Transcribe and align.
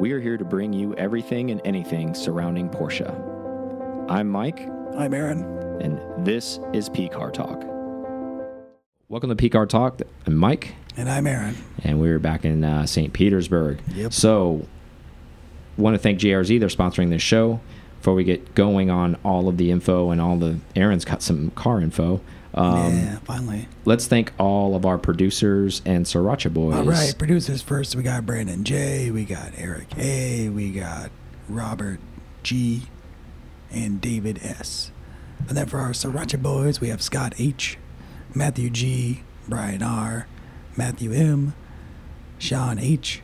We 0.00 0.12
are 0.12 0.20
here 0.20 0.36
to 0.38 0.44
bring 0.44 0.72
you 0.72 0.94
everything 0.94 1.50
and 1.50 1.60
anything 1.64 2.14
surrounding 2.14 2.70
Porsche. 2.70 3.08
I'm 4.08 4.28
Mike, 4.28 4.66
I'm 4.96 5.12
Aaron. 5.14 5.42
and 5.80 6.26
this 6.26 6.58
is 6.72 6.88
P 6.88 7.08
Car 7.08 7.30
Talk. 7.30 7.62
Welcome 9.08 9.28
to 9.30 9.36
P 9.36 9.48
Car 9.50 9.66
Talk. 9.66 10.00
I'm 10.26 10.36
Mike, 10.36 10.74
And 10.96 11.08
I'm 11.10 11.26
Aaron. 11.26 11.54
and 11.84 12.00
we're 12.00 12.18
back 12.18 12.44
in 12.44 12.64
uh, 12.64 12.86
St. 12.86 13.12
Petersburg. 13.12 13.80
Yep. 13.94 14.12
So, 14.14 14.66
want 15.76 15.94
to 15.94 15.98
thank 15.98 16.18
JRZ. 16.18 16.58
They're 16.58 16.68
sponsoring 16.68 17.10
this 17.10 17.22
show. 17.22 17.60
Before 17.98 18.14
we 18.14 18.24
get 18.24 18.54
going 18.54 18.88
on 18.90 19.18
all 19.24 19.46
of 19.48 19.58
the 19.58 19.70
info 19.70 20.10
and 20.10 20.20
all 20.22 20.36
the 20.38 20.58
Aaron's 20.74 21.04
got 21.04 21.20
some 21.22 21.50
car 21.50 21.80
info. 21.82 22.22
Um, 22.54 22.96
yeah, 22.96 23.18
finally. 23.20 23.68
Let's 23.84 24.06
thank 24.06 24.32
all 24.38 24.74
of 24.74 24.84
our 24.84 24.98
producers 24.98 25.82
and 25.84 26.04
Sriracha 26.04 26.52
boys. 26.52 26.74
All 26.76 26.84
right, 26.84 27.14
producers 27.16 27.62
first. 27.62 27.94
We 27.94 28.02
got 28.02 28.26
Brandon 28.26 28.64
J. 28.64 29.10
We 29.10 29.24
got 29.24 29.52
Eric 29.56 29.96
A. 29.96 30.48
We 30.48 30.72
got 30.72 31.10
Robert 31.48 32.00
G. 32.42 32.82
And 33.72 34.00
David 34.00 34.40
S. 34.42 34.90
And 35.48 35.56
then 35.56 35.66
for 35.66 35.78
our 35.78 35.90
Sriracha 35.90 36.42
boys, 36.42 36.80
we 36.80 36.88
have 36.88 37.00
Scott 37.00 37.34
H. 37.38 37.78
Matthew 38.34 38.68
G. 38.68 39.22
Brian 39.48 39.82
R. 39.82 40.26
Matthew 40.76 41.12
M. 41.12 41.54
Sean 42.38 42.80
H. 42.80 43.22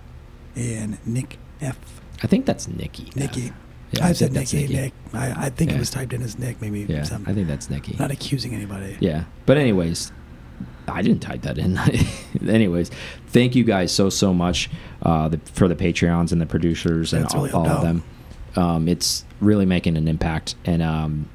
And 0.54 1.04
Nick 1.04 1.38
F. 1.60 2.00
I 2.22 2.28
think 2.28 2.46
that's 2.46 2.68
Nikki. 2.68 3.10
Nikki. 3.16 3.52
Yeah, 3.92 4.06
I, 4.06 4.08
I 4.08 4.12
said 4.12 4.32
that's 4.32 4.52
Nikki. 4.52 4.72
Nikki. 4.74 4.82
Nick. 4.82 4.92
I, 5.14 5.46
I 5.46 5.50
think 5.50 5.70
Yeah. 5.70 5.76
it 5.76 5.80
was 5.80 5.90
typed 5.90 6.12
in 6.12 6.22
as 6.22 6.38
Nick. 6.38 6.60
Maybe 6.60 6.80
Yeah, 6.80 7.02
some. 7.04 7.24
I 7.26 7.32
think 7.32 7.46
that's 7.48 7.70
Nikki. 7.70 7.96
Not 7.98 8.10
accusing 8.10 8.54
anybody. 8.54 8.96
Yeah. 9.00 9.24
But 9.46 9.58
anyways, 9.58 10.12
I 10.88 11.02
didn't 11.02 11.20
type 11.20 11.42
that 11.42 11.58
in. 11.58 11.78
anyways, 12.48 12.90
thank 13.28 13.54
you 13.54 13.64
guys 13.64 13.92
so 13.92 14.08
so 14.10 14.32
much 14.34 14.70
uh, 15.02 15.28
the, 15.28 15.38
for 15.52 15.68
the 15.68 15.76
Patreons 15.76 16.32
and 16.32 16.40
the 16.40 16.46
producers 16.46 17.12
and 17.12 17.24
That's 17.24 17.34
all, 17.34 17.42
really 17.44 17.54
all 17.54 17.68
of 17.68 17.82
them. 17.82 18.02
Um, 18.56 18.88
it's 18.88 19.24
really 19.40 19.66
making 19.66 19.96
an 19.98 20.08
impact, 20.08 20.54
and 20.64 20.82
um, 20.82 21.28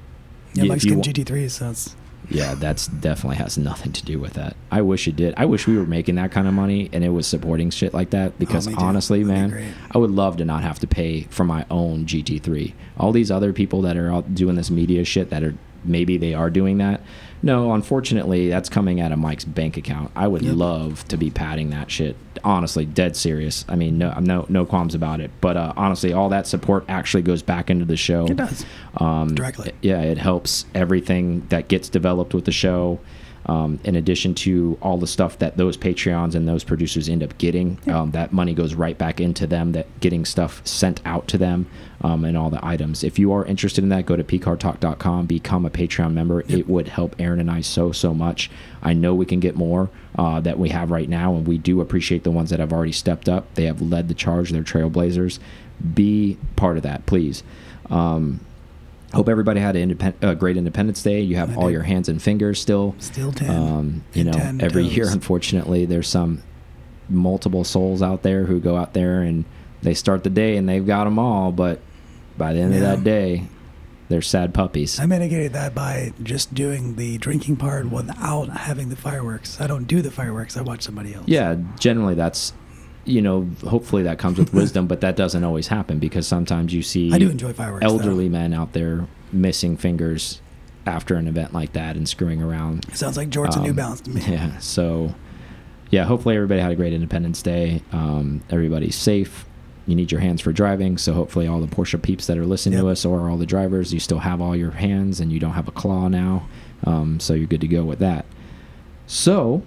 Yeah, 0.53 0.63
Mike's 0.63 0.83
getting 0.85 1.01
GT3, 1.03 1.51
so 1.51 1.69
it's 1.69 1.95
yeah, 2.31 2.55
that's 2.55 2.87
definitely 2.87 3.37
has 3.37 3.57
nothing 3.57 3.91
to 3.93 4.03
do 4.05 4.19
with 4.19 4.33
that. 4.33 4.55
I 4.71 4.81
wish 4.81 5.07
it 5.07 5.15
did. 5.15 5.33
I 5.37 5.45
wish 5.45 5.67
we 5.67 5.77
were 5.77 5.85
making 5.85 6.15
that 6.15 6.31
kind 6.31 6.47
of 6.47 6.53
money 6.53 6.89
and 6.93 7.03
it 7.03 7.09
was 7.09 7.27
supporting 7.27 7.69
shit 7.69 7.93
like 7.93 8.11
that 8.11 8.39
because 8.39 8.67
Oh, 8.67 8.73
honestly, 8.77 9.23
That'd 9.23 9.51
man. 9.51 9.73
I 9.91 9.97
would 9.97 10.11
love 10.11 10.37
to 10.37 10.45
not 10.45 10.63
have 10.63 10.79
to 10.79 10.87
pay 10.87 11.23
for 11.23 11.43
my 11.43 11.65
own 11.69 12.05
GT3. 12.05 12.73
All 12.97 13.11
these 13.11 13.29
other 13.31 13.53
people 13.53 13.81
that 13.83 13.97
are 13.97 14.11
out 14.11 14.33
doing 14.33 14.55
this 14.55 14.71
media 14.71 15.03
shit 15.03 15.29
that 15.29 15.43
are 15.43 15.55
maybe 15.83 16.17
they 16.17 16.33
are 16.33 16.49
doing 16.49 16.77
that. 16.77 17.01
No, 17.43 17.73
unfortunately, 17.73 18.49
that's 18.49 18.69
coming 18.69 19.01
out 19.01 19.11
of 19.11 19.17
Mike's 19.19 19.45
bank 19.45 19.75
account. 19.77 20.11
I 20.15 20.27
would 20.27 20.43
Yep. 20.43 20.55
love 20.55 21.07
to 21.07 21.17
be 21.17 21.29
padding 21.31 21.71
that 21.71 21.89
shit. 21.89 22.15
Honestly, 22.43 22.85
dead 22.85 23.15
serious. 23.15 23.65
I 23.67 23.75
mean, 23.75 23.97
no, 23.97 24.13
no, 24.19 24.45
no 24.47 24.65
qualms 24.65 24.93
about 24.93 25.19
it. 25.21 25.31
But 25.41 25.57
uh, 25.57 25.73
honestly, 25.75 26.13
all 26.13 26.29
that 26.29 26.45
support 26.47 26.85
actually 26.87 27.23
goes 27.23 27.41
back 27.41 27.69
into 27.69 27.85
the 27.85 27.97
show. 27.97 28.25
It 28.25 28.35
does. 28.37 28.65
Um, 28.97 29.33
Directly. 29.33 29.71
Yeah, 29.81 30.01
it 30.01 30.17
helps 30.19 30.65
everything 30.75 31.45
that 31.49 31.67
gets 31.67 31.89
developed 31.89 32.33
with 32.33 32.45
the 32.45 32.51
show. 32.51 32.99
Um, 33.47 33.79
in 33.83 33.95
addition 33.95 34.35
to 34.35 34.77
all 34.81 34.97
the 34.97 35.07
stuff 35.07 35.39
that 35.39 35.57
those 35.57 35.75
Patreons 35.75 36.35
and 36.35 36.47
those 36.47 36.63
producers 36.63 37.09
end 37.09 37.23
up 37.23 37.37
getting, 37.37 37.79
um, 37.87 38.11
that 38.11 38.31
money 38.31 38.53
goes 38.53 38.75
right 38.75 38.97
back 38.97 39.19
into 39.19 39.47
them. 39.47 39.71
That 39.71 39.87
getting 39.99 40.25
stuff 40.25 40.65
sent 40.65 41.01
out 41.05 41.27
to 41.29 41.37
them 41.37 41.65
um, 42.01 42.23
and 42.23 42.37
all 42.37 42.49
the 42.49 42.63
items. 42.65 43.03
If 43.03 43.17
you 43.17 43.31
are 43.33 43.43
interested 43.45 43.83
in 43.83 43.89
that, 43.89 44.05
go 44.05 44.15
to 44.15 44.23
pcartalk.com, 44.23 45.25
become 45.25 45.65
a 45.65 45.69
Patreon 45.69 46.13
member. 46.13 46.41
It 46.47 46.67
would 46.67 46.87
help 46.87 47.15
Aaron 47.19 47.39
and 47.39 47.49
I 47.49 47.61
so 47.61 47.91
so 47.91 48.13
much. 48.13 48.51
I 48.81 48.93
know 48.93 49.15
we 49.15 49.25
can 49.25 49.39
get 49.39 49.55
more 49.55 49.89
uh, 50.17 50.39
that 50.41 50.59
we 50.59 50.69
have 50.69 50.91
right 50.91 51.09
now, 51.09 51.35
and 51.35 51.47
we 51.47 51.57
do 51.57 51.81
appreciate 51.81 52.23
the 52.23 52.31
ones 52.31 52.49
that 52.51 52.59
have 52.59 52.71
already 52.71 52.91
stepped 52.91 53.27
up. 53.27 53.53
They 53.55 53.65
have 53.65 53.81
led 53.81 54.07
the 54.07 54.13
charge. 54.13 54.51
They're 54.51 54.63
trailblazers. 54.63 55.39
Be 55.93 56.37
part 56.55 56.77
of 56.77 56.83
that, 56.83 57.05
please. 57.05 57.43
Um, 57.89 58.39
Hope 59.13 59.27
everybody 59.27 59.59
had 59.59 59.75
a 59.75 59.79
independ 59.79 60.23
uh, 60.23 60.33
great 60.35 60.57
Independence 60.57 61.03
Day. 61.03 61.21
You 61.21 61.35
have 61.35 61.51
I 61.51 61.55
all 61.55 61.67
did. 61.67 61.73
your 61.73 61.83
hands 61.83 62.07
and 62.07 62.21
fingers 62.21 62.61
still. 62.61 62.95
Still 62.99 63.31
10. 63.31 63.49
Um, 63.49 64.03
you 64.13 64.23
know, 64.23 64.31
10 64.31 64.61
every 64.61 64.83
year, 64.85 65.09
unfortunately, 65.09 65.85
there's 65.85 66.07
some 66.07 66.41
multiple 67.09 67.63
souls 67.63 68.01
out 68.01 68.23
there 68.23 68.45
who 68.45 68.59
go 68.59 68.77
out 68.77 68.93
there 68.93 69.21
and 69.21 69.43
they 69.81 69.93
start 69.93 70.23
the 70.23 70.29
day 70.29 70.55
and 70.55 70.69
they've 70.69 70.85
got 70.85 71.03
them 71.05 71.19
all, 71.19 71.51
but 71.51 71.79
by 72.37 72.53
the 72.53 72.59
end 72.59 72.73
of 72.73 72.81
that 72.81 73.03
day, 73.03 73.47
they're 74.07 74.21
sad 74.21 74.53
puppies. 74.53 74.99
I 74.99 75.05
mitigated 75.05 75.53
that 75.53 75.73
by 75.73 76.13
just 76.21 76.53
doing 76.53 76.95
the 76.95 77.17
drinking 77.17 77.57
part 77.57 77.89
without 77.89 78.49
having 78.49 78.89
the 78.89 78.95
fireworks. 78.95 79.59
I 79.59 79.67
don't 79.67 79.85
do 79.85 80.01
the 80.01 80.11
fireworks. 80.11 80.55
I 80.57 80.61
watch 80.61 80.83
somebody 80.83 81.13
else. 81.13 81.27
yeah, 81.27 81.55
generally 81.79 82.13
that's, 82.15 82.53
you 83.05 83.21
know, 83.21 83.47
hopefully 83.67 84.03
that 84.03 84.19
comes 84.19 84.37
with 84.37 84.53
wisdom, 84.61 84.87
but 84.87 85.01
that 85.01 85.15
doesn't 85.15 85.43
always 85.43 85.67
happen 85.67 85.99
because 85.99 86.27
sometimes 86.27 86.73
you 86.73 86.81
see 86.83 87.11
I 87.11 87.17
do 87.19 87.29
enjoy 87.29 87.53
fireworks. 87.53 87.85
though. 87.85 87.91
elderly 87.91 88.29
men 88.29 88.53
out 88.53 88.73
there 88.73 89.07
missing 89.31 89.77
fingers 89.77 90.41
after 90.85 91.15
an 91.15 91.27
event 91.27 91.53
like 91.53 91.73
that 91.73 91.95
and 91.95 92.07
screwing 92.09 92.41
around. 92.41 92.85
Sounds 92.95 93.17
like 93.17 93.29
Jorts 93.29 93.53
and 93.55 93.63
New 93.63 93.69
Um, 93.71 93.75
Balance 93.75 94.01
to 94.01 94.09
me. 94.11 94.21
Yeah. 94.27 94.57
So, 94.59 95.13
yeah, 95.89 96.03
hopefully 96.05 96.35
everybody 96.35 96.59
had 96.61 96.71
a 96.71 96.75
great 96.75 96.93
Independence 96.93 97.41
Day. 97.41 97.81
Um, 97.91 98.41
everybody's 98.49 98.95
safe. 98.95 99.45
You 99.87 99.95
need 99.95 100.11
your 100.11 100.21
hands 100.21 100.41
for 100.41 100.51
driving. 100.53 100.97
So, 100.97 101.13
hopefully, 101.13 101.47
all 101.47 101.59
the 101.59 101.67
Porsche 101.67 102.01
peeps 102.01 102.27
that 102.27 102.37
are 102.37 102.45
listening 102.45 102.79
to 102.79 102.87
us 102.89 103.03
or 103.03 103.29
all 103.29 103.37
the 103.37 103.45
drivers, 103.45 103.93
you 103.93 103.99
still 103.99 104.19
have 104.19 104.39
all 104.41 104.55
your 104.55 104.71
hands 104.71 105.19
and 105.19 105.31
you 105.31 105.39
don't 105.39 105.53
have 105.53 105.67
a 105.67 105.71
claw 105.71 106.07
now. 106.07 106.47
Um, 106.85 107.19
so, 107.19 107.33
you're 107.33 107.47
good 107.47 107.61
to 107.61 107.67
go 107.67 107.83
with 107.83 107.99
that. 107.99 108.25
So, 109.07 109.63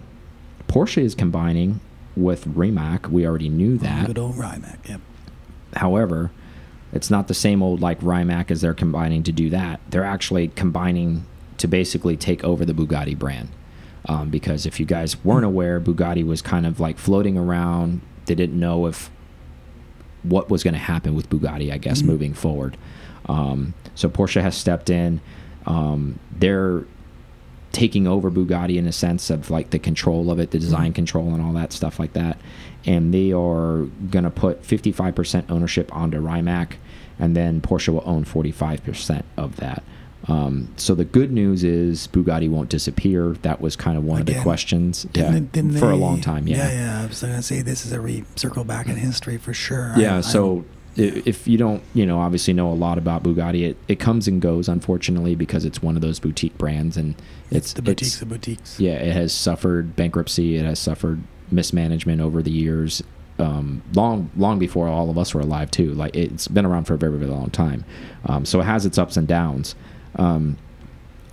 Porsche 0.69 1.03
is 1.03 1.15
combining 1.15 1.81
with 2.17 2.47
Rimac. 2.47 3.09
We 3.11 3.27
already 3.27 3.49
knew 3.49 3.77
that. 3.79 4.07
Good 4.07 4.19
old 4.19 4.37
Rimac. 4.37 4.89
Yep. 4.89 5.01
However, 5.77 6.31
it's 6.93 7.11
not 7.11 7.29
the 7.29 7.35
same 7.35 7.63
old 7.63 7.81
like 7.81 7.99
Rimac 8.01 8.51
as 8.51 8.61
they're 8.61 8.75
combining 8.75 9.23
to 9.25 9.33
do 9.33 9.51
that. 9.51 9.81
They're 9.91 10.05
actually 10.05 10.49
combining 10.49 11.27
to 11.59 11.67
basically 11.67 12.17
take 12.17 12.45
over 12.45 12.65
the 12.65 12.73
Bugatti 12.73 13.19
brand. 13.19 13.49
Um, 14.07 14.29
because 14.29 14.67
if 14.67 14.79
you 14.79 14.87
guys 14.87 15.25
weren't 15.25 15.47
aware, 15.47 15.81
Bugatti 15.81 16.25
was 16.25 16.43
kind 16.43 16.67
of 16.67 16.79
like 16.79 16.99
floating 16.99 17.39
around. 17.39 18.03
They 18.27 18.35
didn't 18.35 18.59
know 18.61 18.87
if 18.87 19.11
what 20.23 20.51
was 20.51 20.63
going 20.63 20.75
to 20.75 20.81
happen 20.81 21.15
with 21.15 21.29
Bugatti, 21.31 21.73
I 21.73 21.79
guess, 21.79 22.03
Mhm. 22.03 22.07
moving 22.07 22.35
forward. 22.35 22.77
Um, 23.27 23.75
so 23.95 24.09
Porsche 24.09 24.43
has 24.43 24.55
stepped 24.57 24.91
in. 24.91 25.21
Um, 25.67 26.19
they're 26.39 26.85
taking 27.75 28.07
over 28.07 28.31
Bugatti 28.31 28.77
in 28.77 28.87
a 28.87 28.93
sense 28.93 29.29
of 29.29 29.51
like 29.51 29.71
the 29.71 29.79
control 29.79 30.31
of 30.31 30.39
it, 30.39 30.51
the 30.53 30.59
design 30.59 30.93
Mhm. 30.93 30.95
control, 30.95 31.35
and 31.35 31.43
all 31.43 31.53
that 31.53 31.73
stuff 31.73 31.99
like 31.99 32.13
that. 32.15 32.39
And 32.87 33.13
they 33.13 33.33
are 33.33 33.87
going 34.11 34.25
to 34.25 34.31
put 34.31 34.63
55% 34.65 35.51
ownership 35.51 35.95
onto 35.95 36.19
Rimac, 36.21 36.79
and 37.19 37.37
then 37.37 37.61
Porsche 37.61 37.89
will 37.89 38.03
own 38.07 38.25
45% 38.25 39.25
of 39.37 39.57
that. 39.57 39.83
Um, 40.27 40.69
so 40.77 40.95
the 40.95 41.05
good 41.05 41.31
news 41.33 41.65
is 41.65 42.09
Bugatti 42.11 42.49
won't 42.49 42.71
disappear. 42.71 43.37
That 43.43 43.61
was 43.61 43.77
kind 43.77 43.99
of 43.99 44.05
one 44.05 44.21
of 44.21 44.27
the 44.27 44.35
questions. 44.37 45.07
Yeah, 45.13 45.33
didn't 45.53 45.73
for 45.79 45.91
a 45.91 45.97
long 45.97 46.21
time. 46.23 46.47
Yeah. 46.49 46.57
Yeah, 46.57 46.73
yeah. 46.73 47.03
I 47.03 47.07
was 47.07 47.21
going 47.21 47.35
to 47.37 47.43
say 47.43 47.61
this 47.61 47.85
is 47.85 47.93
a 47.93 48.23
circle 48.37 48.65
back 48.65 48.89
in 48.89 48.97
history 48.97 49.37
for 49.37 49.53
sure. 49.53 49.93
Yeah, 49.99 50.19
I- 50.19 50.21
so 50.23 50.65
if 50.97 51.49
you 51.49 51.59
don't, 51.59 51.83
you 51.95 52.07
know, 52.07 52.21
obviously 52.21 52.55
know 52.55 52.71
a 52.71 52.75
lot 52.75 52.99
about 52.99 53.23
Bugatti, 53.23 53.71
it, 53.71 53.77
it 53.89 53.99
comes 53.99 54.29
and 54.29 54.41
goes, 54.41 54.69
unfortunately, 54.69 55.35
because 55.35 55.65
it's 55.65 55.83
one 55.83 55.97
of 55.97 56.03
those 56.03 56.21
boutique 56.21 56.57
brands, 56.59 56.97
and 56.97 57.15
it's, 57.51 57.57
it's 57.57 57.73
the 57.75 57.83
boutiques 57.83 58.09
it's- 58.17 58.23
of 58.23 58.29
boutiques. 58.29 58.79
yeah, 58.81 58.93
it 58.95 59.13
has 59.13 59.33
suffered 59.33 59.97
bankruptcy, 59.97 60.57
it 60.57 60.65
has 60.65 60.79
suffered 60.79 61.21
mismanagement 61.51 62.21
over 62.21 62.43
the 62.43 62.51
years, 62.51 63.03
um, 63.39 63.83
long 63.95 64.31
long 64.37 64.61
before 64.61 64.87
all 64.87 65.11
of 65.11 65.19
us 65.19 65.35
were 65.35 65.41
alive 65.41 65.69
too. 65.71 65.93
Like 65.93 66.15
it's 66.15 66.47
been 66.47 66.65
around 66.65 66.85
for 66.85 66.95
a 66.95 66.99
very 66.99 67.19
very 67.19 67.31
long 67.31 67.51
time, 67.51 67.85
um, 68.27 68.45
so 68.45 68.61
it 68.61 68.65
has 68.65 68.87
its 68.87 68.97
ups 68.97 69.17
and 69.17 69.27
downs. 69.27 69.75
Um, 70.17 70.57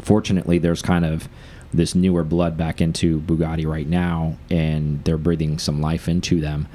fortunately, 0.01 0.57
there's 0.57 0.81
kind 0.81 1.05
of 1.05 1.29
this 1.73 1.93
newer 1.95 2.23
blood 2.23 2.57
back 2.57 2.81
into 2.81 3.19
Bugatti 3.21 3.65
right 3.67 3.87
now, 3.87 4.35
and 4.49 5.03
they're 5.03 5.17
breathing 5.17 5.59
some 5.59 5.79
life 5.79 6.09
into 6.09 6.41
them. 6.41 6.67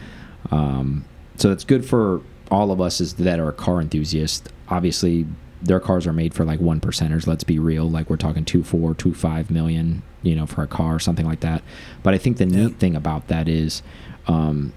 Um, 0.52 1.04
so 1.36 1.50
it's 1.50 1.64
good 1.64 1.84
for 1.84 2.22
all 2.50 2.70
of 2.70 2.80
us 2.80 3.00
is 3.00 3.14
that 3.14 3.40
are 3.40 3.52
car 3.52 3.80
enthusiasts. 3.80 4.48
Obviously, 4.68 5.26
their 5.62 5.80
cars 5.80 6.06
are 6.06 6.12
made 6.12 6.34
for 6.34 6.44
like 6.44 6.60
one 6.60 6.80
percenters. 6.80 7.26
Let's 7.26 7.44
be 7.44 7.58
real. 7.58 7.88
Like 7.88 8.10
we're 8.10 8.16
talking 8.16 8.44
two 8.44 8.62
four, 8.62 8.94
two 8.94 9.14
five 9.14 9.50
million, 9.50 10.02
you 10.22 10.34
know, 10.36 10.46
for 10.46 10.62
a 10.62 10.66
car 10.66 10.94
or 10.94 10.98
something 10.98 11.26
like 11.26 11.40
that. 11.40 11.62
But 12.02 12.14
I 12.14 12.18
think 12.18 12.36
the 12.36 12.46
neat 12.46 12.76
thing 12.76 12.94
about 12.94 13.28
that 13.28 13.48
is, 13.48 13.82
um, 14.26 14.72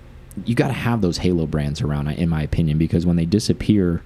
you 0.45 0.55
got 0.55 0.67
to 0.67 0.73
have 0.73 1.01
those 1.01 1.17
halo 1.17 1.45
brands 1.45 1.81
around, 1.81 2.07
in 2.07 2.29
my 2.29 2.41
opinion, 2.41 2.77
because 2.77 3.05
when 3.05 3.17
they 3.17 3.25
disappear, 3.25 4.01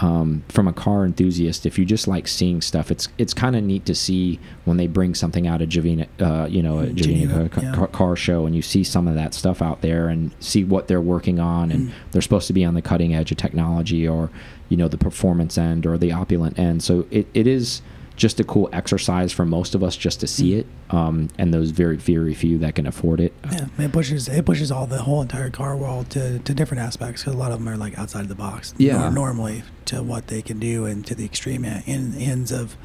um, 0.00 0.42
from 0.48 0.66
a 0.66 0.72
car 0.72 1.04
enthusiast, 1.04 1.66
if 1.66 1.78
you 1.78 1.84
just 1.84 2.08
like 2.08 2.26
seeing 2.26 2.60
stuff, 2.60 2.90
it's 2.90 3.08
it's 3.18 3.34
kind 3.34 3.54
of 3.56 3.62
neat 3.62 3.84
to 3.86 3.94
see 3.94 4.38
when 4.64 4.76
they 4.76 4.86
bring 4.86 5.14
something 5.14 5.46
out 5.46 5.60
of 5.60 5.68
Javina, 5.68 6.06
uh, 6.20 6.46
you 6.46 6.62
know, 6.62 6.78
a 6.80 6.86
Javina 6.86 6.94
Geneva, 6.94 7.50
yeah. 7.62 7.72
car, 7.74 7.86
car 7.88 8.16
show, 8.16 8.46
and 8.46 8.56
you 8.56 8.62
see 8.62 8.82
some 8.84 9.06
of 9.06 9.14
that 9.14 9.34
stuff 9.34 9.60
out 9.60 9.82
there, 9.82 10.08
and 10.08 10.30
see 10.40 10.64
what 10.64 10.88
they're 10.88 11.00
working 11.00 11.38
on, 11.38 11.70
and 11.70 11.88
Mm. 11.88 11.92
they're 12.12 12.22
supposed 12.22 12.46
to 12.46 12.52
be 12.52 12.64
on 12.64 12.74
the 12.74 12.82
cutting 12.82 13.14
edge 13.14 13.30
of 13.30 13.36
technology, 13.36 14.06
or 14.08 14.30
you 14.68 14.76
know, 14.76 14.88
the 14.88 14.98
performance 14.98 15.58
end 15.58 15.84
or 15.84 15.98
the 15.98 16.12
opulent 16.12 16.58
end. 16.58 16.82
So 16.82 17.04
it, 17.10 17.26
it 17.34 17.46
is 17.46 17.82
just 18.20 18.38
a 18.38 18.44
cool 18.44 18.68
exercise 18.70 19.32
for 19.32 19.46
most 19.46 19.74
of 19.74 19.82
us 19.82 19.96
just 19.96 20.20
to 20.20 20.26
see 20.26 20.50
Mm. 20.50 20.58
it, 20.58 20.66
um, 20.90 21.28
and 21.38 21.54
those 21.54 21.70
very 21.70 21.96
very 21.96 22.34
few 22.34 22.58
that 22.58 22.74
can 22.74 22.86
afford 22.86 23.18
it. 23.18 23.32
Yeah, 23.50 23.66
it 23.78 23.92
pushes 23.92 24.28
it 24.28 24.44
pushes 24.44 24.70
all 24.70 24.86
the 24.86 24.98
whole 24.98 25.22
entire 25.22 25.48
car 25.48 25.74
world 25.74 26.10
to, 26.10 26.38
to 26.40 26.52
different 26.54 26.82
aspects 26.82 27.22
because 27.22 27.32
a 27.34 27.38
lot 27.38 27.50
of 27.50 27.58
them 27.60 27.68
are 27.68 27.78
like 27.78 27.98
outside 27.98 28.20
of 28.20 28.28
the 28.28 28.34
box. 28.34 28.74
Yeah. 28.76 29.08
normally 29.08 29.62
to 29.86 30.02
what 30.02 30.26
they 30.26 30.42
can 30.42 30.58
do 30.58 30.84
and 30.84 31.04
to 31.06 31.14
the 31.14 31.24
extreme 31.24 31.64
e- 31.64 31.82
in, 31.86 32.14
ends 32.14 32.52
of 32.52 32.76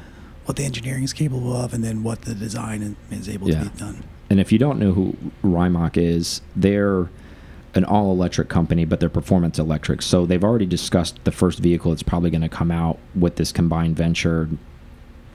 what 0.46 0.56
the 0.56 0.64
engineering 0.64 1.02
is 1.04 1.12
capable 1.12 1.54
of, 1.54 1.74
and 1.74 1.84
then 1.84 2.02
what 2.02 2.22
the 2.22 2.34
design 2.34 2.96
is 3.10 3.28
able 3.28 3.50
Yeah. 3.50 3.64
to 3.64 3.70
be 3.70 3.78
done. 3.78 4.04
And 4.30 4.40
if 4.40 4.50
you 4.52 4.58
don't 4.58 4.78
know 4.78 4.92
who 4.92 5.14
Rimac 5.42 5.98
is, 5.98 6.40
they're 6.56 7.08
an 7.74 7.84
all 7.84 8.10
electric 8.10 8.48
company, 8.48 8.86
but 8.86 9.00
they're 9.00 9.10
performance 9.10 9.58
electric. 9.58 10.00
So 10.00 10.24
they've 10.24 10.42
already 10.42 10.64
discussed 10.64 11.18
the 11.24 11.30
first 11.30 11.58
vehicle 11.58 11.90
that's 11.90 12.02
probably 12.02 12.30
going 12.30 12.40
to 12.40 12.48
come 12.48 12.70
out 12.70 12.98
with 13.14 13.36
this 13.36 13.52
combined 13.52 13.96
venture, 13.96 14.48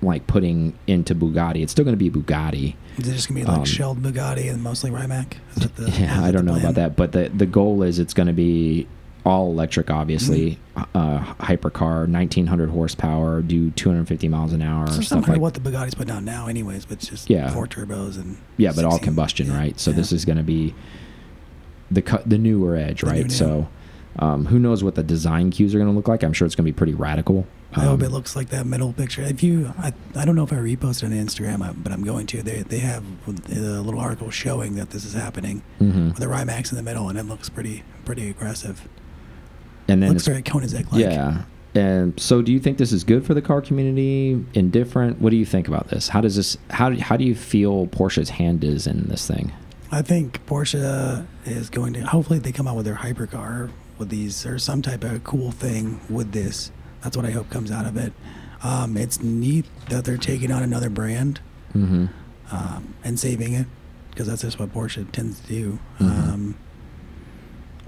like 0.02 0.26
putting 0.28 0.74
into 0.88 1.14
Bugatti. 1.14 1.62
It's 1.62 1.72
still 1.72 1.86
going 1.86 1.98
to 1.98 2.10
be 2.10 2.10
Bugatti. 2.10 2.76
Is 2.98 3.08
it 3.08 3.14
just 3.14 3.28
gonna 3.28 3.40
be 3.42 3.46
like 3.46 3.60
Um, 3.60 3.66
shelled 3.66 4.02
Bugatti 4.02 4.52
and 4.52 4.62
mostly 4.64 4.90
Rimac? 4.92 5.38
The, 5.56 5.92
Yeah, 6.00 6.24
I 6.24 6.32
don't 6.32 6.46
know 6.46 6.56
about 6.58 6.76
that, 6.76 6.96
but 6.96 7.12
the 7.12 7.30
the 7.36 7.46
goal 7.46 7.84
is 7.84 8.00
it's 8.00 8.14
going 8.14 8.28
to 8.28 8.34
be 8.34 8.88
all 9.24 9.52
electric, 9.52 9.92
obviously. 9.92 10.58
Mm-hmm. 10.76 10.98
Uh, 10.98 11.20
hypercar, 11.46 12.08
1900 12.12 12.70
horsepower, 12.72 13.42
do 13.44 13.70
250 13.72 14.28
miles 14.28 14.52
an 14.54 14.64
hour, 14.64 14.88
So 14.88 15.02
stuff 15.02 15.28
like. 15.28 15.36
to 15.36 15.40
what 15.40 15.54
the 15.54 15.60
Bugatti's 15.60 15.94
put 15.94 16.10
out 16.10 16.24
now, 16.24 16.48
anyways, 16.48 16.86
but 16.86 16.98
it's 16.98 17.08
just 17.08 17.30
Yeah. 17.30 17.52
four 17.52 17.68
turbos 17.68 18.16
and 18.18 18.38
yeah, 18.58 18.72
but 18.76 18.84
all 18.84 18.98
combustion, 18.98 19.48
yeah, 19.48 19.58
right? 19.58 19.80
So 19.80 19.92
yeah. 19.92 19.98
this 19.98 20.12
is 20.12 20.26
going 20.26 20.38
to 20.40 20.44
be 20.44 20.74
the 21.92 22.02
the 22.26 22.38
newer 22.40 22.76
edge, 22.76 23.02
The 23.02 23.08
new 23.08 23.12
right? 23.14 23.24
new. 23.28 23.30
So 23.30 23.68
um, 24.20 24.46
who 24.46 24.58
knows 24.58 24.84
what 24.84 24.96
the 24.96 25.04
design 25.04 25.52
cues 25.52 25.76
are 25.76 25.78
going 25.78 25.90
to 25.92 25.96
look 25.96 26.08
like? 26.08 26.24
I'm 26.24 26.34
sure 26.34 26.46
it's 26.48 26.56
going 26.56 26.66
to 26.66 26.72
be 26.72 26.76
pretty 26.76 26.94
radical. 26.96 27.46
I 27.74 27.82
hope 27.82 28.02
Um, 28.02 28.06
it 28.06 28.12
looks 28.12 28.36
like 28.36 28.50
that 28.50 28.66
middle 28.66 28.92
picture. 28.92 29.22
If 29.22 29.42
you, 29.44 29.74
I, 29.78 29.94
I 30.16 30.26
don't 30.26 30.36
know 30.36 30.44
if 30.44 30.52
I 30.52 30.58
reposted 30.58 31.06
on 31.06 31.12
Instagram, 31.12 31.76
but 31.82 31.94
I'm 31.94 32.04
going 32.04 32.28
to. 32.28 32.44
They 32.44 32.64
they 32.64 32.80
have 32.80 33.04
a 33.28 33.32
little 33.52 34.00
article 34.00 34.30
showing 34.30 34.76
that 34.76 34.90
this 34.90 35.06
is 35.06 35.14
happening 35.14 35.62
mhm. 35.80 36.10
with 36.10 36.18
the 36.18 36.26
Rimax 36.26 36.72
in 36.72 36.76
the 36.78 36.84
middle, 36.84 37.08
and 37.10 37.18
it 37.18 37.24
looks 37.24 37.50
pretty 37.50 37.84
pretty 38.04 38.30
aggressive. 38.30 38.88
And 39.88 40.04
then 40.04 40.10
looks 40.10 40.28
very 40.28 40.42
Koenigsegg 40.44 40.92
like. 40.92 41.02
yeah. 41.02 41.44
And 41.74 42.20
so, 42.20 42.42
do 42.42 42.52
you 42.52 42.60
think 42.60 42.78
this 42.78 42.92
is 42.92 43.06
good 43.06 43.26
for 43.26 43.34
the 43.34 43.42
car 43.42 43.62
community? 43.62 44.44
Indifferent? 44.54 45.22
What 45.22 45.30
do 45.30 45.38
you 45.38 45.46
think 45.46 45.70
about 45.70 45.88
this? 45.88 46.10
How 46.10 46.20
does 46.20 46.36
this? 46.36 46.58
How 46.70 46.90
do, 46.90 46.98
how 47.00 47.16
do 47.16 47.24
you 47.24 47.34
feel 47.36 47.88
Porsche's 47.88 48.30
hand 48.30 48.66
is 48.66 48.88
in 48.88 49.08
this 49.08 49.26
thing? 49.26 49.54
I 49.90 50.02
think 50.02 50.46
Porsche 50.46 51.26
is 51.46 51.70
going 51.70 51.94
to. 51.94 52.02
Hopefully, 52.02 52.40
they 52.40 52.52
come 52.52 52.68
out 52.68 52.76
with 52.76 52.86
their 52.86 52.96
hypercar 52.96 53.72
with 53.98 54.10
these 54.10 54.46
or 54.46 54.60
some 54.60 54.82
type 54.82 55.06
of 55.06 55.24
cool 55.24 55.52
thing 55.52 56.02
with 56.10 56.34
this. 56.34 56.72
That's 57.04 57.18
what 57.18 57.26
I 57.26 57.32
hope 57.32 57.50
comes 57.50 57.72
out 57.72 57.86
of 57.86 57.98
it. 57.98 58.14
Um, 58.64 58.96
it's 58.98 59.22
neat 59.22 59.66
that 59.90 60.06
they're 60.06 60.18
taking 60.18 60.52
on 60.52 60.62
another 60.64 60.90
brand 60.90 61.40
Mm-hmm. 61.76 62.06
um, 62.54 62.94
and 63.04 63.18
saving 63.20 63.54
it 63.54 63.66
because 64.12 64.28
that's 64.28 64.42
just 64.42 64.60
what 64.60 64.74
Porsche 64.74 65.10
tends 65.12 65.40
to 65.40 65.48
do. 65.48 65.80
Mhm. 66.00 66.10
Um, 66.34 66.56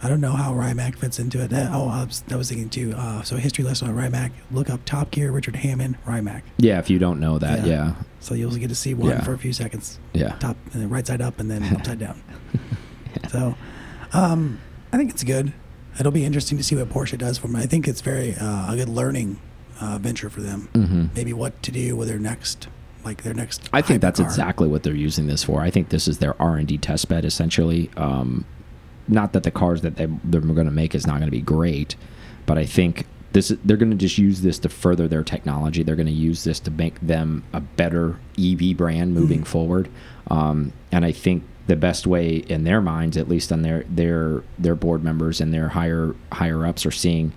I 0.01 0.09
don't 0.09 0.19
know 0.21 0.31
how 0.33 0.53
Rimac 0.53 0.97
fits 0.97 1.19
into 1.19 1.41
it. 1.43 1.49
That- 1.49 1.71
oh, 1.73 1.87
I 1.89 2.03
was, 2.05 2.23
I 2.31 2.35
was 2.37 2.49
thinking 2.49 2.69
too. 2.69 2.93
Uh, 2.95 3.21
so 3.23 3.35
history 3.37 3.63
lesson 3.63 3.87
on 3.89 3.95
Rimac. 3.95 4.31
Look 4.51 4.69
up 4.69 4.83
Top 4.85 5.11
Gear, 5.11 5.31
Richard 5.31 5.55
Hammond, 5.57 5.97
Rimac. 6.05 6.43
Yeah, 6.57 6.79
if 6.79 6.89
you 6.89 6.97
don't 6.99 7.19
know 7.19 7.37
that, 7.39 7.59
Yeah. 7.59 7.73
yeah, 7.73 7.93
So 8.19 8.35
you'll 8.35 8.51
get 8.55 8.69
to 8.69 8.75
see 8.75 8.93
one 8.93 9.09
Yeah. 9.11 9.21
for 9.21 9.33
a 9.33 9.37
few 9.37 9.53
seconds. 9.53 9.99
yeah, 10.13 10.35
top 10.39 10.57
and 10.73 10.81
then 10.81 10.89
right 10.89 11.05
side 11.05 11.21
up 11.21 11.39
and 11.39 11.49
then 11.51 11.63
upside 11.75 11.99
down. 11.99 12.21
So, 13.29 13.55
um, 14.13 14.59
I 14.91 14.97
think 14.97 15.09
it's 15.11 15.23
good. 15.23 15.53
It'll 15.99 16.11
be 16.11 16.25
interesting 16.25 16.57
to 16.57 16.63
see 16.63 16.75
what 16.75 16.89
Porsche 16.89 17.17
does 17.17 17.37
for 17.37 17.47
them. 17.47 17.55
I 17.55 17.65
think 17.65 17.87
it's 17.87 18.01
very 18.01 18.35
uh, 18.35 18.73
a 18.73 18.75
good 18.75 18.89
learning 18.89 19.39
uh, 19.79 19.97
venture 19.99 20.29
for 20.29 20.41
them. 20.41 20.69
hmm 20.73 21.05
Maybe 21.15 21.33
what 21.33 21.61
to 21.63 21.71
do 21.71 21.95
with 21.95 22.07
their 22.07 22.19
next, 22.19 22.67
like 23.03 23.23
their 23.23 23.33
next. 23.33 23.69
I 23.73 23.81
think 23.81 24.01
that's 24.01 24.19
hypercar. 24.19 24.23
exactly 24.25 24.67
what 24.67 24.83
they're 24.83 24.95
using 24.95 25.27
this 25.27 25.43
for. 25.43 25.61
I 25.61 25.69
think 25.69 25.89
this 25.89 26.07
is 26.07 26.17
their 26.19 26.39
R 26.41 26.55
and 26.57 26.67
D 26.67 26.77
test 26.77 27.07
bed, 27.09 27.25
essentially. 27.25 27.89
Um, 27.97 28.45
not 29.07 29.33
that 29.33 29.43
the 29.43 29.51
cars 29.51 29.81
that 29.81 29.95
they, 29.97 30.07
they're 30.23 30.41
going 30.41 30.65
to 30.65 30.71
make 30.71 30.95
is 30.95 31.05
not 31.05 31.13
going 31.19 31.27
to 31.27 31.31
be 31.31 31.41
great, 31.41 31.95
but 32.45 32.57
I 32.57 32.65
think 32.65 33.05
this 33.33 33.51
they're 33.65 33.77
going 33.77 33.91
to 33.91 33.97
just 33.97 34.17
use 34.17 34.41
this 34.41 34.59
to 34.59 34.69
further 34.69 35.07
their 35.07 35.23
technology. 35.23 35.83
They're 35.83 35.95
going 35.95 36.05
to 36.07 36.11
use 36.13 36.43
this 36.43 36.59
to 36.61 36.71
make 36.71 36.99
them 37.01 37.43
a 37.51 37.59
better 37.59 38.19
EV 38.39 38.77
brand 38.77 39.13
moving 39.13 39.41
Mhm. 39.41 39.47
forward. 39.47 39.89
Um, 40.29 40.71
and 40.91 41.03
I 41.03 41.11
think 41.11 41.43
the 41.67 41.75
best 41.75 42.05
way 42.05 42.35
in 42.35 42.63
their 42.65 42.81
minds, 42.81 43.15
at 43.17 43.27
least 43.29 43.51
on 43.51 43.61
their 43.61 43.83
their 43.89 44.43
their 44.59 44.75
board 44.75 45.03
members 45.03 45.39
and 45.41 45.53
their 45.53 45.69
higher 45.69 46.15
higher 46.31 46.65
ups, 46.65 46.85
are 46.85 46.91
seeing 46.91 47.31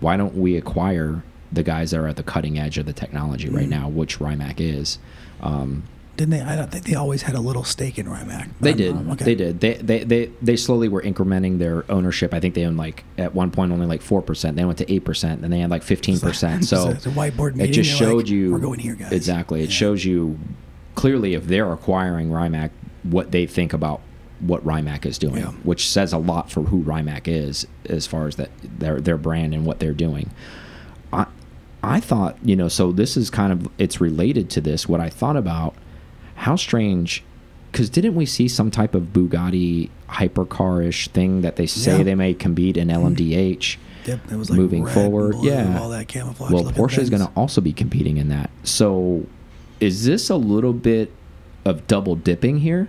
why 0.00 0.16
don't 0.16 0.34
we 0.36 0.56
acquire 0.56 1.22
the 1.52 1.62
guys 1.62 1.90
that 1.90 1.98
are 2.00 2.08
at 2.08 2.16
the 2.16 2.22
cutting 2.22 2.58
edge 2.58 2.78
of 2.78 2.86
the 2.86 2.92
technology 2.92 3.48
right 3.48 3.66
Mhm. 3.66 3.70
now, 3.70 3.88
which 3.88 4.20
Rimac 4.20 4.60
is. 4.60 4.98
Um, 5.42 5.82
Didn't 6.16 6.30
they? 6.30 6.40
I 6.40 6.56
don't 6.56 6.70
think 6.70 6.84
they 6.84 6.94
always 6.94 7.22
had 7.22 7.34
a 7.34 7.40
little 7.40 7.64
stake 7.64 7.98
in 7.98 8.08
Rimac. 8.08 8.48
they 8.60 8.72
did. 8.74 8.94
Okay. 8.96 9.24
They 9.24 9.34
did. 9.34 9.60
They, 9.60 9.74
they 9.74 10.04
they 10.04 10.30
they 10.40 10.56
slowly 10.56 10.88
were 10.88 11.02
incrementing 11.02 11.58
their 11.58 11.84
ownership. 11.90 12.32
I 12.34 12.40
think 12.40 12.54
they 12.54 12.64
owned 12.64 12.76
like 12.76 13.02
at 13.18 13.34
one 13.34 13.50
point 13.50 13.72
only 13.72 13.86
like 13.86 14.02
four 14.02 14.22
percent. 14.22 14.56
They 14.56 14.64
went 14.64 14.78
to 14.78 14.92
eight 14.92 15.04
percent. 15.04 15.40
Then 15.42 15.50
they 15.50 15.58
had 15.60 15.70
like 15.70 15.82
fifteen 15.82 16.18
percent. 16.20 16.64
So 16.66 16.88
it's 16.90 17.06
a 17.06 17.10
whiteboard 17.10 17.54
meeting. 17.56 17.70
it 17.70 17.72
just 17.72 17.90
showed 17.90 18.16
like, 18.18 18.28
you 18.28 18.52
We're 18.52 18.58
going 18.58 18.78
here, 18.78 18.94
guys. 18.94 19.10
exactly. 19.12 19.60
It 19.62 19.70
Yeah. 19.70 19.76
shows 19.76 20.04
you 20.04 20.38
clearly 20.94 21.34
if 21.34 21.46
they're 21.46 21.72
acquiring 21.72 22.30
Rimac, 22.30 22.70
what 23.02 23.30
they 23.30 23.46
think 23.46 23.72
about 23.72 24.00
what 24.40 24.64
Rimac 24.64 25.06
is 25.06 25.18
doing, 25.18 25.38
Yeah. 25.38 25.52
which 25.62 25.88
says 25.88 26.12
a 26.12 26.18
lot 26.18 26.50
for 26.50 26.62
who 26.64 26.82
Rimac 26.82 27.28
is 27.28 27.66
as 27.88 28.06
far 28.06 28.26
as 28.26 28.36
that 28.36 28.50
their 28.78 29.00
their 29.00 29.16
brand 29.16 29.54
and 29.54 29.64
what 29.64 29.78
they're 29.78 29.92
doing. 29.92 30.30
I 31.12 31.26
I 31.82 32.00
thought 32.00 32.36
you 32.42 32.56
know 32.56 32.68
so 32.68 32.92
this 32.92 33.16
is 33.16 33.30
kind 33.30 33.52
of 33.52 33.68
it's 33.78 34.00
related 34.00 34.50
to 34.50 34.60
this. 34.60 34.88
What 34.88 35.00
I 35.00 35.08
thought 35.08 35.36
about 35.36 35.74
how 36.36 36.56
strange 36.56 37.22
because 37.70 37.88
didn't 37.88 38.14
we 38.14 38.26
see 38.26 38.48
some 38.48 38.70
type 38.70 38.94
of 38.94 39.14
Bugatti 39.14 39.88
hypercar-ish 40.10 41.08
thing 41.08 41.40
that 41.40 41.56
they 41.56 41.66
say 41.66 41.98
Yeah. 41.98 42.02
they 42.02 42.14
may 42.14 42.34
compete 42.34 42.76
in 42.76 42.90
hmm. 42.90 42.96
LMDH? 42.96 43.78
Yep, 44.04 44.32
it 44.32 44.36
was 44.36 44.50
like 44.50 44.56
moving 44.58 44.84
forward, 44.84 45.36
yeah. 45.42 45.78
all 45.80 45.88
that 45.90 46.08
camouflage. 46.08 46.50
Well, 46.50 46.64
Porsche 46.64 46.98
is 46.98 47.08
going 47.08 47.22
to 47.22 47.30
also 47.36 47.60
be 47.60 47.72
competing 47.72 48.16
in 48.16 48.30
that. 48.30 48.50
So, 48.64 49.26
is 49.78 50.04
this 50.04 50.28
a 50.28 50.34
little 50.34 50.72
bit 50.72 51.12
of 51.64 51.86
double 51.86 52.16
dipping 52.16 52.58
here? 52.58 52.88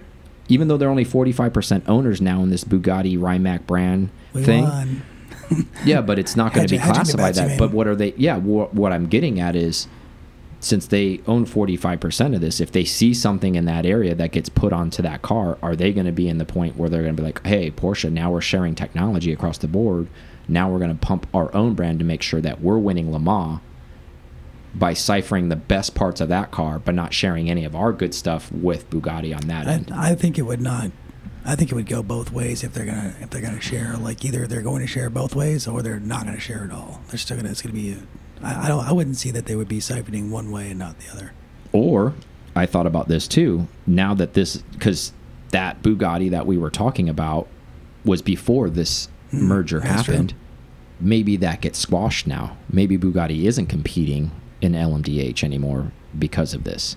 Even 0.49 0.67
though 0.67 0.77
they're 0.77 0.89
only 0.89 1.05
45% 1.05 1.83
owners 1.87 2.21
now 2.21 2.43
in 2.43 2.49
this 2.49 2.63
Bugatti 2.63 3.17
Rimac 3.21 3.65
brand 3.65 4.09
We 4.33 4.43
thing. 4.43 4.63
won. 4.63 5.01
Yeah, 5.85 6.01
but 6.01 6.17
it's 6.19 6.35
not 6.35 6.53
going 6.53 6.65
to 6.67 6.71
be 6.71 6.77
Hedging- 6.77 6.95
hedging 6.95 7.11
the 7.11 7.17
classified 7.17 7.49
that. 7.51 7.59
But 7.59 7.71
what 7.71 7.85
are 7.87 7.95
they? 7.95 8.13
Yeah, 8.17 8.39
wh 8.39 8.73
what 8.73 8.91
I'm 8.91 9.05
getting 9.07 9.39
at 9.39 9.55
is 9.55 9.87
since 10.61 10.87
they 10.87 11.19
own 11.27 11.45
45% 11.45 12.33
of 12.33 12.41
this, 12.41 12.59
if 12.61 12.71
they 12.71 12.85
see 12.85 13.13
something 13.13 13.55
in 13.55 13.65
that 13.65 13.85
area 13.85 14.15
that 14.15 14.31
gets 14.31 14.47
put 14.49 14.71
onto 14.73 15.01
that 15.03 15.21
car, 15.21 15.57
are 15.61 15.75
they 15.75 15.91
going 15.91 16.05
to 16.05 16.11
be 16.13 16.27
in 16.29 16.37
the 16.37 16.45
point 16.45 16.77
where 16.77 16.89
they're 16.89 17.03
going 17.03 17.15
to 17.15 17.21
be 17.21 17.25
like, 17.25 17.45
hey, 17.45 17.69
Porsche, 17.69 18.09
now 18.11 18.31
we're 18.31 18.39
sharing 18.41 18.73
technology 18.73 19.31
across 19.33 19.57
the 19.57 19.67
board. 19.67 20.07
Now 20.47 20.69
we're 20.71 20.79
going 20.79 20.97
to 20.97 21.05
pump 21.05 21.27
our 21.33 21.53
own 21.53 21.73
brand 21.73 21.99
to 21.99 22.05
make 22.05 22.21
sure 22.21 22.39
that 22.41 22.61
we're 22.61 22.77
winning 22.79 23.11
Le 23.11 23.19
Mans 23.19 23.59
by 24.75 24.93
ciphering 24.93 25.49
the 25.49 25.55
best 25.55 25.93
parts 25.95 26.19
of 26.21 26.29
that 26.29 26.51
car, 26.51 26.79
but 26.79 26.95
not 26.95 27.13
sharing 27.13 27.49
any 27.49 27.63
of 27.65 27.75
our 27.75 27.93
good 27.93 28.13
stuff 28.13 28.51
with 28.51 28.89
Bugatti 28.89 29.35
on 29.35 29.47
that 29.47 29.67
I, 29.67 29.73
end. 29.73 29.91
I 29.93 30.15
think 30.15 30.37
it 30.39 30.43
would 30.43 30.61
not. 30.61 30.91
I 31.45 31.55
think 31.55 31.71
it 31.71 31.75
would 31.75 31.87
go 31.87 32.01
both 32.01 32.31
ways 32.31 32.63
if 32.63 32.73
they're 32.73 32.85
gonna 32.85 33.13
if 33.21 33.29
they're 33.29 33.41
gonna 33.41 33.59
share. 33.61 33.95
Like 33.97 34.23
either 34.25 34.47
they're 34.47 34.61
going 34.61 34.81
to 34.81 34.87
share 34.87 35.09
both 35.09 35.35
ways 35.35 35.67
or 35.67 35.81
they're 35.81 35.99
not 35.99 36.25
gonna 36.25 36.39
share 36.39 36.63
at 36.63 36.71
all. 36.71 37.01
They're 37.09 37.17
still 37.17 37.37
gonna. 37.37 37.49
It's 37.49 37.61
gonna 37.61 37.73
be. 37.75 37.97
I 38.41 38.65
I 38.65 38.67
don't. 38.67 38.83
I 38.87 38.91
wouldn't 38.93 39.17
see 39.17 39.29
that 39.31 39.45
they 39.45 39.55
would 39.55 39.67
be 39.67 39.79
siphoning 39.79 40.29
one 40.29 40.51
way 40.51 40.69
and 40.69 40.79
not 40.79 40.97
the 40.99 41.09
other. 41.11 41.33
Or 41.73 42.13
I 42.55 42.65
thought 42.65 42.87
about 42.87 43.07
this 43.09 43.27
too. 43.27 43.67
Now 43.85 44.13
that 44.13 44.33
this, 44.33 44.57
because 44.57 45.11
that 45.51 45.81
Bugatti 45.83 46.31
that 46.31 46.45
we 46.47 46.57
were 46.57 46.69
talking 46.71 47.09
about 47.09 47.47
was 48.05 48.21
before 48.21 48.69
this 48.69 49.09
Hmm, 49.31 49.45
merger 49.47 49.79
that's 49.81 50.03
true. 50.03 50.13
happened. 50.13 50.33
Maybe 50.99 51.35
that 51.37 51.59
gets 51.61 51.79
squashed 51.79 52.25
now. 52.27 52.55
Maybe 52.71 52.97
Bugatti 52.97 53.43
isn't 53.45 53.65
competing 53.67 54.31
in 54.63 54.73
LMDH 54.73 55.43
anymore 55.43 55.91
because 56.17 56.53
of 56.53 56.63
this. 56.63 56.95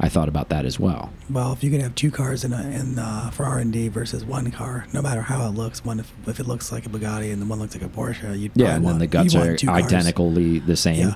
I 0.00 0.08
thought 0.08 0.28
about 0.28 0.48
that 0.48 0.64
as 0.64 0.80
well. 0.80 1.12
Well, 1.30 1.52
if 1.52 1.62
you 1.62 1.70
can 1.70 1.80
have 1.80 1.94
two 1.94 2.10
cars 2.10 2.42
in 2.44 2.52
a, 2.52 2.60
in 2.62 2.98
uh, 2.98 3.30
for 3.30 3.44
R 3.44 3.58
and 3.58 3.72
D 3.72 3.88
versus 3.88 4.24
one 4.24 4.50
car, 4.50 4.86
no 4.92 5.00
matter 5.02 5.22
how 5.22 5.46
it 5.46 5.50
looks, 5.50 5.84
one 5.84 6.00
if, 6.00 6.12
if 6.26 6.40
it 6.40 6.46
looks 6.48 6.72
like 6.72 6.86
a 6.86 6.88
Bugatti 6.88 7.32
and 7.32 7.40
the 7.40 7.46
one 7.46 7.58
looks 7.60 7.74
like 7.74 7.84
a 7.84 7.88
Porsche, 7.88 8.36
you'd 8.38 8.52
Yeah, 8.54 8.74
and 8.74 8.84
then 8.86 8.98
the 8.98 9.06
guts 9.06 9.34
are 9.36 9.56
cars. 9.56 9.64
identically 9.68 10.58
the 10.58 10.76
same. 10.76 11.08
Yeah. 11.08 11.14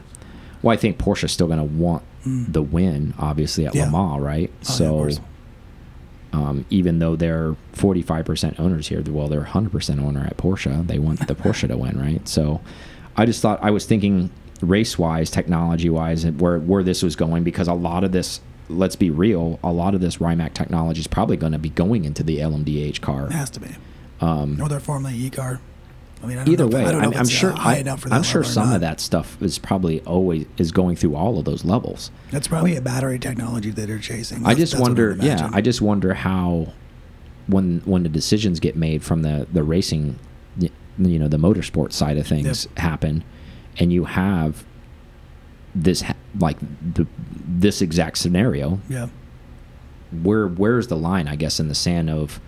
Well, 0.62 0.72
I 0.72 0.76
think 0.76 0.98
Porsche's 0.98 1.32
still 1.32 1.46
going 1.46 1.58
to 1.58 1.64
want 1.64 2.02
Mm. 2.26 2.52
the 2.52 2.62
win, 2.62 3.14
obviously, 3.20 3.66
at 3.66 3.74
Yeah. 3.74 3.84
Le 3.86 3.90
Mans, 3.92 4.20
right? 4.20 4.50
Oh, 4.52 4.64
so, 4.64 4.90
course. 4.90 5.20
um, 6.32 6.64
even 6.70 6.98
though 6.98 7.14
they're 7.16 7.54
45% 7.74 8.58
owners 8.58 8.88
here, 8.88 9.00
well, 9.06 9.28
they're 9.28 9.44
100% 9.44 10.00
owner 10.02 10.24
at 10.24 10.36
Porsche. 10.36 10.86
They 10.86 10.98
want 10.98 11.26
the 11.28 11.34
Porsche 11.36 11.68
to 11.68 11.76
win, 11.76 11.98
right? 11.98 12.26
So, 12.28 12.60
I 13.16 13.26
just 13.26 13.40
thought 13.42 13.58
I 13.62 13.70
was 13.70 13.86
thinking 13.86 14.30
race 14.62 14.98
wise, 14.98 15.30
technology 15.30 15.90
wise, 15.90 16.24
and 16.24 16.40
where 16.40 16.58
where 16.58 16.82
this 16.82 17.02
was 17.02 17.16
going 17.16 17.44
because 17.44 17.68
a 17.68 17.74
lot 17.74 18.04
of 18.04 18.12
this. 18.12 18.40
Let's 18.68 18.96
be 18.96 19.10
real. 19.10 19.60
A 19.62 19.70
lot 19.70 19.94
of 19.94 20.00
this 20.00 20.20
Rimac 20.20 20.52
technology 20.52 20.98
is 20.98 21.06
probably 21.06 21.36
going 21.36 21.52
to 21.52 21.58
be 21.58 21.68
going 21.68 22.04
into 22.04 22.24
the 22.24 22.38
LMDH 22.38 23.00
car. 23.00 23.26
It 23.26 23.32
has 23.32 23.48
to 23.50 23.60
be. 23.60 23.68
Um, 24.20 24.60
Or 24.60 24.68
their 24.68 24.80
Formula 24.80 25.14
E 25.16 25.30
car. 25.30 25.60
I 26.22 26.26
mean, 26.26 26.38
I 26.38 26.44
don't 26.44 26.52
Either 26.52 26.66
way, 26.66 26.84
I 26.84 26.90
don't 26.92 27.04
I'm, 27.04 27.12
if 27.12 27.16
I'm 27.16 27.22
it's, 27.22 27.30
sure. 27.30 27.52
high 27.52 27.76
I, 27.76 27.78
enough 27.78 28.00
for 28.00 28.08
that 28.08 28.14
I'm 28.16 28.22
sure 28.24 28.42
some 28.42 28.72
of 28.72 28.80
that 28.80 29.00
stuff 29.00 29.40
is 29.40 29.58
probably 29.58 30.00
always 30.00 30.46
is 30.56 30.72
going 30.72 30.96
through 30.96 31.14
all 31.14 31.38
of 31.38 31.44
those 31.44 31.64
levels. 31.64 32.10
That's 32.32 32.48
probably 32.48 32.74
a 32.74 32.80
battery 32.80 33.18
technology 33.20 33.70
that 33.70 33.86
they're 33.86 33.98
chasing. 33.98 34.44
I 34.44 34.54
just 34.54 34.78
wonder. 34.78 35.12
I'd 35.12 35.22
Yeah. 35.22 35.50
I 35.52 35.60
just 35.60 35.80
wonder 35.80 36.14
how 36.14 36.72
when 37.46 37.82
when 37.84 38.02
the 38.02 38.08
decisions 38.08 38.58
get 38.58 38.74
made 38.76 39.04
from 39.04 39.22
the 39.22 39.46
the 39.52 39.62
racing, 39.62 40.18
you 40.58 40.70
know, 40.98 41.28
the 41.28 41.36
motorsport 41.36 41.92
side 41.92 42.16
of 42.16 42.26
things 42.26 42.66
happen, 42.78 43.22
and 43.78 43.92
you 43.92 44.04
have 44.04 44.64
this 45.74 46.02
like 46.38 46.56
the 46.94 47.06
this 47.46 47.80
exact 47.82 48.18
scenario 48.18 48.80
Yeah. 48.88 49.08
where 50.22 50.46
where's 50.46 50.86
the 50.88 50.96
line 50.96 51.28
i 51.28 51.36
guess 51.36 51.60
in 51.60 51.68
the 51.68 51.74
sand 51.74 52.08
of 52.10 52.40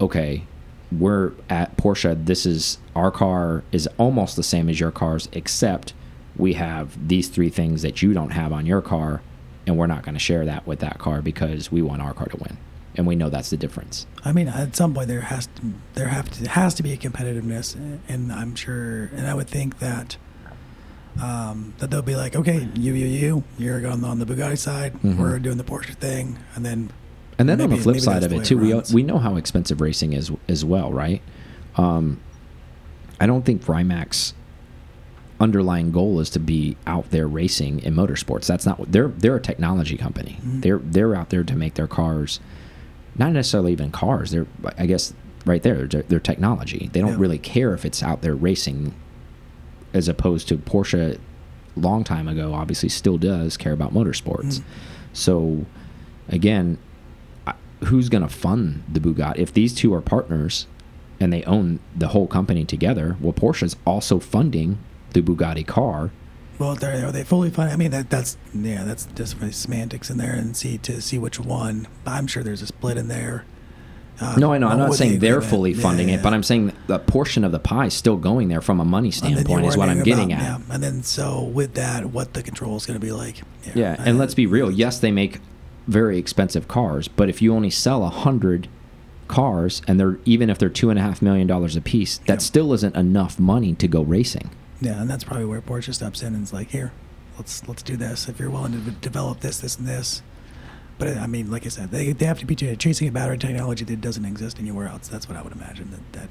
okay 0.00 0.44
we're 0.92 1.32
at 1.48 1.76
porsche 1.76 2.24
this 2.26 2.46
is 2.46 2.78
our 2.96 3.10
car 3.10 3.62
is 3.72 3.86
almost 3.98 4.36
the 4.36 4.42
same 4.42 4.68
as 4.68 4.80
your 4.80 4.90
cars 4.90 5.28
except 5.32 5.92
we 6.36 6.54
have 6.54 7.08
these 7.08 7.28
three 7.28 7.50
things 7.50 7.82
that 7.82 8.02
you 8.02 8.12
don't 8.12 8.30
have 8.30 8.52
on 8.52 8.66
your 8.66 8.80
car 8.82 9.20
and 9.66 9.76
we're 9.76 9.86
not 9.86 10.02
going 10.02 10.14
to 10.14 10.18
share 10.20 10.44
that 10.46 10.66
with 10.66 10.78
that 10.80 10.98
car 10.98 11.20
because 11.22 11.70
we 11.70 11.82
want 11.82 12.00
our 12.02 12.14
car 12.14 12.26
to 12.26 12.36
win 12.38 12.56
and 12.96 13.06
we 13.06 13.14
know 13.14 13.28
that's 13.28 13.50
the 13.50 13.56
difference 13.56 14.06
I 14.24 14.32
mean, 14.32 14.48
at 14.48 14.76
some 14.76 14.92
point 14.94 15.08
there 15.08 15.20
has 15.22 15.46
to 15.46 15.62
there 15.94 16.08
have 16.08 16.28
to 16.32 16.48
has 16.48 16.74
to 16.74 16.82
be 16.82 16.92
a 16.92 16.96
competitiveness, 16.98 17.74
and 18.06 18.30
I'm 18.30 18.54
sure, 18.54 19.04
and 19.16 19.26
I 19.26 19.32
would 19.32 19.48
think 19.48 19.78
that 19.78 20.18
um, 21.20 21.74
that 21.78 21.90
they'll 21.90 22.02
be 22.02 22.14
like, 22.16 22.36
okay, 22.36 22.68
you, 22.74 22.94
you, 22.94 23.06
you, 23.06 23.44
you're 23.58 23.86
on, 23.86 24.04
on 24.04 24.18
the 24.18 24.26
Bugatti 24.26 24.56
side, 24.58 24.94
Mhm. 25.02 25.16
we're 25.18 25.38
doing 25.38 25.56
the 25.56 25.64
Porsche 25.64 25.94
thing, 25.94 26.38
and 26.54 26.64
then 26.64 26.90
and 27.38 27.48
then 27.48 27.60
on 27.60 27.70
the 27.70 27.76
flip 27.78 27.98
side 28.00 28.22
of 28.22 28.32
it 28.32 28.44
too 28.44 28.62
it 28.62 28.88
we, 28.90 28.94
we 28.96 29.02
know 29.02 29.18
how 29.18 29.36
expensive 29.36 29.80
racing 29.80 30.12
is 30.12 30.30
as 30.46 30.62
well 30.62 30.92
right 30.92 31.22
um, 31.76 32.20
i 33.18 33.26
don't 33.26 33.46
think 33.46 33.62
rimac's 33.66 34.34
underlying 35.40 35.90
goal 35.90 36.20
is 36.20 36.28
to 36.30 36.38
be 36.38 36.76
out 36.86 37.10
there 37.10 37.26
racing 37.26 37.80
in 37.80 37.94
motorsports 37.94 38.46
that's 38.46 38.66
not 38.66 38.78
what 38.78 38.92
they're 38.92 39.08
they're 39.08 39.36
a 39.36 39.40
technology 39.40 39.96
company 39.96 40.36
Mhm. 40.44 40.60
they're 40.62 40.78
they're 40.78 41.14
out 41.16 41.30
there 41.30 41.42
to 41.42 41.56
make 41.56 41.74
their 41.74 41.86
cars 41.88 42.40
not 43.16 43.32
necessarily 43.32 43.72
even 43.72 43.90
cars 43.90 44.30
they're 44.32 44.46
i 44.76 44.84
guess 44.84 45.14
right 45.46 45.62
there 45.62 45.86
they're, 45.86 46.02
they're 46.02 46.20
technology 46.20 46.90
they 46.92 47.00
don't 47.00 47.12
Yeah. 47.12 47.16
really 47.20 47.38
care 47.38 47.72
if 47.72 47.86
it's 47.86 48.02
out 48.02 48.20
there 48.20 48.34
racing 48.34 48.92
as 49.94 50.08
opposed 50.08 50.48
to 50.48 50.56
porsche 50.56 51.18
long 51.76 52.02
time 52.04 52.28
ago 52.28 52.52
obviously 52.54 52.88
still 52.88 53.16
does 53.18 53.56
care 53.56 53.72
about 53.72 53.92
motorsports 53.94 54.58
Mhm. 54.58 54.62
so 55.12 55.66
again 56.28 56.78
who's 57.84 58.08
going 58.10 58.22
to 58.22 58.28
fund 58.28 58.82
the 58.92 59.00
Bugatti 59.00 59.38
if 59.38 59.52
these 59.54 59.74
two 59.74 59.94
are 59.94 60.02
partners 60.02 60.66
and 61.18 61.32
they 61.32 61.42
own 61.44 61.80
the 61.96 62.08
whole 62.08 62.26
company 62.26 62.64
together 62.64 63.16
well 63.20 63.32
Porsche's 63.32 63.76
also 63.86 64.18
funding 64.18 64.78
the 65.12 65.22
Bugatti 65.22 65.66
car 65.66 66.10
well, 66.58 66.74
they're, 66.74 67.10
they 67.10 67.24
fully 67.24 67.48
funded? 67.48 67.72
I 67.72 67.76
mean, 67.78 67.90
that 67.92 68.10
that's 68.10 68.36
yeah, 68.54 68.84
that's 68.84 69.06
just 69.14 69.38
semantics 69.58 70.10
in 70.10 70.18
there, 70.18 70.34
and 70.34 70.54
see 70.54 70.76
to 70.76 71.00
see 71.00 71.16
which 71.18 71.40
one. 71.40 71.88
I'm 72.06 72.26
sure 72.26 72.42
there's 72.42 72.60
a 72.60 72.66
split 72.66 72.98
in 72.98 73.08
there. 73.08 73.46
Uh, 74.20 74.36
no 74.36 74.52
I 74.52 74.58
know 74.58 74.68
I'm 74.68 74.78
not 74.78 74.94
saying 74.94 75.18
they're 75.20 75.40
fully 75.40 75.72
Yeah, 75.72 75.82
funding 75.82 76.08
yeah. 76.10 76.16
it 76.16 76.22
but 76.22 76.34
I'm 76.34 76.42
saying 76.42 76.72
a 76.88 76.98
portion 76.98 77.42
of 77.42 77.52
the 77.52 77.58
pie 77.58 77.86
is 77.86 77.94
still 77.94 78.16
going 78.16 78.48
there 78.48 78.60
from 78.60 78.78
a 78.80 78.84
money 78.84 79.08
And 79.08 79.14
then 79.22 79.30
you're 79.32 79.38
standpoint 79.40 79.66
is 79.66 79.76
what 79.76 79.88
I'm 79.88 80.02
getting 80.02 80.32
about- 80.32 80.44
at 80.44 80.60
Yeah. 80.68 80.74
And 80.74 80.82
then 80.82 81.02
so 81.02 81.42
with 81.44 81.74
that, 81.74 82.06
what 82.06 82.34
the 82.34 82.42
control 82.42 82.76
is 82.76 82.84
going 82.86 82.98
to 83.00 83.04
be 83.04 83.12
like. 83.12 83.42
Yeah, 83.64 83.72
yeah. 83.74 83.96
and 84.04 84.18
let's 84.18 84.34
be 84.34 84.46
real. 84.46 84.70
Yes, 84.70 84.98
they 84.98 85.10
make 85.10 85.40
very 85.88 86.18
expensive 86.18 86.68
cars, 86.68 87.08
but 87.08 87.28
if 87.28 87.40
you 87.42 87.54
only 87.54 87.70
sell 87.70 88.04
a 88.04 88.10
hundred 88.10 88.68
cars, 89.28 89.80
and 89.88 89.98
they're 89.98 90.18
even 90.24 90.50
if 90.50 90.58
they're 90.58 90.68
two 90.68 90.90
and 90.90 90.98
a 90.98 91.02
half 91.02 91.22
million 91.22 91.46
dollars 91.46 91.76
a 91.76 91.80
piece, 91.80 92.18
that 92.26 92.34
Yeah. 92.34 92.38
still 92.38 92.72
isn't 92.74 92.96
enough 92.96 93.38
money 93.40 93.74
to 93.74 93.88
go 93.88 94.02
racing. 94.02 94.50
Yeah, 94.80 95.00
and 95.00 95.08
that's 95.08 95.24
probably 95.24 95.44
where 95.46 95.60
Porsche 95.60 95.94
steps 95.94 96.22
in 96.22 96.34
and 96.34 96.42
is 96.42 96.52
like, 96.52 96.70
here, 96.70 96.92
let's 97.38 97.66
let's 97.68 97.82
do 97.82 97.96
this. 97.96 98.28
If 98.28 98.38
you're 98.38 98.50
willing 98.50 98.72
to 98.72 98.90
develop 98.90 99.40
this, 99.40 99.58
this, 99.60 99.78
and 99.78 99.86
this. 99.86 100.22
But 101.00 101.16
I 101.16 101.26
mean, 101.26 101.50
like 101.50 101.66
I 101.66 101.70
said, 101.70 101.90
they, 101.90 102.12
they 102.12 102.26
have 102.26 102.38
to 102.40 102.46
be 102.46 102.54
chasing 102.54 103.08
a 103.08 103.10
battery 103.12 103.38
technology 103.38 103.84
that 103.86 104.00
doesn't 104.00 104.24
exist 104.24 104.58
anywhere 104.60 104.86
else. 104.86 105.08
That's 105.08 105.28
what 105.28 105.36
I 105.36 105.42
would 105.42 105.52
imagine. 105.52 105.90
That, 105.90 106.12
that 106.20 106.28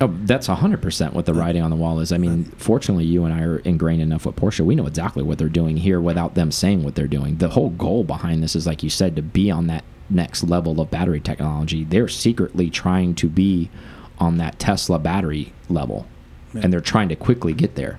Oh, 0.00 0.14
that's 0.22 0.46
hundred 0.46 0.80
percent 0.80 1.12
what 1.12 1.26
the 1.26 1.34
writing 1.34 1.60
on 1.60 1.70
the 1.70 1.76
wall 1.76 1.98
is. 1.98 2.12
I 2.12 2.18
mean, 2.18 2.44
fortunately, 2.56 3.04
you 3.04 3.24
and 3.24 3.34
I 3.34 3.42
are 3.42 3.58
ingrained 3.58 4.00
enough 4.00 4.26
with 4.26 4.36
Porsche. 4.36 4.60
We 4.60 4.76
know 4.76 4.86
exactly 4.86 5.24
what 5.24 5.38
they're 5.38 5.48
doing 5.48 5.76
here 5.76 6.00
without 6.00 6.36
them 6.36 6.52
saying 6.52 6.84
what 6.84 6.94
they're 6.94 7.08
doing. 7.08 7.38
The 7.38 7.48
whole 7.48 7.70
goal 7.70 8.04
behind 8.04 8.40
this 8.42 8.54
is, 8.54 8.64
like 8.64 8.84
you 8.84 8.90
said, 8.90 9.16
to 9.16 9.22
be 9.22 9.50
on 9.50 9.66
that 9.66 9.82
next 10.08 10.44
level 10.44 10.80
of 10.80 10.88
battery 10.90 11.18
technology. 11.20 11.82
They're 11.82 12.06
secretly 12.06 12.70
trying 12.70 13.16
to 13.16 13.28
be 13.28 13.70
on 14.18 14.36
that 14.36 14.60
Tesla 14.60 15.00
battery 15.00 15.52
level, 15.68 16.06
Yeah. 16.54 16.60
and 16.62 16.72
they're 16.72 16.80
trying 16.80 17.08
to 17.08 17.16
quickly 17.16 17.52
get 17.52 17.74
there 17.74 17.98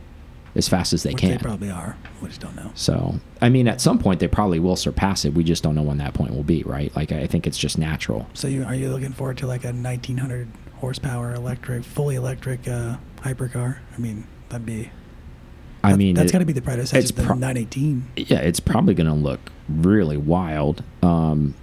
as 0.56 0.68
fast 0.68 0.94
as 0.94 1.04
they 1.04 1.12
which 1.12 1.22
can. 1.22 1.32
they 1.32 1.38
probably 1.38 1.70
are. 1.70 1.96
We 2.22 2.28
just 2.30 2.42
don't 2.42 2.56
know. 2.56 2.72
So, 2.76 3.20
I 3.42 3.50
mean, 3.50 3.68
at 3.68 3.82
some 3.82 4.00
point 4.00 4.20
they 4.20 4.28
probably 4.28 4.60
will 4.60 4.76
surpass 4.76 5.26
it. 5.26 5.34
We 5.34 5.44
just 5.44 5.64
don't 5.64 5.76
know 5.76 5.82
when 5.84 5.98
that 5.98 6.14
point 6.14 6.34
will 6.34 6.44
be, 6.44 6.64
right? 6.64 6.94
Like, 6.96 7.12
I 7.12 7.28
think 7.28 7.46
it's 7.48 7.58
just 7.58 7.78
natural. 7.78 8.28
So 8.34 8.48
you 8.48 8.64
are 8.64 8.76
you 8.76 8.90
looking 8.90 9.14
forward 9.14 9.38
to 9.40 9.48
like 9.48 9.64
a 9.64 9.72
1900 9.72 10.48
horsepower 10.78 11.34
electric, 11.34 11.84
fully 11.84 12.16
electric 12.16 12.68
uh, 12.68 12.98
hypercar? 13.18 13.78
I 13.96 13.98
mean, 14.00 14.26
that'd 14.50 14.66
be. 14.66 14.92
I 15.84 15.92
that- 15.92 15.98
mean, 15.98 16.16
that's 16.16 16.32
got 16.32 16.40
to 16.40 16.46
be 16.46 16.54
the 16.54 16.62
predecessor 16.62 16.98
it's 16.98 17.10
to 17.12 17.16
the 17.16 17.22
918. 17.24 18.08
yeah, 18.18 18.40
it's 18.40 18.60
probably 18.60 18.94
going 18.94 19.08
to 19.08 19.14
look 19.14 19.40
really 19.70 20.18
wild. 20.18 20.84
Um, 21.02 21.54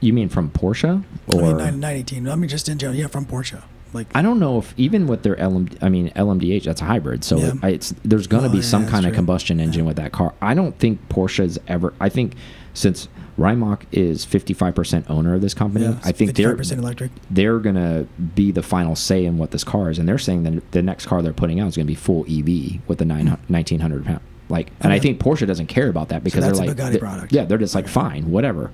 you 0.00 0.12
mean 0.12 0.28
from 0.28 0.50
Porsche, 0.50 1.04
I 1.32 1.36
mean, 1.36 1.56
918. 1.58 2.26
I 2.28 2.34
mean, 2.34 2.48
just 2.48 2.68
in 2.68 2.78
general, 2.78 2.98
yeah, 2.98 3.06
from 3.06 3.26
Porsche. 3.26 3.62
Like, 3.92 4.06
I 4.14 4.22
don't 4.22 4.38
know 4.38 4.58
if 4.58 4.72
even 4.76 5.06
with 5.06 5.22
their 5.22 5.36
LM, 5.36 5.68
I 5.82 5.88
mean 5.88 6.10
LMDH, 6.14 6.64
that's 6.64 6.80
a 6.80 6.84
hybrid, 6.84 7.24
so 7.24 7.38
Yeah. 7.38 7.52
It's 7.64 7.92
there's 8.04 8.26
going 8.26 8.44
to 8.44 8.48
Oh, 8.48 8.52
be 8.52 8.58
yeah, 8.58 8.64
some 8.64 8.86
kind 8.86 9.04
of 9.06 9.14
combustion 9.14 9.58
engine 9.60 9.82
Yeah. 9.84 9.88
with 9.88 9.96
that 9.96 10.12
car. 10.12 10.32
I 10.40 10.54
don't 10.54 10.78
think 10.78 11.00
Porsche's 11.08 11.58
ever. 11.66 11.92
I 12.00 12.08
think 12.08 12.34
since 12.72 13.08
Rimac 13.36 13.86
is 13.90 14.24
55% 14.26 15.04
owner 15.10 15.34
of 15.34 15.40
this 15.40 15.54
company, 15.54 15.86
I 16.04 16.12
think 16.12 16.34
they're 16.36 16.54
55% 16.56 16.78
electric. 16.78 17.10
they're 17.30 17.58
gonna 17.58 18.06
be 18.34 18.52
the 18.52 18.62
final 18.62 18.94
say 18.94 19.24
in 19.24 19.38
what 19.38 19.50
this 19.50 19.64
car 19.64 19.90
is, 19.90 19.98
and 19.98 20.08
they're 20.08 20.18
saying 20.18 20.42
that 20.44 20.70
the 20.72 20.82
next 20.82 21.06
car 21.06 21.22
they're 21.22 21.32
putting 21.32 21.58
out 21.58 21.68
is 21.68 21.76
gonna 21.76 21.86
be 21.86 21.94
full 21.94 22.24
EV 22.28 22.80
with 22.86 22.98
the 22.98 23.04
nine, 23.04 23.26
mm. 23.28 23.38
1900 23.48 24.04
pound. 24.04 24.20
Like, 24.48 24.72
and 24.80 24.92
I 24.92 24.98
think 24.98 25.18
Porsche 25.20 25.46
doesn't 25.46 25.66
care 25.68 25.88
about 25.88 26.08
that 26.10 26.22
because 26.22 26.44
that's 26.44 26.58
they're 26.58 26.68
like, 26.68 26.76
Bugatti 26.76 26.92
they- 26.92 26.98
product. 26.98 27.32
yeah, 27.32 27.44
they're 27.44 27.56
just 27.58 27.74
like 27.74 27.84
Okay. 27.84 27.92
fine, 27.92 28.30
whatever. 28.30 28.70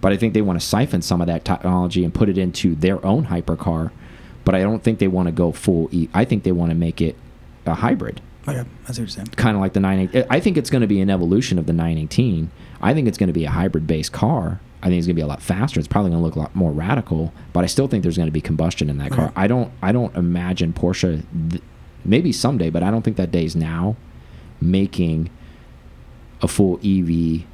But 0.00 0.12
I 0.12 0.16
think 0.16 0.34
they 0.34 0.42
want 0.42 0.60
to 0.60 0.66
siphon 0.66 1.00
some 1.02 1.20
of 1.20 1.26
that 1.28 1.44
technology 1.44 2.04
and 2.04 2.12
put 2.12 2.28
it 2.28 2.36
into 2.36 2.74
their 2.74 3.04
own 3.06 3.26
hypercar. 3.26 3.90
But 4.44 4.54
I 4.54 4.60
don't 4.62 4.82
think 4.82 4.98
they 4.98 5.08
want 5.08 5.26
to 5.26 5.32
go 5.32 5.52
full. 5.52 5.88
E 5.92 6.08
I 6.14 6.24
think 6.24 6.42
they 6.44 6.52
want 6.52 6.70
to 6.70 6.74
make 6.74 7.00
it 7.00 7.16
a 7.66 7.74
hybrid 7.74 8.20
Okay, 8.46 8.58
I 8.58 8.62
see 8.62 8.66
what 8.88 8.98
you're 8.98 9.08
saying. 9.08 9.28
kind 9.36 9.56
of 9.56 9.62
like 9.62 9.72
the 9.72 9.80
918. 9.80 10.26
I 10.30 10.38
think 10.38 10.58
it's 10.58 10.68
going 10.68 10.82
to 10.82 10.86
be 10.86 11.00
an 11.00 11.08
evolution 11.08 11.58
of 11.58 11.64
the 11.66 11.72
918. 11.72 12.50
I 12.82 12.92
think 12.92 13.08
it's 13.08 13.16
going 13.16 13.28
to 13.28 13.32
be 13.32 13.46
a 13.46 13.50
hybrid 13.50 13.86
based 13.86 14.12
car. 14.12 14.60
I 14.82 14.88
think 14.88 14.98
it's 14.98 15.06
going 15.06 15.14
to 15.16 15.18
be 15.20 15.22
a 15.22 15.26
lot 15.26 15.40
faster. 15.40 15.80
It's 15.80 15.88
probably 15.88 16.10
going 16.10 16.20
to 16.20 16.24
look 16.26 16.34
a 16.36 16.40
lot 16.40 16.54
more 16.54 16.70
radical, 16.70 17.32
but 17.54 17.64
I 17.64 17.66
still 17.68 17.88
think 17.88 18.02
there's 18.02 18.18
going 18.18 18.26
to 18.28 18.32
be 18.32 18.42
combustion 18.42 18.90
in 18.90 18.98
that 18.98 19.12
car. 19.12 19.24
Okay. 19.26 19.32
I 19.34 19.46
don't 19.46 19.72
I 19.82 19.92
don't 19.92 20.14
imagine 20.14 20.74
Porsche 20.74 21.22
th 21.50 21.62
maybe 22.04 22.32
someday, 22.32 22.68
but 22.68 22.82
I 22.82 22.90
don't 22.90 23.00
think 23.00 23.16
that 23.16 23.30
day's 23.30 23.56
now 23.56 23.96
making 24.60 25.30
a 26.42 26.48
full 26.48 26.76
EV 26.84 27.44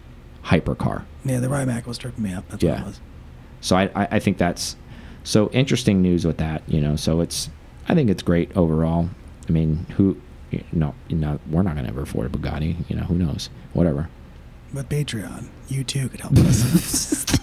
hypercar. 0.47 1.05
Yeah, 1.25 1.39
the 1.39 1.49
Rimac 1.49 1.87
was 1.87 1.99
tripping 1.99 2.25
me 2.25 2.33
up. 2.35 2.49
That's 2.49 2.65
what 2.65 2.69
Yeah. 2.69 2.83
it 2.83 2.87
was. 2.87 3.01
So 3.61 3.77
I, 3.77 3.91
I, 3.95 4.09
I 4.13 4.19
think 4.19 4.39
that's 4.39 4.75
so 5.25 5.51
interesting 5.51 6.03
news 6.03 6.25
with 6.27 6.39
that, 6.39 6.63
you 6.69 6.81
know. 6.81 6.97
So 6.97 7.21
it's 7.21 7.51
I 7.89 7.95
think 7.95 8.11
it's 8.11 8.23
great 8.23 8.55
overall. 8.57 9.09
I 9.49 9.53
mean, 9.53 9.87
who 9.97 10.17
you 10.51 10.63
know, 10.73 10.95
you 11.09 11.17
we're 11.51 11.63
not 11.63 11.75
going 11.75 11.85
to 11.87 11.91
ever 11.91 12.03
afford 12.03 12.27
a 12.27 12.29
Bugatti, 12.37 12.77
you 12.89 12.97
know, 12.97 13.03
who 13.05 13.15
knows? 13.15 13.51
Whatever. 13.73 14.09
But 14.75 14.89
Patreon, 14.89 15.49
you 15.69 15.85
too 15.85 16.09
could 16.09 16.21
help 16.21 16.37
us. 16.39 17.25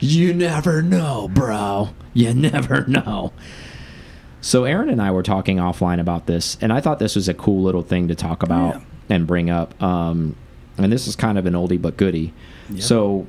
You 0.00 0.34
never 0.34 0.82
know, 0.82 1.28
bro. 1.28 1.90
You 2.12 2.34
never 2.34 2.84
know. 2.88 3.32
So 4.40 4.64
Aaron 4.64 4.88
and 4.90 5.00
I 5.00 5.12
were 5.12 5.22
talking 5.22 5.58
offline 5.58 6.00
about 6.00 6.26
this, 6.26 6.58
and 6.60 6.72
I 6.72 6.80
thought 6.80 6.98
this 6.98 7.14
was 7.14 7.28
a 7.28 7.34
cool 7.34 7.62
little 7.62 7.82
thing 7.82 8.08
to 8.08 8.14
talk 8.16 8.42
about 8.42 8.74
Yeah. 8.74 8.80
and 9.10 9.26
bring 9.28 9.48
up. 9.48 9.80
Um, 9.80 10.34
and 10.76 10.92
this 10.92 11.06
is 11.06 11.14
kind 11.14 11.38
of 11.38 11.46
an 11.46 11.54
oldie 11.54 11.80
but 11.80 11.96
goodie. 11.96 12.34
Yeah. 12.68 12.82
So 12.82 13.26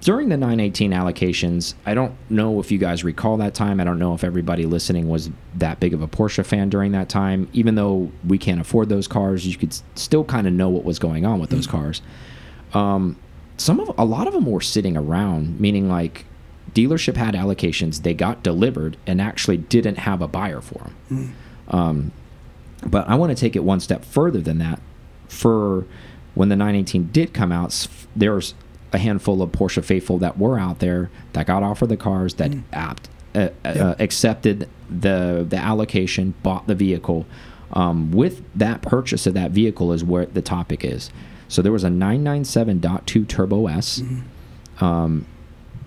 during 0.00 0.28
the 0.30 0.36
918 0.36 0.92
allocations, 0.92 1.74
I 1.84 1.92
don't 1.94 2.14
know 2.30 2.58
if 2.60 2.70
you 2.72 2.78
guys 2.78 3.04
recall 3.04 3.36
that 3.38 3.52
time. 3.54 3.80
I 3.80 3.84
don't 3.84 3.98
know 3.98 4.14
if 4.14 4.24
everybody 4.24 4.64
listening 4.64 5.08
was 5.08 5.30
that 5.56 5.78
big 5.80 5.92
of 5.92 6.00
a 6.02 6.08
Porsche 6.08 6.44
fan 6.44 6.70
during 6.70 6.92
that 6.92 7.08
time. 7.08 7.48
Even 7.52 7.74
though 7.74 8.10
we 8.26 8.38
can't 8.38 8.60
afford 8.60 8.88
those 8.88 9.06
cars, 9.06 9.46
you 9.46 9.56
could 9.56 9.74
still 9.94 10.24
kind 10.24 10.46
of 10.46 10.52
know 10.54 10.68
what 10.70 10.84
was 10.84 10.98
going 10.98 11.26
on 11.26 11.38
with 11.38 11.50
those 11.50 11.66
cars. 11.66 12.00
Um, 12.72 13.16
some 13.58 13.78
of 13.78 13.90
a 13.98 14.04
lot 14.04 14.26
of 14.26 14.32
them 14.32 14.46
were 14.46 14.62
sitting 14.62 14.96
around, 14.96 15.60
meaning 15.60 15.88
like 15.88 16.24
dealership 16.72 17.16
had 17.16 17.34
allocations, 17.34 18.02
they 18.02 18.14
got 18.14 18.42
delivered, 18.42 18.96
and 19.06 19.20
actually 19.20 19.58
didn't 19.58 19.98
have 19.98 20.22
a 20.22 20.28
buyer 20.28 20.60
for 20.62 20.78
them. 21.08 21.34
Um, 21.68 22.12
but 22.86 23.06
I 23.08 23.16
want 23.16 23.36
to 23.36 23.40
take 23.40 23.54
it 23.54 23.64
one 23.64 23.80
step 23.80 24.04
further 24.04 24.40
than 24.40 24.56
that. 24.58 24.80
For 25.28 25.84
when 26.34 26.48
the 26.48 26.56
918 26.56 27.10
did 27.12 27.34
come 27.34 27.52
out, 27.52 27.66
s- 27.66 27.88
there 28.16 28.32
was 28.34 28.54
a 28.92 28.98
handful 28.98 29.40
of 29.42 29.50
Porsche 29.52 29.84
faithful 29.84 30.18
that 30.18 30.38
were 30.38 30.58
out 30.58 30.78
there 30.80 31.10
that 31.32 31.46
got 31.46 31.62
offered 31.62 31.88
the 31.88 31.96
cars 31.96 32.34
that 32.34 32.52
apt 32.72 33.08
uh, 33.34 33.48
uh, 33.64 33.94
accepted 33.98 34.68
the 34.88 35.46
the 35.48 35.56
allocation, 35.56 36.34
bought 36.42 36.66
the 36.66 36.74
vehicle. 36.74 37.26
Um, 37.72 38.10
with 38.10 38.42
that 38.56 38.82
purchase 38.82 39.28
of 39.28 39.34
that 39.34 39.52
vehicle 39.52 39.92
is 39.92 40.02
where 40.02 40.26
the 40.26 40.42
topic 40.42 40.84
is. 40.84 41.10
So 41.46 41.62
there 41.62 41.70
was 41.70 41.84
a 41.84 41.88
997.2 41.88 43.28
Turbo 43.28 43.66
S 43.68 44.00
Mm-hmm. 44.00 44.84
um, 44.84 45.26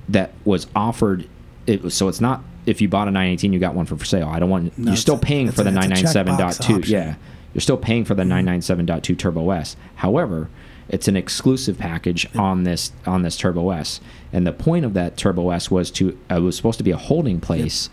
that 0.10 0.34
was 0.46 0.68
offered. 0.76 1.28
It 1.68 1.82
was, 1.84 1.94
so 1.94 2.08
it's 2.08 2.22
not 2.22 2.42
if 2.66 2.82
you 2.82 2.88
bought 2.88 3.08
a 3.08 3.12
918, 3.12 3.52
you 3.54 3.60
got 3.60 3.74
one 3.76 3.86
for, 3.86 3.98
for 3.98 4.06
sale. 4.06 4.28
I 4.30 4.40
don't 4.40 4.50
want. 4.50 4.78
No, 4.78 4.92
you're 4.92 4.98
still 4.98 5.18
paying 5.18 5.52
for 5.52 5.64
the 5.64 5.70
it's 5.76 5.86
a 6.14 6.18
checkbox 6.20 6.60
997.2. 6.60 6.60
Mm-hmm. 6.60 6.92
Yeah, 6.92 7.16
you're 7.54 7.62
still 7.62 7.78
paying 7.78 8.06
for 8.06 8.14
the 8.16 8.24
997.2 8.24 9.18
Turbo 9.18 9.50
S. 9.52 9.76
However, 9.96 10.50
it's 10.90 11.08
an 11.08 11.16
exclusive 11.16 11.78
package 11.78 12.28
on 12.36 12.64
this 12.64 12.92
on 13.06 13.22
this 13.24 13.38
Turbo 13.38 13.70
S, 13.72 14.00
and 14.32 14.46
the 14.46 14.52
point 14.52 14.86
of 14.86 14.94
that 14.94 15.18
Turbo 15.18 15.50
S 15.52 15.72
was 15.72 15.90
to 15.92 16.18
uh, 16.32 16.36
it 16.36 16.40
was 16.40 16.56
supposed 16.56 16.78
to 16.78 16.84
be 16.84 16.92
a 16.92 16.98
holding 16.98 17.40
place 17.40 17.90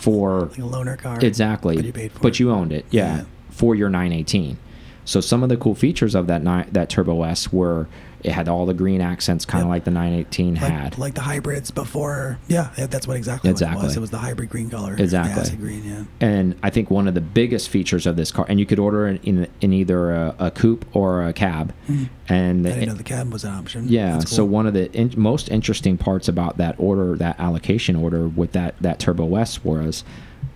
for 0.00 0.42
Like 0.46 0.58
a 0.58 0.62
loaner 0.62 0.98
car. 0.98 1.18
exactly, 1.20 1.76
But 1.76 1.84
you 1.84 1.92
paid 1.92 2.12
for 2.12 2.20
but 2.20 2.40
you 2.40 2.50
owned 2.50 2.72
it, 2.72 2.84
yeah, 2.90 3.16
Yeah. 3.18 3.24
for 3.50 3.74
your 3.74 3.88
918. 3.88 4.58
So 5.06 5.20
some 5.20 5.42
of 5.42 5.48
the 5.48 5.56
cool 5.56 5.74
features 5.74 6.14
of 6.14 6.26
that 6.28 6.42
that 6.72 6.88
Turbo 6.90 7.22
S 7.22 7.52
were 7.52 7.86
it 8.24 8.32
had 8.32 8.48
all 8.48 8.64
the 8.66 8.74
green 8.74 9.00
accents, 9.00 9.44
kind 9.44 9.62
of 9.62 9.68
Yep. 9.68 9.74
like 9.74 9.84
the 9.84 9.90
918 9.90 10.54
like, 10.54 10.62
had. 10.64 10.98
like 10.98 11.14
the 11.14 11.20
hybrids 11.20 11.70
before. 11.70 12.38
Yeah, 12.48 12.70
that's 12.76 13.06
what 13.06 13.16
exactly, 13.18 13.48
what 13.48 13.60
it 13.60 13.62
Exactly. 13.62 13.82
was. 13.84 13.96
It 13.96 14.00
was 14.00 14.10
the 14.10 14.18
hybrid 14.18 14.48
green 14.48 14.70
color. 14.70 14.96
Exactly. 14.98 15.42
Acid 15.42 15.60
green, 15.60 15.84
yeah. 15.84 16.04
and 16.26 16.56
I 16.62 16.70
think 16.70 16.90
one 16.90 17.06
of 17.06 17.14
the 17.14 17.20
biggest 17.20 17.68
features 17.68 18.06
of 18.06 18.16
this 18.16 18.32
car, 18.32 18.46
and 18.48 18.58
you 18.58 18.66
could 18.66 18.78
order 18.78 19.06
it 19.08 19.22
in 19.24 19.46
in 19.60 19.72
either 19.74 20.10
a, 20.10 20.34
a 20.38 20.50
coupe 20.50 20.84
or 20.96 21.22
a 21.26 21.32
cab, 21.32 21.72
and 21.86 22.64
Mm-hmm. 22.64 22.66
I 22.66 22.68
the- 22.70 22.74
didn't 22.74 22.88
know 22.88 22.94
the 22.94 23.02
cab 23.04 23.32
was 23.32 23.44
an 23.44 23.52
option. 23.52 23.88
yeah. 23.88 24.16
That's 24.18 24.30
So 24.34 24.44
one 24.44 24.66
of 24.66 24.72
the 24.74 24.90
in, 24.92 25.12
most 25.16 25.50
interesting 25.50 25.98
parts 25.98 26.26
about 26.26 26.56
that 26.56 26.74
order, 26.78 27.16
that 27.16 27.38
allocation 27.38 27.94
order 27.94 28.26
with 28.26 28.52
that 28.52 28.74
that 28.80 28.98
Turbo 28.98 29.36
S 29.36 29.62
was, 29.62 30.02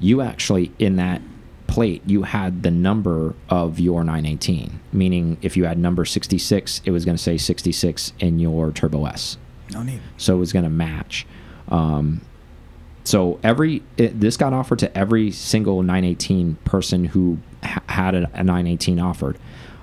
you 0.01 0.23
actually 0.23 0.73
in 0.79 0.97
that 0.97 1.21
plate 1.69 2.03
you 2.07 2.25
had 2.25 2.63
the 2.65 2.71
number 2.73 3.35
of 3.49 3.79
your 3.79 4.03
918. 4.03 4.81
Meaning, 4.93 5.37
if 5.43 5.57
you 5.57 5.65
had 5.67 5.79
number 5.79 6.05
66, 6.05 6.83
it 6.85 6.91
was 6.91 7.05
going 7.05 7.17
to 7.17 7.23
say 7.23 7.37
66 7.39 8.13
in 8.19 8.41
your 8.41 8.73
Turbo 8.73 9.07
S. 9.07 9.39
no 9.71 9.83
need. 9.85 10.01
So 10.17 10.35
it 10.35 10.39
was 10.39 10.53
going 10.53 10.65
to 10.65 10.71
match. 10.71 11.27
Um, 11.69 12.23
so 13.05 13.39
every 13.43 13.83
it, 13.97 14.19
this 14.21 14.37
got 14.37 14.53
offered 14.53 14.79
to 14.81 14.99
every 14.99 15.31
single 15.31 15.83
918 15.83 16.57
person 16.65 17.05
who 17.07 17.39
ha 17.63 17.81
had 17.89 18.15
a, 18.15 18.25
a 18.35 18.43
918 18.45 18.99
offered. 18.99 19.39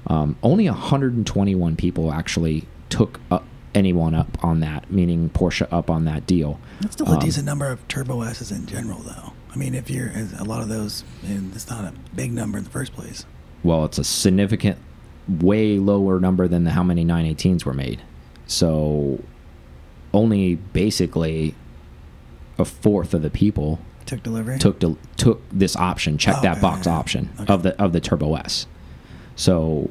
Um, 0.07 0.35
only 0.43 0.69
121 0.69 1.75
people 1.77 2.11
actually 2.11 2.67
took 2.89 3.19
up 3.31 3.43
anyone 3.73 4.13
up 4.13 4.43
on 4.43 4.59
that, 4.61 4.89
meaning 4.91 5.29
Porsche 5.29 5.67
up 5.71 5.89
on 5.89 6.05
that 6.05 6.25
deal. 6.27 6.59
That's 6.81 6.93
still 6.93 7.07
a 7.11 7.15
Um, 7.15 7.19
decent 7.19 7.45
number 7.45 7.67
of 7.67 7.85
Turbo 7.87 8.21
S's 8.21 8.51
in 8.51 8.65
general, 8.67 8.99
though. 8.99 9.33
I 9.55 9.57
mean, 9.57 9.73
if 9.73 9.89
you're 9.89 10.11
a 10.37 10.43
lot 10.43 10.61
of 10.61 10.67
those, 10.67 11.05
and 11.25 11.55
it's 11.55 11.69
not 11.69 11.85
a 11.85 11.93
big 12.13 12.33
number 12.33 12.57
in 12.57 12.65
the 12.65 12.69
first 12.69 12.93
place. 12.93 13.25
Well, 13.63 13.85
it's 13.85 13.97
a 13.97 14.03
significant, 14.03 14.77
way 15.29 15.79
lower 15.79 16.19
number 16.19 16.47
than 16.49 16.65
the, 16.65 16.71
how 16.71 16.83
many 16.83 17.05
918s 17.05 17.63
were 17.63 17.73
made. 17.73 18.01
So 18.47 19.23
only 20.13 20.55
basically 20.55 21.55
a 22.59 22.65
fourth 22.65 23.13
of 23.13 23.21
the 23.21 23.29
people 23.29 23.79
Took 24.05 24.23
delivery. 24.23 24.59
took 24.59 24.79
to, 24.81 24.97
took 25.17 25.41
this 25.51 25.75
option, 25.77 26.17
checked 26.17 26.39
Oh, 26.39 26.41
that 26.43 26.51
okay, 26.53 26.61
box 26.61 26.85
yeah, 26.85 26.91
yeah. 26.93 26.99
option 26.99 27.29
Okay. 27.39 27.53
of 27.53 27.63
the 27.63 27.81
of 27.81 27.91
the 27.93 27.99
Turbo 27.99 28.35
S. 28.35 28.67
So, 29.35 29.89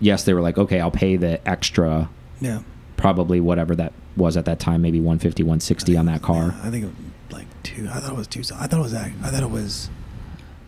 yes, 0.00 0.24
they 0.24 0.32
were 0.32 0.40
like, 0.40 0.58
okay, 0.58 0.80
I'll 0.80 0.90
pay 0.90 1.16
the 1.16 1.46
extra, 1.46 2.08
Yeah. 2.40 2.60
probably 2.96 3.40
whatever 3.40 3.74
that 3.76 3.92
was 4.16 4.36
at 4.36 4.44
that 4.46 4.58
time, 4.58 4.80
maybe 4.82 4.98
150, 5.00 5.42
160 5.42 5.96
on 5.96 6.06
that 6.06 6.22
car. 6.22 6.46
Yeah, 6.46 6.60
I 6.68 6.70
think 6.70 6.94
like 7.32 7.46
two. 7.62 7.88
I 7.90 8.00
thought 8.00 8.12
it 8.12 8.16
was 8.16 8.26
two. 8.26 8.40
I 8.54 8.66
thought 8.66 8.78
it 8.80 8.82
was. 8.82 8.94
I 8.94 9.10
thought 9.10 9.42
it 9.42 9.50
was 9.50 9.90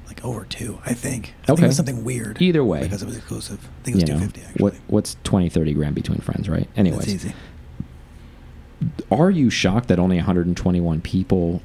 like 0.07 0.25
over 0.25 0.45
two. 0.45 0.79
I 0.85 0.95
think. 0.95 1.35
I 1.43 1.47
think 1.47 1.61
it 1.61 1.67
was 1.67 1.77
something 1.77 2.05
weird. 2.05 2.41
Either 2.41 2.65
way. 2.65 2.83
because 2.83 3.03
it 3.03 3.07
was 3.07 3.17
exclusive. 3.17 3.69
I 3.81 3.85
think 3.85 3.97
it 3.97 4.01
was 4.01 4.11
two 4.11 4.19
fifty. 4.19 4.41
Actually, 4.43 4.63
what 4.63 4.75
what's 4.87 5.17
20, 5.25 5.49
30 5.49 5.75
grand 5.75 5.95
between 5.95 6.19
friends, 6.19 6.49
right? 6.49 6.69
That's 6.75 6.79
Anyways, 6.79 7.09
easy. 7.15 7.33
are 9.11 9.31
you 9.31 9.51
shocked 9.51 9.89
that 9.89 9.99
only 9.99 10.17
121 10.17 11.01
people 11.01 11.63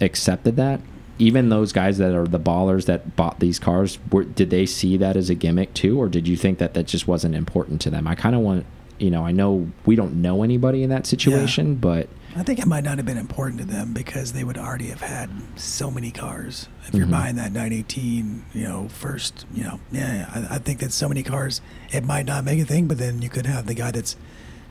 accepted 0.00 0.56
that? 0.56 0.80
Even 1.18 1.50
those 1.50 1.72
guys 1.72 1.98
that 1.98 2.14
are 2.14 2.26
the 2.26 2.40
ballers 2.40 2.86
that 2.86 3.14
bought 3.14 3.40
these 3.40 3.58
cars, 3.58 3.98
were, 4.10 4.24
did 4.24 4.48
they 4.48 4.64
see 4.64 4.96
that 4.96 5.16
as 5.16 5.28
a 5.28 5.34
gimmick 5.34 5.74
too, 5.74 6.00
or 6.00 6.08
did 6.08 6.26
you 6.26 6.36
think 6.36 6.58
that 6.58 6.72
that 6.74 6.86
just 6.86 7.06
wasn't 7.06 7.34
important 7.34 7.80
to 7.82 7.90
them? 7.90 8.06
I 8.08 8.14
kind 8.14 8.34
of 8.34 8.40
want, 8.40 8.64
you 8.98 9.10
know, 9.10 9.26
I 9.26 9.30
know 9.32 9.70
we 9.84 9.96
don't 9.96 10.22
know 10.22 10.42
anybody 10.42 10.82
in 10.82 10.88
that 10.90 11.06
situation, 11.06 11.74
but 11.74 12.08
I 12.36 12.44
think 12.44 12.60
it 12.60 12.66
might 12.66 12.84
not 12.84 12.96
have 12.98 13.06
been 13.06 13.18
important 13.18 13.60
to 13.60 13.66
them 13.66 13.92
because 13.92 14.32
they 14.32 14.44
would 14.44 14.56
already 14.56 14.86
have 14.88 15.00
had 15.00 15.30
so 15.56 15.90
many 15.90 16.12
cars. 16.12 16.68
If 16.86 16.94
you're 16.94 17.06
Mhm. 17.06 17.10
buying 17.10 17.36
that 17.36 17.52
918, 17.52 18.44
you 18.54 18.62
know, 18.68 18.88
first, 18.88 19.46
you 19.52 19.64
know, 19.64 19.80
yeah, 19.90 20.30
I, 20.32 20.54
I 20.54 20.58
think 20.58 20.78
that 20.78 20.92
so 20.92 21.08
many 21.08 21.24
cars, 21.24 21.60
it 21.90 22.04
might 22.04 22.26
not 22.26 22.44
make 22.44 22.60
a 22.60 22.64
thing, 22.64 22.86
but 22.86 22.98
then 22.98 23.20
you 23.20 23.28
could 23.28 23.46
have 23.46 23.66
the 23.66 23.74
guy 23.74 23.90
that's 23.90 24.14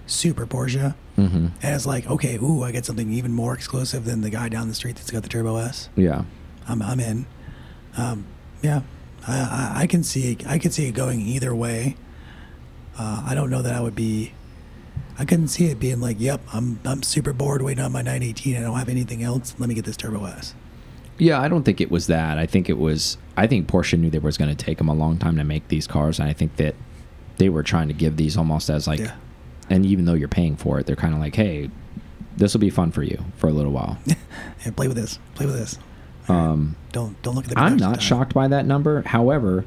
super 0.07 0.45
Porsche, 0.47 0.95
mhm. 1.17 1.51
and 1.61 1.75
it's 1.75 1.85
like, 1.85 2.09
okay, 2.09 2.37
ooh, 2.37 2.63
I 2.63 2.71
get 2.71 2.85
something 2.85 3.11
even 3.11 3.33
more 3.33 3.53
exclusive 3.53 4.05
than 4.05 4.21
the 4.21 4.29
guy 4.29 4.47
down 4.49 4.67
the 4.69 4.73
street 4.73 4.95
that's 4.95 5.11
got 5.11 5.23
the 5.23 5.29
Turbo 5.29 5.57
S. 5.57 5.89
yeah, 5.97 6.23
I'm, 6.67 6.81
I'm 6.81 6.99
in. 7.01 7.25
Um, 7.97 8.23
yeah, 8.63 8.81
I, 9.27 9.37
I, 9.37 9.71
I 9.81 9.87
can 9.87 10.01
see 10.03 10.31
it, 10.31 10.47
I 10.47 10.57
can 10.59 10.71
see 10.71 10.85
it 10.87 10.93
going 10.93 11.19
either 11.21 11.53
way. 11.53 11.97
Uh, 12.97 13.23
I 13.27 13.35
don't 13.35 13.49
know 13.49 13.61
that 13.61 13.73
I 13.75 13.81
would 13.81 13.95
be. 13.95 14.31
I 15.19 15.25
couldn't 15.25 15.49
see 15.49 15.65
it 15.65 15.79
being 15.79 15.99
like, 15.99 16.17
"Yep, 16.19 16.41
I'm 16.53 16.79
I'm 16.85 17.03
super 17.03 17.33
bored 17.33 17.61
waiting 17.61 17.83
on 17.83 17.91
my 17.91 18.01
918. 18.01 18.55
I 18.55 18.61
don't 18.61 18.77
have 18.79 18.89
anything 18.89 19.21
else. 19.21 19.53
Let 19.59 19.67
me 19.69 19.75
get 19.75 19.85
this 19.85 19.97
Turbo 19.97 20.25
S." 20.25 20.55
yeah. 21.17 21.39
I 21.41 21.49
don't 21.49 21.63
think 21.63 21.81
it 21.81 21.91
was 21.91 22.07
that. 22.07 22.37
I 22.37 22.45
think 22.45 22.69
it 22.69 22.77
was. 22.77 23.17
I 23.35 23.45
think 23.47 23.67
Porsche 23.67 23.99
knew 23.99 24.09
they 24.09 24.19
was 24.19 24.37
going 24.37 24.55
to 24.55 24.65
take 24.65 24.77
them 24.77 24.87
a 24.87 24.93
long 24.93 25.17
time 25.17 25.35
to 25.37 25.43
make 25.43 25.67
these 25.67 25.85
cars, 25.87 26.19
and 26.19 26.29
I 26.29 26.33
think 26.33 26.55
that 26.55 26.75
they 27.37 27.49
were 27.49 27.63
trying 27.63 27.87
to 27.89 27.93
give 27.93 28.15
these 28.17 28.35
almost 28.37 28.69
as 28.69 28.87
like, 28.87 28.99
Yeah. 28.99 29.15
and 29.69 29.85
even 29.85 30.05
though 30.05 30.13
you're 30.13 30.27
paying 30.27 30.55
for 30.57 30.79
it, 30.79 30.85
they're 30.85 30.95
kind 30.97 31.13
of 31.13 31.19
like, 31.21 31.35
hey, 31.35 31.69
this 32.35 32.53
will 32.53 32.59
be 32.61 32.69
fun 32.69 32.91
for 32.91 33.03
you 33.03 33.23
for 33.37 33.47
a 33.47 33.53
little 33.53 33.71
while. 33.73 33.97
Yeah, 34.65 34.71
play 34.71 34.87
with 34.89 34.97
this. 34.97 35.19
Play 35.35 35.45
with 35.45 35.55
this. 35.55 35.77
Um, 36.27 36.75
Don't 36.91 37.21
don't 37.23 37.33
look 37.35 37.45
at 37.45 37.51
the. 37.51 37.59
I'm 37.59 37.75
not 37.77 37.95
time. 37.95 37.99
shocked 37.99 38.33
by 38.33 38.47
that 38.49 38.65
number. 38.65 39.01
However, 39.03 39.65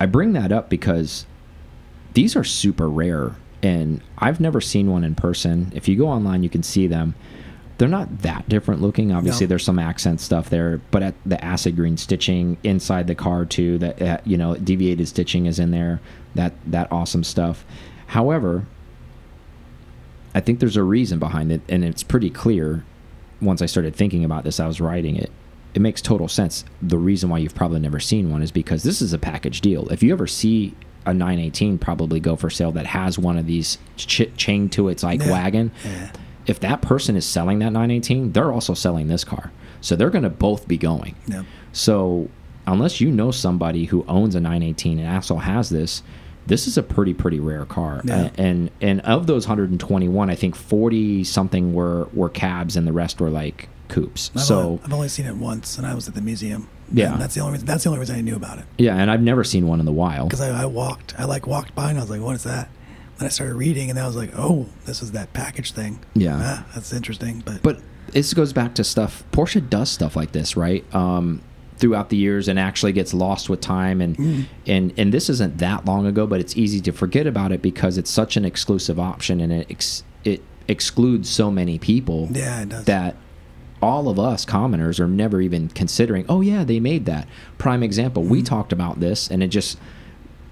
I 0.00 0.06
bring 0.06 0.32
that 0.34 0.50
up 0.52 0.68
because 0.70 1.26
these 2.14 2.34
are 2.36 2.44
super 2.44 2.88
rare, 2.88 3.34
and 3.64 4.02
I've 4.18 4.40
never 4.40 4.60
seen 4.60 4.90
one 4.90 5.02
in 5.04 5.14
person. 5.14 5.72
If 5.74 5.88
you 5.88 5.96
go 5.96 6.06
online, 6.08 6.42
you 6.42 6.50
can 6.50 6.62
see 6.62 6.86
them. 6.86 7.14
They're 7.78 7.88
not 7.88 8.20
that 8.20 8.48
different 8.48 8.82
looking. 8.82 9.10
Obviously, 9.10 9.46
No. 9.46 9.48
there's 9.48 9.64
some 9.64 9.78
accent 9.80 10.20
stuff 10.20 10.50
there, 10.50 10.80
but 10.92 11.02
at 11.02 11.14
the 11.26 11.42
acid 11.44 11.74
green 11.74 11.96
stitching 11.96 12.56
inside 12.62 13.06
the 13.08 13.14
car 13.16 13.44
too, 13.44 13.78
that 13.78 14.00
uh, 14.02 14.18
you 14.24 14.36
know, 14.36 14.54
deviated 14.54 15.08
stitching 15.08 15.46
is 15.46 15.58
in 15.58 15.70
there. 15.72 16.00
That 16.34 16.52
that 16.66 16.92
awesome 16.92 17.24
stuff. 17.24 17.64
However, 18.08 18.66
I 20.34 20.40
think 20.40 20.60
there's 20.60 20.76
a 20.76 20.82
reason 20.82 21.18
behind 21.18 21.50
it, 21.50 21.62
and 21.68 21.84
it's 21.84 22.02
pretty 22.02 22.30
clear. 22.30 22.84
Once 23.40 23.62
I 23.62 23.66
started 23.66 23.96
thinking 23.96 24.24
about 24.24 24.44
this, 24.44 24.60
I 24.60 24.66
was 24.66 24.80
writing 24.80 25.16
it. 25.16 25.30
It 25.74 25.80
makes 25.82 26.00
total 26.00 26.28
sense. 26.28 26.64
The 26.82 26.98
reason 26.98 27.30
why 27.30 27.38
you've 27.38 27.54
probably 27.54 27.80
never 27.80 27.98
seen 27.98 28.30
one 28.30 28.42
is 28.42 28.52
because 28.52 28.84
this 28.84 29.02
is 29.02 29.12
a 29.12 29.18
package 29.18 29.60
deal. 29.60 29.88
If 29.88 30.02
you 30.02 30.12
ever 30.12 30.26
see 30.28 30.74
a 31.06 31.12
918 31.14 31.78
probably 31.78 32.20
go 32.20 32.36
for 32.36 32.48
sale 32.50 32.72
that 32.72 32.86
has 32.86 33.18
one 33.18 33.36
of 33.38 33.46
these 33.46 33.78
ch 33.96 34.22
chained 34.36 34.72
to 34.72 34.88
its 34.88 35.02
like 35.02 35.20
Yeah. 35.20 35.30
wagon, 35.32 35.70
Yeah. 35.84 36.10
if 36.46 36.60
that 36.60 36.80
person 36.82 37.16
is 37.16 37.24
selling 37.24 37.58
that 37.60 37.72
918, 37.72 38.32
they're 38.32 38.52
also 38.52 38.74
selling 38.74 39.08
this 39.08 39.24
car. 39.24 39.50
So 39.80 39.96
they're 39.96 40.10
going 40.10 40.24
to 40.24 40.30
both 40.30 40.66
be 40.66 40.76
going. 40.78 41.14
Yeah. 41.26 41.42
So 41.72 42.28
unless 42.66 43.00
you 43.00 43.10
know 43.10 43.30
somebody 43.30 43.84
who 43.84 44.04
owns 44.08 44.34
a 44.34 44.40
918 44.40 44.98
and 44.98 45.14
also 45.14 45.36
has 45.36 45.68
this, 45.68 46.02
this 46.46 46.66
is 46.66 46.76
a 46.78 46.82
pretty 46.82 47.12
pretty 47.14 47.40
rare 47.40 47.64
car. 47.64 48.00
Yeah. 48.04 48.30
And 48.36 48.70
and 48.80 49.00
of 49.02 49.26
those 49.26 49.46
121, 49.46 50.30
I 50.30 50.34
think 50.34 50.54
40 50.54 51.24
something 51.24 51.72
were 51.74 52.08
were 52.14 52.28
cabs 52.30 52.76
and 52.76 52.86
the 52.86 52.92
rest 52.92 53.20
were 53.20 53.30
like 53.30 53.68
coupes. 53.94 54.30
I've 54.34 54.42
so 54.42 54.58
only, 54.60 54.80
I've 54.84 54.92
only 54.92 55.08
seen 55.08 55.26
it 55.26 55.36
once, 55.36 55.78
and 55.78 55.86
I 55.86 55.94
was 55.94 56.08
at 56.08 56.14
the 56.14 56.20
museum. 56.20 56.68
Yeah. 56.92 57.12
And 57.12 57.22
that's 57.22 57.34
the 57.34 57.40
only 57.40 57.52
reason. 57.52 57.66
That's 57.66 57.82
the 57.84 57.88
only 57.90 58.00
reason 58.00 58.16
I 58.16 58.20
knew 58.20 58.36
about 58.36 58.58
it. 58.58 58.64
yeah, 58.78 58.96
and 58.96 59.10
I've 59.10 59.22
never 59.22 59.42
seen 59.44 59.66
one 59.66 59.80
in 59.80 59.86
the 59.86 59.92
wild. 59.92 60.28
because 60.28 60.40
I, 60.40 60.62
I 60.62 60.66
walked, 60.66 61.14
I 61.18 61.24
like 61.24 61.46
walked 61.46 61.74
by 61.74 61.88
and 61.90 61.98
I 61.98 62.02
was 62.02 62.10
like, 62.10 62.20
"What 62.20 62.34
is 62.36 62.44
that?" 62.44 62.68
Then 63.18 63.26
I 63.26 63.28
started 63.30 63.54
reading, 63.54 63.90
and 63.90 63.98
I 63.98 64.06
was 64.06 64.16
like, 64.16 64.32
"Oh, 64.36 64.66
this 64.84 65.02
is 65.02 65.12
that 65.12 65.32
package 65.32 65.72
thing." 65.72 66.00
Yeah. 66.14 66.38
ah, 66.40 66.66
that's 66.74 66.92
interesting. 66.92 67.42
But 67.46 67.62
But 67.62 67.80
this 68.12 68.34
goes 68.34 68.52
back 68.52 68.74
to 68.74 68.84
stuff. 68.84 69.24
Porsche 69.32 69.66
does 69.68 69.90
stuff 69.90 70.14
like 70.16 70.32
this, 70.32 70.56
right? 70.56 70.84
Um, 70.94 71.40
throughout 71.78 72.08
the 72.10 72.16
years, 72.16 72.46
and 72.48 72.58
actually 72.58 72.92
gets 72.92 73.12
lost 73.14 73.48
with 73.48 73.60
time. 73.60 74.00
And 74.00 74.16
Mm. 74.16 74.44
and 74.66 74.92
and 74.98 75.14
this 75.14 75.30
isn't 75.30 75.58
that 75.58 75.84
long 75.86 76.06
ago, 76.06 76.26
but 76.26 76.38
it's 76.40 76.56
easy 76.56 76.80
to 76.82 76.92
forget 76.92 77.26
about 77.26 77.50
it 77.52 77.62
because 77.62 77.96
it's 77.98 78.10
such 78.10 78.36
an 78.36 78.44
exclusive 78.44 78.98
option, 79.00 79.40
and 79.40 79.52
it 79.52 79.66
ex 79.70 80.02
it 80.24 80.42
excludes 80.68 81.28
so 81.28 81.50
many 81.50 81.78
people 81.78 82.28
yeah, 82.32 82.62
it 82.62 82.68
does. 82.70 82.84
that 82.86 83.16
all 83.84 84.08
of 84.08 84.18
us 84.18 84.44
commoners 84.44 84.98
are 84.98 85.06
never 85.08 85.40
even 85.40 85.68
considering. 85.68 86.24
Oh 86.28 86.40
yeah, 86.40 86.64
they 86.64 86.80
made 86.80 87.04
that. 87.06 87.28
Prime 87.58 87.82
example. 87.82 88.22
We 88.24 88.40
Mm. 88.42 88.46
talked 88.46 88.72
about 88.72 89.00
this, 89.00 89.28
and 89.30 89.42
it 89.42 89.48
just 89.48 89.78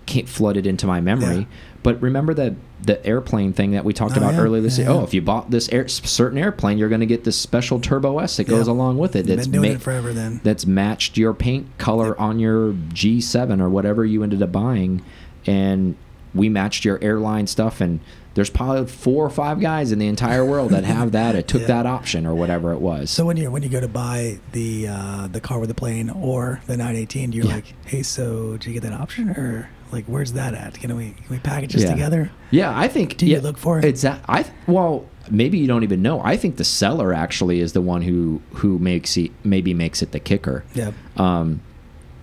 came, 0.06 0.26
flooded 0.26 0.66
into 0.66 0.86
my 0.86 1.00
memory. 1.00 1.36
Yeah. 1.38 1.44
But 1.82 2.00
remember 2.02 2.34
that 2.34 2.54
the 2.82 3.04
airplane 3.06 3.52
thing 3.52 3.70
that 3.72 3.84
we 3.84 3.92
talked 3.92 4.14
Oh, 4.14 4.18
about 4.18 4.34
yeah, 4.34 4.40
earlier 4.40 4.60
this 4.62 4.78
yeah, 4.78 4.84
year. 4.90 4.92
Oh, 5.00 5.04
if 5.04 5.14
you 5.14 5.22
bought 5.22 5.50
this 5.50 5.68
air, 5.70 5.86
certain 5.88 6.38
airplane, 6.38 6.78
you're 6.78 6.88
going 6.88 7.00
to 7.00 7.06
get 7.06 7.24
this 7.24 7.36
special 7.36 7.80
Turbo 7.80 8.18
S 8.18 8.36
that 8.36 8.44
goes 8.44 8.66
along 8.68 8.98
with 8.98 9.14
it. 9.16 9.26
That's 9.26 9.46
been 9.46 9.62
doing 9.62 9.72
it 9.76 9.80
forever 9.82 10.12
then. 10.12 10.40
that's 10.44 10.66
matched 10.66 11.16
your 11.16 11.32
paint 11.32 11.66
color 11.78 12.20
on 12.20 12.38
your 12.40 12.72
G7 12.72 13.60
or 13.60 13.68
whatever 13.68 14.04
you 14.04 14.22
ended 14.22 14.42
up 14.42 14.52
buying, 14.52 15.02
and 15.46 15.94
we 16.34 16.48
matched 16.48 16.84
your 16.84 16.98
airline 17.02 17.46
stuff. 17.46 17.80
And 17.80 18.00
there's 18.34 18.50
probably 18.50 18.86
four 18.86 19.24
or 19.26 19.30
five 19.30 19.60
guys 19.60 19.92
in 19.92 19.98
the 19.98 20.06
entire 20.08 20.44
world 20.44 20.70
that 20.70 20.84
have 20.84 21.12
that. 21.18 21.34
It 21.34 21.48
took 21.48 21.62
Yeah. 21.62 21.66
that 21.68 21.86
option 21.86 22.26
or 22.26 22.34
whatever 22.34 22.72
it 22.72 22.80
was. 22.80 23.10
So 23.10 23.24
when 23.26 23.36
you 23.36 23.50
when 23.50 23.62
you 23.62 23.68
go 23.68 23.80
to 23.80 23.88
buy 23.88 24.38
the 24.52 24.88
uh, 24.88 25.28
the 25.28 25.40
car 25.40 25.58
with 25.58 25.68
the 25.68 25.74
plane 25.74 26.10
or 26.10 26.60
the 26.66 26.76
918, 26.76 27.32
you're 27.32 27.46
Yeah. 27.46 27.54
like, 27.54 27.74
hey, 27.86 28.02
so 28.02 28.52
did 28.56 28.66
you 28.66 28.72
get 28.74 28.82
that 28.82 28.92
option 28.98 29.30
or 29.30 29.68
like 29.90 30.04
where's 30.06 30.32
that 30.32 30.54
at? 30.54 30.74
Can 30.74 30.96
we 30.96 31.10
can 31.10 31.26
we 31.28 31.38
package 31.38 31.72
this 31.74 31.82
Yeah. 31.82 31.90
together? 31.90 32.30
Yeah, 32.50 32.72
I 32.78 32.88
think. 32.88 33.16
Do 33.18 33.26
you 33.26 33.40
look 33.40 33.58
for 33.58 33.78
it? 33.78 33.84
It's 33.84 34.02
that 34.02 34.24
I 34.28 34.44
well, 34.66 35.06
maybe 35.30 35.58
you 35.58 35.66
don't 35.66 35.82
even 35.82 36.00
know. 36.02 36.20
I 36.22 36.36
think 36.36 36.56
the 36.56 36.64
seller 36.64 37.12
actually 37.12 37.60
is 37.60 37.74
the 37.74 37.82
one 37.82 38.02
who 38.02 38.40
who 38.54 38.78
makes 38.78 39.16
it 39.16 39.30
maybe 39.44 39.74
makes 39.74 40.00
it 40.02 40.12
the 40.12 40.20
kicker. 40.20 40.64
Yeah. 40.74 40.92
Um, 41.18 41.60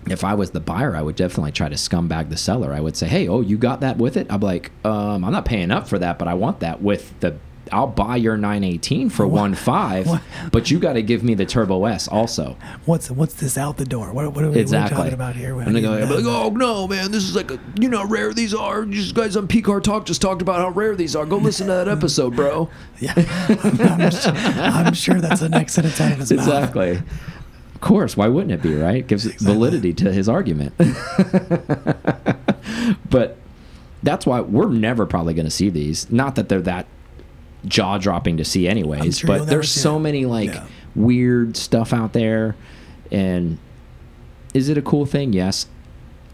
if 0.08 0.24
I 0.24 0.34
was 0.34 0.50
the 0.50 0.60
buyer, 0.60 0.96
I 0.96 1.02
would 1.02 1.16
definitely 1.16 1.52
try 1.52 1.68
to 1.68 1.76
scumbag 1.76 2.30
the 2.30 2.36
seller. 2.36 2.72
I 2.72 2.80
would 2.80 2.96
say, 2.96 3.06
"Hey, 3.06 3.28
oh, 3.28 3.40
you 3.42 3.58
got 3.58 3.80
that 3.82 3.98
with 3.98 4.16
it?" 4.16 4.26
I'm 4.30 4.40
like, 4.40 4.70
um, 4.84 5.24
"I'm 5.24 5.32
not 5.32 5.44
paying 5.44 5.70
up 5.70 5.88
for 5.88 5.98
that, 5.98 6.18
but 6.18 6.26
I 6.28 6.34
want 6.34 6.60
that 6.60 6.82
with 6.82 7.18
the." 7.20 7.36
I'll 7.72 7.86
buy 7.86 8.16
your 8.16 8.36
918 8.36 9.10
for 9.10 9.28
What- 9.28 9.40
one 9.42 9.54
five, 9.54 10.04
what- 10.08 10.22
but 10.50 10.72
you 10.72 10.80
got 10.80 10.94
to 10.94 11.02
give 11.02 11.22
me 11.22 11.34
the 11.34 11.44
Turbo 11.46 11.84
S 11.84 12.08
also. 12.08 12.56
What's 12.84 13.12
what's 13.12 13.34
this 13.34 13.56
out 13.56 13.76
the 13.76 13.84
door? 13.84 14.12
What, 14.12 14.34
what, 14.34 14.44
are, 14.44 14.50
we, 14.50 14.58
Exactly. 14.58 14.96
what 14.98 15.02
are 15.02 15.04
we 15.04 15.10
talking 15.10 15.14
about 15.14 15.36
here? 15.36 15.60
And 15.60 15.76
they 15.76 15.80
go, 15.80 15.92
I 15.92 16.00
be 16.04 16.14
like, 16.16 16.24
oh 16.24 16.48
no, 16.50 16.88
man, 16.88 17.12
this 17.12 17.22
is 17.22 17.36
like, 17.36 17.52
a, 17.52 17.60
you 17.78 17.88
know, 17.88 17.98
how 17.98 18.06
rare 18.06 18.32
these 18.34 18.54
are. 18.54 18.82
You 18.82 19.12
guys 19.12 19.36
on 19.36 19.46
PCAR 19.46 19.80
Talk 19.84 20.04
just 20.06 20.20
talked 20.20 20.42
about 20.42 20.56
how 20.58 20.70
rare 20.70 20.96
these 20.96 21.14
are. 21.14 21.24
Go 21.24 21.36
listen 21.36 21.68
to 21.68 21.74
that 21.74 21.86
episode, 21.96 22.34
bro. 22.34 22.68
yeah, 22.98 23.12
I'm, 23.62 23.80
I'm 24.02 24.10
su- 24.10 24.30
I'm 24.34 24.94
sure 24.94 25.20
that's 25.20 25.40
the 25.40 25.48
next 25.48 25.74
sentence 25.74 26.00
out 26.00 26.10
of 26.12 26.18
his 26.18 26.32
mouth. 26.32 26.40
Exactly. 26.40 27.00
Of 27.82 27.88
course, 27.88 28.14
why 28.16 28.28
wouldn't 28.28 28.52
it 28.52 28.60
be 28.62 28.74
right? 28.74 29.06
Gives 29.06 29.24
Exactly. 29.24 29.46
validity 29.54 29.92
to 29.94 30.12
his 30.12 30.28
argument. 30.28 30.74
but 33.10 33.36
that's 34.02 34.26
why 34.26 34.40
we're 34.40 34.68
never 34.68 35.06
probably 35.06 35.34
going 35.34 35.46
to 35.46 35.50
see 35.50 35.70
these. 35.70 36.10
Not 36.10 36.34
that 36.36 36.48
they're 36.48 36.60
that 36.62 36.86
jaw 37.66 37.98
dropping 37.98 38.36
to 38.38 38.44
see, 38.44 38.66
anyways. 38.68 39.18
sure 39.20 39.26
but 39.28 39.46
there's 39.46 39.70
so 39.70 39.96
it. 39.96 40.00
many 40.00 40.26
like 40.26 40.54
Yeah. 40.54 40.66
weird 40.94 41.56
stuff 41.56 41.92
out 41.92 42.12
there. 42.12 42.56
And 43.10 43.58
is 44.54 44.68
it 44.68 44.78
a 44.78 44.82
cool 44.82 45.06
thing? 45.06 45.32
Yes. 45.32 45.66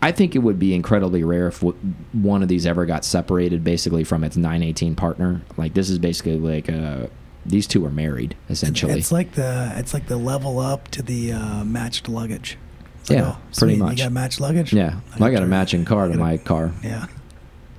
I 0.02 0.12
think 0.12 0.37
it 0.37 0.40
would 0.40 0.59
be 0.59 0.74
incredibly 0.74 1.24
rare 1.24 1.48
if 1.48 1.64
one 2.12 2.42
of 2.42 2.48
these 2.48 2.66
ever 2.66 2.87
got 2.87 3.04
separated 3.04 3.64
basically 3.64 4.04
from 4.04 4.22
its 4.24 4.37
918 4.37 4.94
partner. 4.94 5.40
Like 5.56 5.74
this 5.74 5.88
is 5.90 5.98
basically 5.98 6.38
like 6.38 6.68
uh, 6.68 7.06
these 7.48 7.66
two 7.66 7.85
are 7.87 7.90
married 7.90 8.37
essentially. 8.50 8.98
It's 8.98 9.12
like 9.12 9.32
the 9.32 9.72
it's 9.76 9.94
like 9.94 10.06
the 10.06 10.16
level 10.16 10.59
up 10.59 10.88
to 10.88 11.02
the 11.02 11.32
uh, 11.32 11.64
matched 11.64 12.09
luggage. 12.09 12.59
It's 13.00 13.11
Yeah, 13.11 13.35
oh, 13.37 13.38
pretty 13.56 13.74
sweet, 13.74 13.78
much. 13.78 13.98
You 13.98 14.04
got 14.04 14.12
matched 14.12 14.40
luggage. 14.40 14.72
Yeah, 14.72 15.00
I 15.20 15.30
got 15.30 15.42
a 15.42 15.46
matching 15.46 15.85
car 15.85 16.04
to 16.06 16.11
gotta- 16.11 16.18
my 16.20 16.37
car. 16.38 16.72
Yeah, 16.82 17.06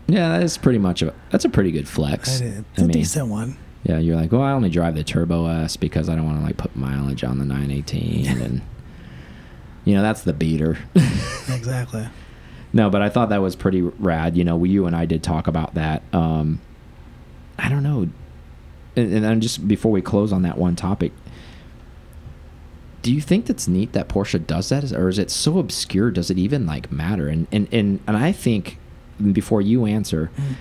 Yeah, 0.07 0.29
that 0.29 0.43
is 0.43 0.57
pretty 0.57 0.79
much 0.79 1.01
a 1.01 1.13
that's 1.31 1.45
a 1.45 1.49
pretty 1.49 1.71
good 1.71 1.87
flex. 1.87 2.39
It's 2.41 2.65
I 2.77 2.81
a 2.81 2.85
mean, 2.85 2.91
decent 2.91 3.27
one. 3.27 3.57
yeah, 3.83 3.99
you're 3.99 4.15
like, 4.15 4.31
well, 4.31 4.41
I 4.41 4.51
only 4.51 4.69
drive 4.69 4.95
the 4.95 5.03
Turbo 5.03 5.47
S 5.47 5.75
because 5.77 6.07
I 6.09 6.15
don't 6.15 6.25
want 6.25 6.39
to 6.39 6.43
like 6.45 6.57
put 6.57 6.75
mileage 6.75 7.23
on 7.23 7.39
the 7.39 7.45
918, 7.45 8.27
and 8.41 8.61
you 9.85 9.95
know 9.95 10.01
that's 10.01 10.21
the 10.23 10.33
beater. 10.33 10.77
Exactly. 11.49 12.07
no, 12.73 12.89
but 12.89 13.01
I 13.01 13.09
thought 13.09 13.29
that 13.29 13.41
was 13.41 13.55
pretty 13.55 13.81
rad. 13.81 14.35
You 14.37 14.43
know, 14.43 14.55
we 14.57 14.69
you 14.69 14.85
and 14.85 14.95
I 14.95 15.05
did 15.05 15.23
talk 15.23 15.47
about 15.47 15.75
that. 15.75 16.03
Um, 16.13 16.59
I 17.57 17.69
don't 17.69 17.83
know, 17.83 18.07
and, 18.97 19.13
and 19.13 19.23
then 19.23 19.41
just 19.41 19.67
before 19.67 19.91
we 19.91 20.01
close 20.01 20.33
on 20.33 20.41
that 20.41 20.57
one 20.57 20.75
topic, 20.75 21.11
do 23.01 23.13
you 23.13 23.21
think 23.21 23.45
that's 23.45 23.67
neat 23.67 23.93
that 23.93 24.09
Porsche 24.09 24.45
does 24.45 24.69
that, 24.69 24.91
or 24.91 25.07
is 25.07 25.19
it 25.19 25.31
so 25.31 25.59
obscure? 25.59 26.11
Does 26.11 26.29
it 26.29 26.37
even 26.37 26.65
like 26.65 26.91
matter? 26.91 27.27
And 27.27 27.47
and 27.51 27.67
and 27.71 27.99
and 28.07 28.17
I 28.17 28.31
think 28.31 28.77
before 29.31 29.61
you 29.61 29.85
answer, 29.85 30.29
Mm. 30.37 30.55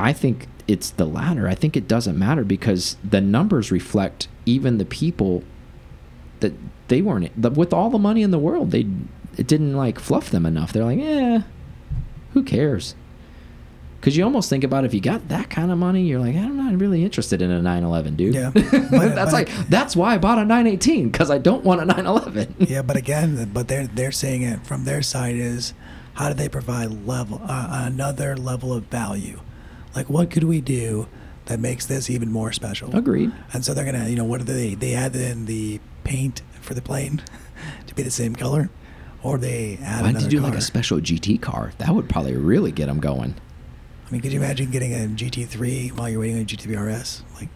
I 0.00 0.12
think 0.12 0.46
it's 0.68 0.90
the 0.90 1.04
latter. 1.06 1.48
I 1.48 1.56
think 1.56 1.76
it 1.76 1.88
doesn't 1.88 2.16
matter 2.16 2.44
because 2.44 2.96
the 3.02 3.20
numbers 3.20 3.72
reflect 3.72 4.28
even 4.46 4.78
the 4.78 4.84
people 4.84 5.42
that 6.38 6.52
they 6.86 7.02
weren't 7.02 7.32
the, 7.40 7.50
with 7.50 7.72
all 7.72 7.90
the 7.90 7.98
money 7.98 8.22
in 8.22 8.30
the 8.30 8.38
world. 8.38 8.70
They 8.70 8.86
it 9.36 9.48
didn't 9.48 9.76
like 9.76 9.98
fluff 9.98 10.30
them 10.30 10.46
enough. 10.46 10.72
They're 10.72 10.84
like, 10.84 11.00
eh, 11.00 11.40
who 12.32 12.44
cares? 12.44 12.94
Because 14.00 14.16
you 14.16 14.22
almost 14.22 14.48
think 14.48 14.62
about 14.62 14.84
if 14.84 14.94
you 14.94 15.00
got 15.00 15.26
that 15.28 15.50
kind 15.50 15.72
of 15.72 15.78
money, 15.78 16.02
you're 16.02 16.20
like, 16.20 16.36
I'm 16.36 16.56
not 16.56 16.78
really 16.80 17.02
interested 17.02 17.42
in 17.42 17.50
a 17.50 17.60
911, 17.60 18.14
dude. 18.16 18.34
Yeah. 18.34 18.50
But- 18.54 19.14
that's 19.14 19.32
but- 19.32 19.32
like 19.32 19.48
that's 19.68 19.96
why 19.96 20.14
I 20.14 20.18
bought 20.18 20.38
a 20.38 20.44
918 20.44 21.10
because 21.10 21.30
I 21.30 21.38
don't 21.38 21.64
want 21.64 21.80
a 21.80 21.84
911. 21.84 22.54
yeah, 22.68 22.82
but 22.82 22.96
again, 22.96 23.50
but 23.52 23.66
they're 23.68 23.86
they're 23.88 24.12
saying 24.12 24.42
it 24.42 24.64
from 24.66 24.84
their 24.84 25.02
side 25.02 25.34
is 25.34 25.74
how 26.14 26.28
do 26.28 26.34
they 26.34 26.48
provide 26.48 27.06
level 27.06 27.40
uh, 27.44 27.68
another 27.86 28.36
level 28.36 28.72
of 28.72 28.84
value? 28.84 29.40
Like 29.96 30.08
what 30.08 30.30
could 30.30 30.44
we 30.44 30.60
do 30.60 31.08
that 31.46 31.58
makes 31.58 31.86
this 31.86 32.08
even 32.08 32.30
more 32.30 32.52
special? 32.52 32.94
Agreed. 32.96 33.32
And 33.52 33.64
so 33.64 33.74
they're 33.74 33.84
gonna, 33.84 34.08
you 34.08 34.16
know, 34.16 34.24
what 34.24 34.38
do 34.38 34.44
they? 34.52 34.74
They 34.74 34.94
add 34.94 35.16
in 35.16 35.46
the 35.46 35.80
paint 36.04 36.42
for 36.60 36.74
the 36.74 36.82
plane 36.82 37.20
to 37.88 37.94
be 37.96 38.02
the 38.04 38.10
same 38.12 38.36
color, 38.36 38.70
or 39.24 39.38
they 39.38 39.78
add 39.82 40.02
Why 40.02 40.12
did 40.12 40.22
you 40.22 40.28
do 40.28 40.40
car. 40.40 40.50
like 40.50 40.58
a 40.58 40.62
special 40.62 40.98
GT 41.00 41.40
car? 41.40 41.72
That 41.78 41.90
would 41.94 42.08
probably 42.08 42.36
really 42.36 42.70
get 42.70 42.86
them 42.86 43.00
going. 43.00 43.34
I 44.08 44.12
mean, 44.12 44.20
could 44.22 44.32
you 44.32 44.38
imagine 44.38 44.70
getting 44.70 44.94
a 44.94 45.06
GT3 45.08 45.92
while 45.96 46.08
you're 46.08 46.20
waiting 46.20 46.36
on 46.36 46.42
a 46.42 46.44
GT3 46.46 46.76
RS, 47.00 47.22
like 47.36 47.48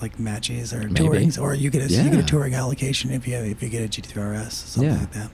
like 0.00 0.18
matches 0.18 0.72
or 0.72 0.82
tourings, 0.88 1.40
or 1.40 1.54
you 1.54 1.70
get 1.70 1.82
a 1.90 1.92
you 1.92 2.08
get 2.10 2.18
a 2.20 2.22
touring 2.22 2.54
allocation 2.54 3.10
if 3.10 3.26
you 3.26 3.34
have, 3.34 3.44
if 3.44 3.62
you 3.62 3.68
get 3.68 3.82
a 3.82 3.88
GT3 3.88 4.16
RS, 4.46 4.52
something 4.54 4.90
Yeah. 4.92 4.98
like 4.98 5.12
that. 5.12 5.30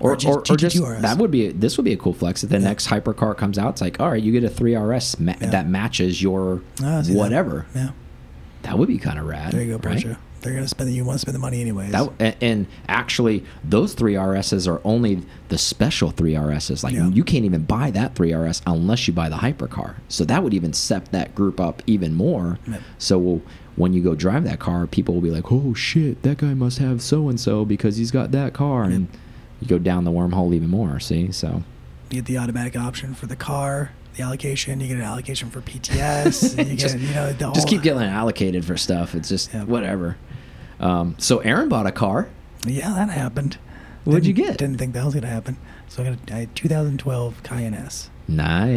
Or, 0.00 0.12
Or 0.12 0.16
G- 0.16 0.26
or, 0.28 0.38
or 0.50 0.56
just 0.56 0.76
RS. 0.78 1.02
that 1.02 1.18
would 1.18 1.30
be 1.30 1.52
this 1.52 1.76
would 1.76 1.84
be 1.84 1.92
a 1.92 1.96
cool 1.96 2.12
flex. 2.14 2.42
If 2.42 2.50
the 2.50 2.58
Yeah. 2.58 2.64
next 2.64 2.88
hypercar 2.88 3.36
comes 3.36 3.58
out, 3.58 3.74
it's 3.74 3.80
like, 3.80 4.00
all 4.00 4.10
right, 4.10 4.20
you 4.22 4.32
get 4.32 4.42
a 4.42 4.48
three 4.48 4.74
RS 4.74 5.20
ma 5.20 5.34
Yeah. 5.40 5.50
that 5.50 5.68
matches 5.68 6.20
your 6.20 6.62
ah, 6.82 6.98
I 6.98 7.02
see 7.02 7.12
that. 7.12 7.18
whatever. 7.18 7.66
Yeah, 7.74 7.90
That 8.62 8.78
would 8.78 8.88
be 8.88 8.98
kind 8.98 9.18
of 9.20 9.26
rad. 9.26 9.52
there 9.52 9.62
you 9.62 9.78
go, 9.78 9.88
right? 9.88 10.04
They're 10.42 10.52
gonna 10.54 10.68
spend. 10.68 10.92
You 10.92 11.04
want 11.04 11.16
to 11.16 11.20
spend 11.20 11.34
the 11.34 11.38
money 11.40 11.60
anyways. 11.60 11.92
That, 11.92 12.36
and, 12.42 12.66
actually, 12.88 13.44
those 13.64 13.94
three 13.94 14.14
RSs 14.14 14.66
are 14.68 14.80
only 14.84 15.22
the 15.48 15.58
special 15.58 16.10
three 16.10 16.32
RSs. 16.34 16.82
Like 16.82 16.94
Yeah. 16.94 17.08
you 17.08 17.24
can't 17.24 17.44
even 17.44 17.62
buy 17.62 17.90
that 17.92 18.14
three 18.14 18.32
RS 18.34 18.60
unless 18.66 19.06
you 19.06 19.14
buy 19.14 19.28
the 19.28 19.36
hypercar. 19.36 19.94
So 20.08 20.24
that 20.24 20.42
would 20.42 20.52
even 20.54 20.72
set 20.72 21.12
that 21.12 21.34
group 21.34 21.60
up 21.60 21.82
even 21.86 22.14
more. 22.14 22.58
Yep. 22.68 22.80
So 22.98 23.40
when 23.76 23.92
you 23.94 24.02
go 24.02 24.14
drive 24.14 24.44
that 24.44 24.58
car, 24.58 24.86
people 24.86 25.14
will 25.14 25.22
be 25.22 25.30
like, 25.30 25.50
"Oh 25.52 25.74
shit, 25.74 26.22
that 26.22 26.38
guy 26.38 26.54
must 26.54 26.78
have 26.78 27.00
so 27.00 27.28
and 27.28 27.38
so 27.40 27.64
because 27.64 27.96
he's 27.96 28.10
got 28.10 28.32
that 28.32 28.52
car," 28.52 28.82
and 28.84 29.08
you 29.60 29.68
go 29.68 29.78
down 29.78 30.04
the 30.04 30.10
wormhole 30.10 30.52
even 30.54 30.68
more. 30.68 30.98
See, 31.00 31.30
so 31.32 31.62
you 32.10 32.16
get 32.16 32.26
the 32.26 32.36
automatic 32.38 32.76
option 32.76 33.14
for 33.14 33.26
the 33.26 33.36
car, 33.36 33.92
the 34.16 34.22
allocation. 34.24 34.80
You 34.80 34.88
get 34.88 34.96
an 34.98 35.02
allocation 35.04 35.48
for 35.50 35.60
PTS. 35.62 36.58
you 36.70 36.76
just, 36.76 36.98
you 36.98 37.14
know, 37.14 37.32
the 37.32 37.50
just 37.52 37.68
keep 37.68 37.80
getting 37.82 38.02
allocated 38.02 38.64
for 38.64 38.76
stuff. 38.76 39.14
It's 39.14 39.28
just 39.28 39.54
Yeah. 39.54 39.64
whatever. 39.64 40.16
Um, 40.82 41.14
so 41.18 41.38
Aaron 41.38 41.68
bought 41.68 41.86
a 41.86 41.92
car. 41.92 42.28
Yeah, 42.66 42.92
that 42.94 43.08
happened. 43.10 43.56
What'd 44.04 44.26
you 44.26 44.32
Didn't- 44.32 44.48
get? 44.48 44.58
Didn't 44.58 44.78
think 44.78 44.94
that 44.94 45.04
was 45.04 45.14
gonna 45.14 45.26
happen. 45.28 45.56
So 45.88 46.02
I 46.02 46.10
got 46.10 46.30
a, 46.30 46.34
I 46.34 46.38
had 46.40 46.54
2012 46.56 47.42
Cayenne 47.42 47.74
S. 47.74 48.10
Nice. 48.28 48.70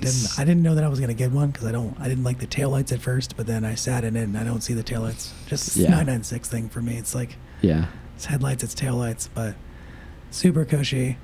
Didn't, 0.00 0.38
I 0.38 0.44
didn't 0.44 0.62
know 0.62 0.74
that 0.74 0.84
I 0.84 0.88
was 0.88 1.00
gonna 1.00 1.14
get 1.14 1.32
one 1.32 1.50
because 1.50 1.66
I 1.66 1.72
don't. 1.72 1.98
I 2.00 2.08
didn't 2.08 2.24
like 2.24 2.38
the 2.38 2.46
taillights 2.46 2.92
at 2.92 3.00
first, 3.00 3.36
but 3.36 3.46
then 3.46 3.64
I 3.64 3.74
sat 3.74 4.04
in 4.04 4.16
it 4.16 4.22
and 4.24 4.36
I 4.38 4.44
don't 4.44 4.62
see 4.62 4.72
the 4.74 4.82
taillights. 4.84 5.30
Just 5.46 5.76
Yeah. 5.76 5.88
996 5.90 6.48
thing 6.48 6.68
for 6.68 6.80
me. 6.80 6.96
It's 6.96 7.14
like 7.14 7.36
yeah. 7.60 7.86
it's 8.16 8.26
headlights, 8.26 8.62
it's 8.64 8.74
taillights, 8.74 9.28
but 9.34 9.54
super 10.30 10.64
cushy. 10.64 11.18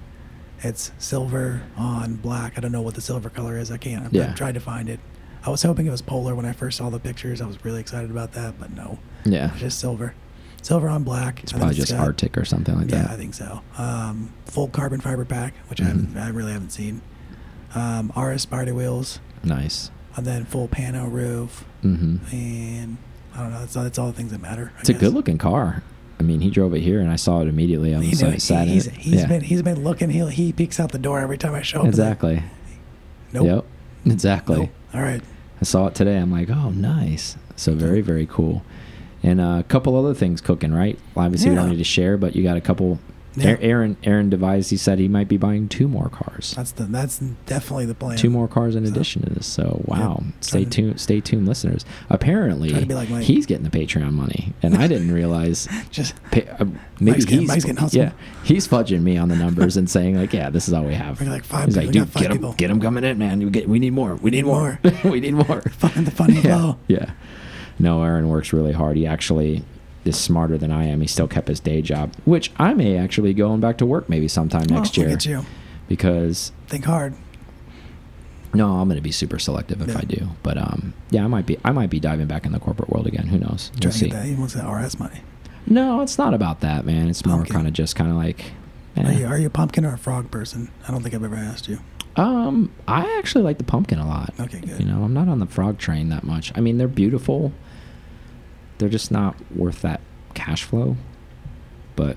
It's 0.63 0.91
silver 0.99 1.63
on 1.77 2.17
black. 2.17 2.55
I 2.57 2.61
don't 2.61 2.73
know 2.73 2.81
what 2.83 2.95
the 2.95 3.01
silver 3.03 3.29
color 3.31 3.59
is. 3.59 3.71
I 3.71 3.77
can't. 3.77 4.13
Yeah. 4.13 4.29
I've 4.29 4.35
tried 4.35 4.55
to 4.55 4.61
find 4.61 4.89
it. 4.89 5.01
I 5.45 5.51
was 5.51 5.63
hoping 5.63 5.87
it 5.87 5.91
was 5.91 6.03
polar 6.03 6.35
when 6.35 6.45
I 6.47 6.53
first 6.53 6.79
saw 6.79 6.89
the 6.91 6.99
pictures. 6.99 7.41
I 7.41 7.47
was 7.47 7.63
really 7.65 7.81
excited 7.81 8.11
about 8.11 8.33
that, 8.33 8.59
but 8.59 8.73
no, 8.75 8.99
Yeah. 9.25 9.51
it's 9.53 9.61
just 9.61 9.79
silver. 9.79 10.15
Silver 10.67 10.89
on 10.89 11.05
black. 11.05 11.45
It's 11.45 11.53
probably 11.53 11.77
just 11.77 11.93
got- 11.93 12.01
Arctic 12.01 12.37
or 12.37 12.45
something 12.45 12.75
like 12.75 12.91
yeah, 12.91 13.03
that. 13.03 13.09
Yeah, 13.11 13.15
I 13.15 13.17
think 13.17 13.35
so. 13.35 13.61
Um, 13.79 14.31
full 14.47 14.67
carbon 14.67 15.01
fiber 15.01 15.25
pack, 15.25 15.55
which 15.69 15.81
I, 15.81 15.85
Mhm. 15.85 15.87
haven't, 15.87 16.17
I 16.19 16.29
really 16.31 16.51
haven't 16.51 16.73
seen. 16.73 17.03
Um, 17.77 18.11
RS 18.17 18.43
Spider 18.43 18.75
wheels, 18.75 19.21
Nice. 19.45 19.93
and 20.17 20.27
then 20.27 20.45
full 20.45 20.67
pano 20.67 21.09
roof, 21.09 21.65
Mm 21.85 21.97
-hmm. 21.97 22.33
and 22.33 22.97
I 23.33 23.43
don't 23.43 23.51
know. 23.51 23.61
That's 23.61 23.77
all, 23.77 23.85
that's 23.85 23.97
all 23.97 24.11
the 24.11 24.17
things 24.17 24.33
that 24.33 24.43
matter. 24.43 24.73
I 24.77 24.81
It's 24.81 24.89
a 24.89 24.93
guess. 24.95 25.03
good 25.03 25.15
looking 25.15 25.39
car. 25.39 25.83
I 26.19 26.25
mean, 26.25 26.41
he 26.41 26.51
drove 26.51 26.75
it 26.75 26.83
here 26.83 27.01
and 27.01 27.13
I 27.13 27.17
saw 27.17 27.43
it 27.43 27.49
immediately. 27.49 27.95
I 27.95 27.99
was 27.99 28.21
like, 28.21 28.41
sat 28.41 28.67
he's 28.67 28.87
he's 28.87 29.21
yeah. 29.21 29.29
been 29.29 29.43
he's 29.43 29.63
been 29.63 29.85
looking. 29.85 30.11
He 30.11 30.29
he 30.31 30.53
peeks 30.53 30.81
out 30.81 30.91
the 30.91 30.99
door 30.99 31.21
every 31.21 31.39
time 31.39 31.55
I 31.55 31.63
show 31.63 31.81
up. 31.83 31.87
exactly. 31.87 32.43
Nope. 33.33 33.47
Yep. 33.47 33.65
Exactly. 34.15 34.59
Nope. 34.59 34.71
All 34.95 35.03
right. 35.03 35.23
I 35.61 35.65
saw 35.65 35.87
it 35.87 35.95
today. 35.95 36.17
I'm 36.17 36.33
like, 36.33 36.51
oh, 36.51 36.71
nice. 36.71 37.37
So 37.55 37.75
very, 37.75 38.01
very 38.01 38.27
cool. 38.27 38.63
And 39.27 39.41
uh, 39.41 39.57
a 39.61 39.65
couple 39.65 39.97
other 39.97 40.15
things 40.15 40.41
cooking, 40.41 40.73
right? 40.73 40.99
Obviously, 41.17 41.51
we 41.51 41.57
don't 41.57 41.69
need 41.71 41.77
to 41.79 41.85
share, 41.85 42.17
but 42.17 42.35
you 42.37 42.43
got 42.43 42.57
a 42.57 42.61
couple 42.63 42.99
Yeah. 43.35 43.57
Aaron 43.61 43.97
Aaron 44.05 44.31
devised. 44.31 44.71
He 44.71 44.79
said 44.79 44.99
he 44.99 45.09
might 45.09 45.29
be 45.29 45.37
buying 45.37 45.69
two 45.69 45.89
more 45.89 46.09
cars. 46.09 46.55
That's 46.57 46.71
the 46.73 46.85
that's 46.85 47.19
definitely 47.45 47.85
the 47.85 47.95
plan. 47.95 48.17
Two 48.17 48.31
more 48.31 48.49
cars 48.49 48.75
in 48.77 48.87
So- 48.87 48.93
addition 48.93 49.21
to 49.23 49.31
this. 49.35 49.47
So 49.47 49.83
wow, 49.85 50.23
Yeah. 50.25 50.31
stay 50.41 50.65
to- 50.65 50.71
tuned. 50.71 51.01
Stay 51.01 51.21
tuned, 51.21 51.47
listeners. 51.47 51.85
Apparently, 52.09 52.71
Trying 52.71 52.81
to 52.83 52.87
be 52.87 52.95
like 52.95 53.09
he's 53.25 53.45
getting 53.45 53.65
the 53.69 53.71
Patreon 53.79 54.13
money, 54.13 54.55
and 54.63 54.75
I 54.77 54.87
didn't 54.87 55.13
realize. 55.13 55.69
Just 55.91 56.15
Pa- 56.31 56.41
uh, 56.59 56.65
maybe 57.01 57.19
Mike's 57.19 57.25
he's 57.27 57.65
getting 57.65 57.77
hustled. 57.77 58.03
yeah 58.05 58.13
he's 58.45 58.67
fudging 58.67 59.03
me 59.03 59.19
on 59.19 59.29
the 59.29 59.37
numbers 59.37 59.77
and 59.77 59.91
saying 59.91 60.17
like 60.17 60.33
yeah 60.33 60.49
this 60.49 60.67
is 60.69 60.73
all 60.73 60.85
we 60.85 60.95
have. 60.95 61.21
We're 61.21 61.29
like 61.29 61.45
five 61.45 61.67
He's 61.67 61.77
like 61.77 61.89
we 61.89 61.93
got 61.93 62.01
dude 62.05 62.09
five 62.11 62.23
get 62.23 62.31
him 62.31 62.37
people." 62.39 62.53
get 62.55 62.71
him 62.71 62.81
coming 62.81 63.05
in 63.05 63.19
man. 63.19 63.41
We 63.41 63.51
get 63.51 63.69
we 63.69 63.79
need 63.81 63.93
more. 63.93 64.15
We 64.15 64.31
need, 64.31 64.37
need 64.39 64.45
more. 64.47 64.79
we 65.05 65.21
need 65.21 65.35
more. 65.35 65.61
find 65.73 66.07
the 66.07 66.11
funny 66.13 66.35
yeah. 66.37 66.41
flow. 66.43 66.79
yeah. 66.89 67.11
No, 67.79 68.03
Aaron 68.03 68.29
works 68.29 68.53
really 68.53 68.73
hard. 68.73 68.97
He 68.97 69.07
actually 69.07 69.63
is 70.05 70.17
smarter 70.17 70.57
than 70.57 70.71
I 70.71 70.85
am. 70.85 71.01
He 71.01 71.07
still 71.07 71.29
kept 71.29 71.49
his 71.49 71.61
day 71.61 71.83
job, 71.83 72.13
which 72.25 72.53
I 72.59 72.75
may 72.75 72.97
actually 72.97 73.31
be 73.31 73.35
going 73.35 73.61
back 73.61 73.79
to 73.79 73.87
work 73.87 74.09
maybe 74.09 74.29
sometime 74.29 74.67
next 74.71 74.97
oh, 74.97 75.03
year 75.03 75.11
Look 75.11 75.19
at 75.19 75.27
you. 75.27 75.45
because 75.89 76.53
Think 76.69 76.85
hard. 76.85 77.15
no, 78.55 78.77
I'm 78.79 78.89
going 78.89 78.97
to 78.97 79.03
be 79.03 79.13
super 79.13 79.39
selective 79.39 79.83
if 79.83 79.89
Yeah. 79.89 79.99
I 79.99 80.03
do. 80.03 80.29
But 80.43 80.59
um, 80.59 80.95
yeah, 81.11 81.25
I 81.25 81.27
might 81.27 81.45
be 81.47 81.59
I 81.65 81.73
might 81.73 81.91
be 81.91 82.01
diving 82.01 82.27
back 82.27 82.47
in 82.47 82.53
the 82.53 82.61
corporate 82.61 82.89
world 82.91 83.07
again. 83.07 83.27
Who 83.27 83.39
knows? 83.39 83.71
We'll 83.83 83.93
see. 83.93 84.09
that. 84.11 84.25
He 84.25 84.35
wants 84.35 84.55
that 84.55 84.67
RS 84.71 84.99
money. 84.99 85.21
No, 85.67 86.01
it's 86.01 86.17
not 86.17 86.33
about 86.33 86.61
that, 86.61 86.87
man. 86.87 87.09
It's 87.09 87.27
more 87.27 87.45
kind 87.45 87.67
of 87.67 87.73
just 87.73 87.97
kind 87.97 88.11
of 88.11 88.17
like. 88.17 88.53
eh. 88.97 89.03
Are, 89.09 89.13
you, 89.13 89.27
are 89.27 89.39
you 89.39 89.47
a 89.49 89.51
pumpkin 89.51 89.85
or 89.85 89.95
a 89.95 89.99
frog 89.99 90.31
person? 90.31 90.71
I 90.87 90.93
don't 90.93 91.03
think 91.03 91.15
I've 91.15 91.25
ever 91.25 91.35
asked 91.35 91.67
you. 91.69 91.81
Um, 92.17 92.73
I 92.89 93.19
actually 93.19 93.45
like 93.45 93.59
the 93.59 93.65
pumpkin 93.65 93.99
a 93.99 94.07
lot. 94.07 94.33
Okay, 94.41 94.61
good. 94.61 94.81
You 94.81 94.87
know, 94.87 95.03
I'm 95.05 95.13
not 95.13 95.29
on 95.29 95.39
the 95.39 95.47
frog 95.47 95.79
train 95.79 96.09
that 96.09 96.25
much. 96.25 96.51
I 96.57 96.61
mean, 96.61 96.79
they're 96.79 96.89
beautiful. 96.89 97.53
They're 98.79 98.89
just 98.89 99.11
not 99.11 99.37
worth 99.55 99.83
that 99.83 100.01
cash 100.35 100.65
flow. 100.65 100.97
But 101.95 102.17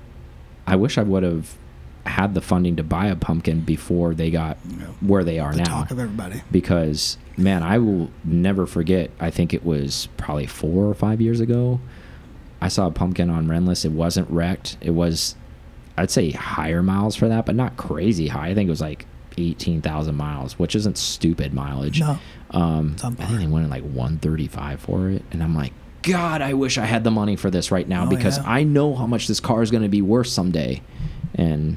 I 0.66 0.76
wish 0.76 0.96
I 0.98 1.02
would 1.02 1.22
have 1.22 1.54
had 2.06 2.34
the 2.34 2.40
funding 2.40 2.76
to 2.76 2.82
buy 2.82 3.06
a 3.06 3.16
pumpkin 3.16 3.60
before 3.60 4.14
they 4.14 4.30
got 4.30 4.56
You 4.68 4.76
know, 4.78 4.86
where 5.00 5.22
they 5.22 5.38
are 5.38 5.52
the 5.52 5.58
now. 5.58 5.64
talk 5.64 5.90
of 5.90 5.98
everybody. 5.98 6.42
because 6.50 7.18
man, 7.36 7.62
I 7.62 7.78
will 7.78 8.10
never 8.24 8.66
forget. 8.66 9.10
I 9.20 9.30
think 9.30 9.52
it 9.52 9.64
was 9.64 10.08
probably 10.16 10.46
four 10.46 10.86
or 10.86 10.94
five 10.94 11.20
years 11.20 11.40
ago. 11.40 11.78
I 12.62 12.68
saw 12.68 12.86
a 12.86 12.90
pumpkin 12.90 13.28
on 13.30 13.46
Rennlist. 13.48 13.84
It 13.84 13.92
wasn't 13.92 14.30
wrecked. 14.30 14.76
It 14.80 14.90
was, 14.90 15.34
I'd 15.96 16.10
say 16.10 16.30
higher 16.30 16.82
miles 16.82 17.16
for 17.16 17.28
that, 17.28 17.44
but 17.46 17.54
not 17.54 17.76
crazy 17.76 18.28
high. 18.28 18.48
I 18.48 18.54
think 18.54 18.68
it 18.68 18.70
was 18.70 18.80
like 18.82 19.06
eighteen 19.48 19.80
thousand 19.82 20.16
miles, 20.16 20.58
which 20.58 20.74
isn't 20.74 20.98
stupid 20.98 21.52
mileage. 21.54 22.00
No. 22.00 22.18
Um, 22.50 22.96
I 23.02 23.10
think 23.10 23.38
they 23.40 23.46
went 23.46 23.64
in 23.64 23.70
like 23.70 23.82
one 23.84 24.18
thirty 24.18 24.46
five 24.48 24.80
for 24.80 25.08
it, 25.08 25.22
and 25.30 25.42
I'm 25.42 25.54
like, 25.54 25.72
God, 26.02 26.42
I 26.42 26.54
wish 26.54 26.78
I 26.78 26.84
had 26.84 27.04
the 27.04 27.10
money 27.10 27.36
for 27.36 27.50
this 27.50 27.70
right 27.70 27.86
now 27.88 28.06
Oh, 28.06 28.10
because 28.10 28.38
yeah. 28.38 28.44
I 28.46 28.62
know 28.64 28.94
how 28.94 29.06
much 29.06 29.28
this 29.28 29.40
car 29.40 29.62
is 29.62 29.70
going 29.70 29.82
to 29.84 29.88
be 29.88 30.02
worth 30.02 30.26
someday, 30.28 30.82
and 31.34 31.76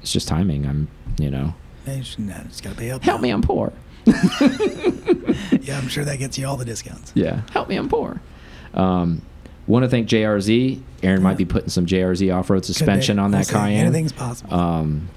it's 0.00 0.12
just 0.12 0.28
timing. 0.28 0.66
I'm, 0.66 0.88
you 1.18 1.30
know, 1.30 1.54
Hey, 1.84 1.98
you 1.98 2.04
should- 2.04 2.20
nah, 2.20 2.42
just 2.44 2.62
gotta 2.62 2.76
pay 2.76 2.90
up. 2.90 3.02
help 3.02 3.20
now. 3.20 3.22
me, 3.22 3.30
I'm 3.30 3.42
poor. 3.42 3.72
Yeah, 5.62 5.78
I'm 5.78 5.88
sure 5.88 6.04
that 6.04 6.18
gets 6.18 6.36
you 6.38 6.46
all 6.46 6.56
the 6.58 6.64
discounts. 6.64 7.10
Yeah, 7.14 7.40
help 7.52 7.68
me, 7.68 7.76
I'm 7.76 7.88
poor. 7.88 8.20
Um, 8.74 9.22
want 9.66 9.84
to 9.84 9.88
thank 9.88 10.08
JRZ. 10.08 10.80
Aaron 11.02 11.22
might 11.22 11.38
be 11.38 11.44
putting 11.46 11.70
some 11.70 11.86
JRZ 11.86 12.34
off 12.34 12.50
road 12.50 12.64
suspension 12.64 13.18
on 13.18 13.30
that. 13.32 13.48
Cayenne. 13.48 13.86
Anything's 13.86 14.12
possible. 14.12 14.52
Um, 14.54 15.08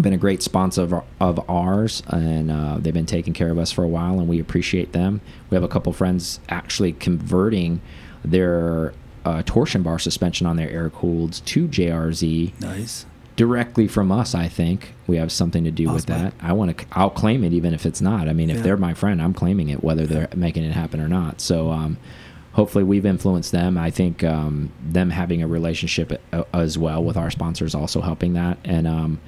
been 0.00 0.12
a 0.12 0.18
great 0.18 0.42
sponsor 0.42 0.82
of, 0.82 1.04
of 1.20 1.50
ours, 1.50 2.02
and 2.08 2.50
uh, 2.50 2.78
they've 2.78 2.94
been 2.94 3.06
taking 3.06 3.32
care 3.32 3.50
of 3.50 3.58
us 3.58 3.70
for 3.72 3.84
a 3.84 3.88
while, 3.88 4.18
and 4.18 4.28
we 4.28 4.40
appreciate 4.40 4.92
them. 4.92 5.20
We 5.50 5.54
have 5.54 5.64
a 5.64 5.68
couple 5.68 5.92
friends 5.92 6.40
actually 6.48 6.92
converting 6.92 7.80
their 8.24 8.94
uh, 9.24 9.42
torsion 9.46 9.82
bar 9.82 9.98
suspension 9.98 10.46
on 10.46 10.56
their 10.56 10.70
air 10.70 10.90
cooled 10.90 11.32
to 11.46 11.66
JRZ 11.68 12.60
nice. 12.60 13.06
directly 13.36 13.88
from 13.88 14.10
us. 14.12 14.34
I 14.34 14.48
think 14.48 14.94
we 15.06 15.16
have 15.16 15.32
something 15.32 15.64
to 15.64 15.70
do 15.70 15.90
with 15.90 16.06
that. 16.06 16.34
I 16.40 16.52
want 16.52 16.76
to. 16.78 16.86
I'll 16.92 17.10
claim 17.10 17.44
it 17.44 17.52
even 17.52 17.72
if 17.74 17.86
it's 17.86 18.00
not. 18.00 18.28
I 18.28 18.32
mean, 18.32 18.50
if 18.50 18.56
Yeah. 18.58 18.62
they're 18.62 18.76
my 18.76 18.94
friend, 18.94 19.20
I'm 19.22 19.34
claiming 19.34 19.68
it 19.68 19.82
whether 19.82 20.06
they're 20.06 20.28
making 20.34 20.64
it 20.64 20.72
happen 20.72 21.00
or 21.00 21.08
not. 21.08 21.40
So. 21.40 21.70
Um, 21.70 21.96
Hopefully, 22.52 22.84
we've 22.84 23.04
influenced 23.04 23.50
them. 23.50 23.76
I 23.76 23.90
think 23.90 24.22
um, 24.22 24.70
them 24.80 25.10
having 25.10 25.42
a 25.42 25.48
relationship 25.48 26.22
uh, 26.32 26.44
as 26.52 26.78
well 26.78 27.02
with 27.02 27.16
our 27.16 27.28
sponsors 27.28 27.74
also 27.74 28.00
helping 28.00 28.34
that. 28.34 28.58
And 28.64 28.86
um, 28.86 29.20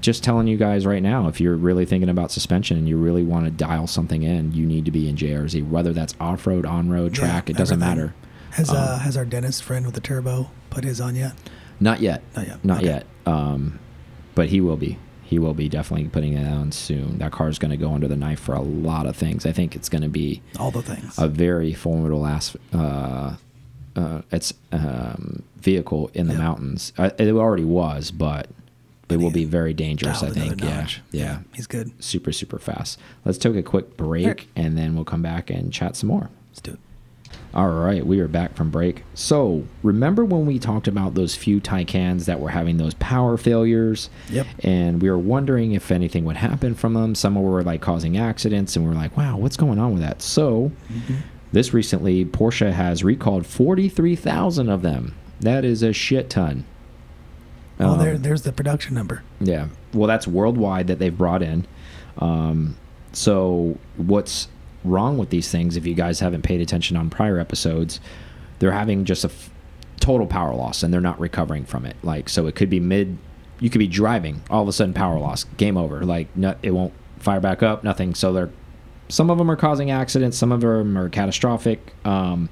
just 0.00 0.22
telling 0.24 0.46
you 0.46 0.56
guys 0.56 0.86
right 0.86 1.02
now, 1.02 1.28
if 1.28 1.40
you're 1.40 1.56
really 1.56 1.86
thinking 1.86 2.08
about 2.08 2.30
suspension 2.30 2.76
and 2.76 2.88
you 2.88 2.96
really 2.96 3.22
want 3.24 3.44
to 3.46 3.50
dial 3.50 3.86
something 3.86 4.22
in, 4.22 4.52
you 4.52 4.66
need 4.66 4.84
to 4.84 4.90
be 4.90 5.08
in 5.08 5.16
JRZ. 5.16 5.68
Whether 5.68 5.92
that's 5.92 6.14
off 6.20 6.46
road, 6.46 6.66
on 6.66 6.90
road, 6.90 7.14
track, 7.14 7.48
Yeah, 7.48 7.54
it 7.54 7.58
doesn't 7.58 7.78
matter. 7.80 8.14
Has 8.50 8.70
Um, 8.70 8.76
uh, 8.76 8.98
has 9.00 9.16
our 9.16 9.24
dentist 9.24 9.62
friend 9.62 9.84
with 9.86 9.94
the 9.94 10.00
turbo 10.00 10.50
put 10.70 10.84
his 10.84 11.00
on 11.00 11.14
yet? 11.16 11.32
Not 11.80 12.00
yet. 12.00 12.22
Not 12.36 12.46
yet. 12.46 12.64
Not 12.64 12.76
Okay. 12.78 12.86
yet. 12.86 13.06
Um, 13.26 13.78
but 14.34 14.48
he 14.48 14.60
will 14.60 14.76
be. 14.76 14.98
He 15.22 15.38
will 15.38 15.54
be 15.54 15.68
definitely 15.68 16.08
putting 16.08 16.34
it 16.34 16.46
on 16.46 16.70
soon. 16.72 17.18
That 17.18 17.32
car 17.32 17.48
is 17.48 17.58
going 17.58 17.72
to 17.72 17.76
go 17.76 17.92
under 17.92 18.06
the 18.06 18.16
knife 18.16 18.38
for 18.38 18.54
a 18.54 18.60
lot 18.62 19.06
of 19.06 19.16
things. 19.16 19.44
I 19.44 19.52
think 19.52 19.74
it's 19.74 19.88
going 19.88 20.02
to 20.02 20.08
be 20.08 20.40
All 20.58 20.70
the 20.70 20.82
things. 20.82 21.18
a 21.18 21.26
very 21.26 21.72
formidable 21.74 22.24
ass. 22.26 22.56
Uh, 22.72 23.34
uh, 23.96 24.22
it's 24.30 24.54
um, 24.72 25.42
vehicle 25.58 26.10
in 26.14 26.28
the 26.28 26.34
Yeah. 26.34 26.38
mountains. 26.38 26.92
Uh, 26.96 27.10
it 27.18 27.28
already 27.32 27.64
was, 27.64 28.10
but 28.12 28.46
But 29.08 29.18
will 29.18 29.30
be 29.30 29.44
very 29.44 29.72
dangerous. 29.72 30.22
I 30.22 30.30
think. 30.30 30.60
Yeah, 30.62 30.80
notch. 30.80 31.00
yeah, 31.12 31.38
He's 31.54 31.66
good. 31.66 31.92
super 32.02 32.32
super 32.32 32.58
fast. 32.58 32.98
Let's 33.24 33.38
take 33.38 33.54
a 33.56 33.62
quick 33.62 33.96
break 33.96 34.40
Sure. 34.40 34.48
and 34.56 34.76
then 34.76 34.94
we'll 34.96 35.04
come 35.04 35.22
back 35.22 35.48
and 35.50 35.72
chat 35.72 35.94
some 35.96 36.08
more. 36.08 36.28
Let's 36.50 36.60
do 36.60 36.72
it. 36.72 36.78
All 37.54 37.68
right, 37.70 38.06
we 38.06 38.20
are 38.20 38.28
back 38.28 38.54
from 38.54 38.70
break. 38.70 39.02
So, 39.14 39.64
remember 39.82 40.24
when 40.24 40.44
we 40.46 40.58
talked 40.58 40.86
about 40.88 41.14
those 41.14 41.34
few 41.34 41.60
Taycans 41.60 42.26
that 42.26 42.38
were 42.40 42.50
having 42.50 42.76
those 42.76 42.94
power 42.94 43.36
failures? 43.36 44.10
Yep. 44.30 44.46
And 44.60 45.00
we 45.02 45.08
were 45.10 45.18
wondering 45.18 45.72
if 45.72 45.90
anything 45.90 46.24
would 46.26 46.36
happen 46.36 46.74
from 46.74 46.94
them. 46.94 47.14
Some 47.14 47.34
were 47.34 47.62
like 47.62 47.80
causing 47.80 48.16
accidents, 48.16 48.76
and 48.76 48.84
we 48.84 48.92
are 48.92 48.94
like, 48.94 49.16
wow, 49.16 49.36
what's 49.38 49.56
going 49.56 49.78
on 49.78 49.92
with 49.94 50.02
that? 50.02 50.20
So, 50.22 50.70
Mm-hmm. 50.92 51.14
this 51.52 51.72
recently, 51.72 52.24
Porsche 52.24 52.72
has 52.72 53.02
recalled 53.02 53.46
43,000 53.46 54.68
of 54.68 54.82
them. 54.82 55.14
That 55.40 55.64
is 55.64 55.82
a 55.82 55.92
shit 55.92 56.28
ton. 56.30 56.64
Oh, 57.78 57.90
Um, 57.92 57.98
there, 57.98 58.16
there's 58.18 58.42
the 58.42 58.52
production 58.52 58.94
number. 58.94 59.22
yeah. 59.40 59.68
Well, 59.92 60.06
that's 60.08 60.26
worldwide 60.26 60.86
that 60.88 60.98
they've 60.98 61.16
brought 61.16 61.42
in. 61.42 61.66
Um, 62.18 62.76
so 63.12 63.78
what's 63.96 64.48
wrong 64.84 65.18
with 65.18 65.30
these 65.30 65.50
things? 65.50 65.76
If 65.76 65.86
you 65.86 65.94
guys 65.94 66.20
haven't 66.20 66.42
paid 66.42 66.60
attention 66.60 66.96
on 66.96 67.10
prior 67.10 67.38
episodes, 67.38 68.00
they're 68.58 68.72
having 68.72 69.04
just 69.04 69.24
a 69.24 69.28
f 69.28 69.50
total 70.00 70.26
power 70.26 70.54
loss 70.54 70.82
and 70.82 70.92
they're 70.92 71.00
not 71.00 71.18
recovering 71.18 71.64
from 71.64 71.84
it. 71.86 71.96
Like, 72.02 72.28
so 72.28 72.46
it 72.46 72.54
could 72.54 72.70
be 72.70 72.78
mid, 72.80 73.16
you 73.60 73.70
could 73.70 73.78
be 73.78 73.86
driving, 73.88 74.42
all 74.50 74.62
of 74.62 74.68
a 74.68 74.72
sudden 74.72 74.92
power 74.94 75.18
loss, 75.18 75.44
game 75.56 75.76
over. 75.76 76.04
Like, 76.04 76.34
no, 76.36 76.54
it 76.62 76.70
won't 76.72 76.92
fire 77.18 77.40
back 77.40 77.62
up, 77.62 77.82
nothing. 77.84 78.14
So 78.14 78.32
they're, 78.32 78.50
some 79.08 79.30
of 79.30 79.38
them 79.38 79.50
are 79.50 79.56
causing 79.56 79.90
accidents, 79.90 80.36
some 80.36 80.52
of 80.52 80.60
them 80.60 80.96
are 80.98 81.08
catastrophic. 81.08 81.94
Um, 82.04 82.48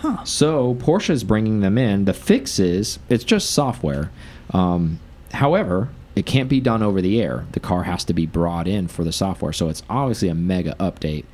Huh. 0.00 0.24
so 0.24 0.74
Porsche 0.74 1.10
is 1.10 1.22
bringing 1.22 1.60
them 1.60 1.78
in. 1.78 2.06
The 2.06 2.12
fix 2.12 2.58
is 2.58 2.98
it's 3.08 3.22
just 3.22 3.52
software. 3.52 4.10
Um, 4.52 5.00
however, 5.32 5.88
it 6.14 6.26
can't 6.26 6.48
be 6.48 6.60
done 6.60 6.82
over 6.82 7.00
the 7.00 7.20
air. 7.20 7.46
The 7.52 7.60
car 7.60 7.84
has 7.84 8.04
to 8.04 8.12
be 8.12 8.26
brought 8.26 8.68
in 8.68 8.88
for 8.88 9.04
the 9.04 9.12
software. 9.12 9.52
So 9.52 9.68
it's 9.68 9.82
obviously 9.88 10.28
a 10.28 10.34
mega 10.34 10.74
update 10.78 11.24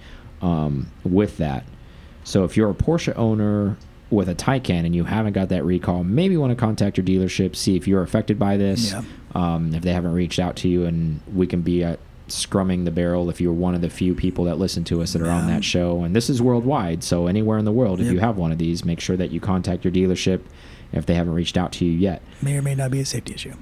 um, 0.40 0.90
with 1.04 1.37
that. 1.38 1.64
So 2.24 2.44
if 2.44 2.57
you're 2.57 2.70
a 2.70 2.74
Porsche 2.74 3.16
owner 3.16 3.76
with 4.11 4.28
a 4.28 4.35
Taycan 4.35 4.85
and 4.87 4.94
you 4.94 5.04
haven't 5.04 5.33
got 5.33 5.48
that 5.48 5.64
recall, 5.64 6.04
maybe 6.04 6.35
you 6.35 6.40
want 6.40 6.52
to 6.52 6.57
contact 6.57 6.96
your 6.96 7.04
dealership, 7.04 7.57
see 7.57 7.76
if 7.76 7.88
you're 7.88 8.02
affected 8.02 8.38
by 8.38 8.57
this. 8.57 8.92
Yeah. 8.92 9.02
Um, 9.35 9.74
if 9.74 9.83
they 9.83 9.92
haven't 9.92 10.12
reached 10.14 10.38
out 10.38 10.57
to 10.57 10.68
you, 10.68 10.87
and 10.87 11.20
we 11.35 11.46
can 11.46 11.61
be 11.61 11.85
at 11.85 11.98
scrumming 12.28 12.85
the 12.85 12.90
barrel 12.90 13.28
if 13.31 13.40
you're 13.40 13.52
one 13.52 13.74
of 13.74 13.81
the 13.81 13.90
few 13.90 14.14
people 14.14 14.44
that 14.44 14.59
listen 14.59 14.85
to 14.85 15.02
us 15.02 15.12
that 15.12 15.22
are 15.22 15.31
on 15.31 15.46
that 15.46 15.64
show. 15.64 16.02
And 16.02 16.16
this 16.16 16.31
is 16.31 16.40
worldwide, 16.40 17.04
so 17.04 17.26
anywhere 17.26 17.59
in 17.59 17.64
the 17.64 17.72
world, 17.72 18.00
if 18.00 18.11
you 18.11 18.20
have 18.20 18.38
one 18.38 18.52
of 18.52 18.59
these, 18.59 18.85
make 18.85 19.00
sure 19.00 19.16
that 19.16 19.31
you 19.31 19.40
contact 19.40 19.85
your 19.85 19.92
dealership 19.92 20.40
if 20.92 21.07
they 21.07 21.14
haven't 21.14 21.35
reached 21.35 21.57
out 21.57 21.72
to 21.72 21.85
you 21.85 21.92
yet. 21.92 22.22
May 22.42 22.57
or 22.57 22.62
may 22.62 22.74
not 22.74 22.90
be 22.90 23.01
a 23.01 23.05
safety 23.07 23.35
issue. 23.35 23.55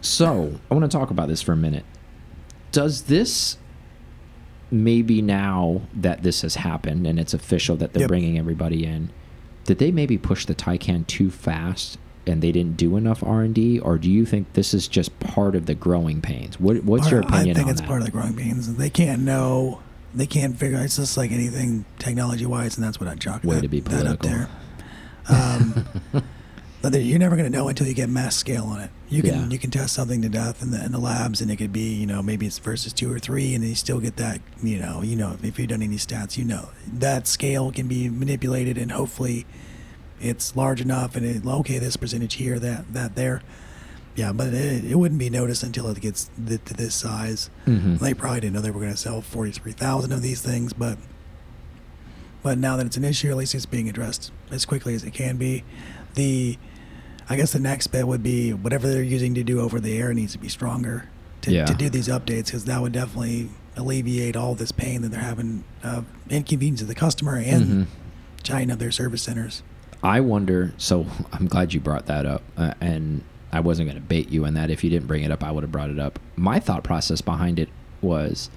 So 0.00 0.60
I 0.70 0.74
want 0.74 0.90
to 0.90 0.96
talk 0.96 1.10
about 1.10 1.28
this 1.28 1.42
for 1.42 1.52
a 1.52 1.56
minute. 1.56 1.84
Does 2.72 3.02
this 3.02 3.58
maybe 4.70 5.22
now 5.22 5.82
that 5.94 6.22
this 6.22 6.42
has 6.42 6.56
happened 6.56 7.06
and 7.06 7.18
it's 7.18 7.32
official 7.34 7.76
that 7.76 7.92
they're 7.92 8.02
Yep. 8.02 8.08
bringing 8.08 8.38
everybody 8.38 8.84
in, 8.84 9.10
did 9.64 9.78
they 9.78 9.90
maybe 9.90 10.18
push 10.18 10.44
the 10.44 10.54
Taycan 10.54 11.06
too 11.06 11.30
fast 11.30 11.98
and 12.26 12.42
they 12.42 12.52
didn't 12.52 12.76
do 12.76 12.96
enough 12.96 13.22
R 13.24 13.40
and 13.42 13.54
D, 13.54 13.78
or 13.78 13.96
do 13.96 14.10
you 14.10 14.26
think 14.26 14.52
this 14.52 14.74
is 14.74 14.86
just 14.86 15.18
part 15.18 15.56
of 15.56 15.64
the 15.64 15.74
growing 15.74 16.20
pains? 16.20 16.60
What, 16.60 16.84
what's 16.84 17.04
Part- 17.04 17.12
your 17.12 17.20
opinion 17.22 17.50
I 17.52 17.54
think 17.54 17.66
on 17.66 17.72
it's 17.72 17.80
that? 17.80 17.86
part 17.88 18.00
of 18.00 18.04
the 18.06 18.12
growing 18.12 18.36
pains. 18.36 18.74
They 18.76 18.90
can't 18.90 19.22
know. 19.22 19.80
They 20.14 20.26
can't 20.26 20.58
figure. 20.58 20.78
It's 20.80 20.96
just 20.96 21.16
like 21.16 21.32
anything 21.32 21.86
technology 21.98 22.44
wise, 22.44 22.76
and 22.76 22.84
that's 22.84 23.00
what 23.00 23.08
I 23.08 23.14
chalk 23.14 23.44
Way 23.44 23.56
that, 23.56 23.62
to 23.62 23.68
be 23.68 23.80
that 23.80 24.06
up 24.06 24.18
political. 24.20 24.28
there. 24.30 24.48
Um, 25.28 25.84
but 26.82 26.94
you're 27.02 27.18
never 27.18 27.36
going 27.36 27.50
to 27.50 27.56
know 27.56 27.68
until 27.68 27.86
you 27.86 27.94
get 27.94 28.08
mass 28.08 28.36
scale 28.36 28.64
on 28.64 28.80
it. 28.80 28.90
You 29.08 29.22
can 29.22 29.34
Yeah. 29.34 29.48
you 29.48 29.58
can 29.58 29.70
test 29.70 29.94
something 29.94 30.22
to 30.22 30.28
death 30.28 30.62
in 30.62 30.70
the 30.70 30.84
in 30.84 30.92
the 30.92 30.98
labs, 30.98 31.40
and 31.40 31.50
it 31.50 31.56
could 31.56 31.72
be 31.72 31.92
you 31.94 32.06
know 32.06 32.22
maybe 32.22 32.46
it's 32.46 32.58
versus 32.58 32.92
two 32.92 33.12
or 33.12 33.18
three, 33.18 33.54
and 33.54 33.62
then 33.62 33.70
you 33.70 33.76
still 33.76 34.00
get 34.00 34.16
that 34.16 34.40
you 34.62 34.78
know 34.78 35.02
you 35.02 35.16
know 35.16 35.36
if 35.42 35.58
you've 35.58 35.68
done 35.68 35.82
any 35.82 35.96
stats, 35.96 36.36
you 36.38 36.44
know 36.44 36.68
that 36.92 37.26
scale 37.26 37.72
can 37.72 37.88
be 37.88 38.08
manipulated 38.08 38.78
and 38.78 38.92
hopefully 38.92 39.46
it's 40.20 40.56
large 40.56 40.80
enough 40.80 41.14
and 41.14 41.24
it, 41.24 41.46
okay, 41.46 41.78
this 41.78 41.96
percentage 41.96 42.34
here, 42.34 42.58
that 42.58 42.92
that 42.92 43.14
there. 43.14 43.42
Yeah, 44.16 44.32
but 44.32 44.48
it, 44.52 44.84
it 44.84 44.96
wouldn't 44.96 45.20
be 45.20 45.30
noticed 45.30 45.62
until 45.62 45.86
it 45.90 46.00
gets 46.00 46.28
th- 46.44 46.64
to 46.64 46.74
this 46.74 46.92
size. 46.94 47.50
Mhm. 47.68 48.00
They 48.00 48.14
probably 48.14 48.40
didn't 48.40 48.54
know 48.54 48.60
they 48.60 48.72
were 48.72 48.80
going 48.80 48.90
to 48.92 48.96
sell 48.96 49.20
forty 49.20 49.52
three 49.52 49.72
thousand 49.72 50.10
of 50.12 50.22
these 50.22 50.42
things, 50.42 50.72
but 50.72 50.98
but 52.42 52.58
now 52.58 52.76
that 52.76 52.86
it's 52.86 52.96
an 52.96 53.04
issue, 53.04 53.30
at 53.30 53.36
least 53.36 53.54
it's 53.54 53.66
being 53.66 53.88
addressed 53.88 54.30
as 54.50 54.64
quickly 54.64 54.94
as 54.94 55.04
it 55.04 55.12
can 55.12 55.36
be. 55.36 55.64
The 56.14 56.58
I 57.30 57.36
guess 57.36 57.52
the 57.52 57.60
next 57.60 57.88
bit 57.88 58.06
would 58.08 58.22
be 58.22 58.52
whatever 58.54 58.88
they're 58.88 59.02
using 59.02 59.34
to 59.34 59.44
do 59.44 59.60
over 59.60 59.78
the 59.80 59.98
air 59.98 60.14
needs 60.14 60.32
to 60.32 60.38
be 60.38 60.48
stronger 60.48 61.04
to, 61.42 61.52
Yeah. 61.52 61.66
to 61.66 61.74
do 61.74 61.90
these 61.90 62.08
updates 62.08 62.46
because 62.46 62.64
that 62.64 62.80
would 62.80 62.92
definitely 62.92 63.50
alleviate 63.76 64.34
all 64.34 64.54
this 64.54 64.72
pain 64.72 65.02
that 65.02 65.10
they're 65.10 65.20
having, 65.20 65.62
uh, 65.84 66.02
inconvenience 66.30 66.80
to 66.80 66.86
the 66.86 66.94
customer 66.94 67.36
and 67.36 67.66
Mhm. 67.66 67.86
China 68.42 68.76
their 68.76 68.90
service 68.90 69.20
centers. 69.22 69.62
I 70.02 70.20
wonder. 70.20 70.72
So 70.78 71.06
I'm 71.34 71.46
glad 71.48 71.74
you 71.74 71.80
brought 71.80 72.06
that 72.06 72.24
up, 72.24 72.42
uh, 72.56 72.72
and 72.80 73.20
I 73.52 73.60
wasn't 73.60 73.88
going 73.90 74.00
to 74.00 74.06
bait 74.08 74.30
you 74.30 74.46
in 74.46 74.54
that. 74.54 74.70
If 74.70 74.82
you 74.82 74.88
didn't 74.88 75.06
bring 75.06 75.22
it 75.22 75.30
up, 75.30 75.44
I 75.44 75.50
would 75.52 75.62
have 75.64 75.72
brought 75.72 75.90
it 75.90 75.98
up. 75.98 76.18
My 76.34 76.58
thought 76.60 76.82
process 76.82 77.20
behind 77.20 77.58
it 77.58 77.68
was 78.00 78.48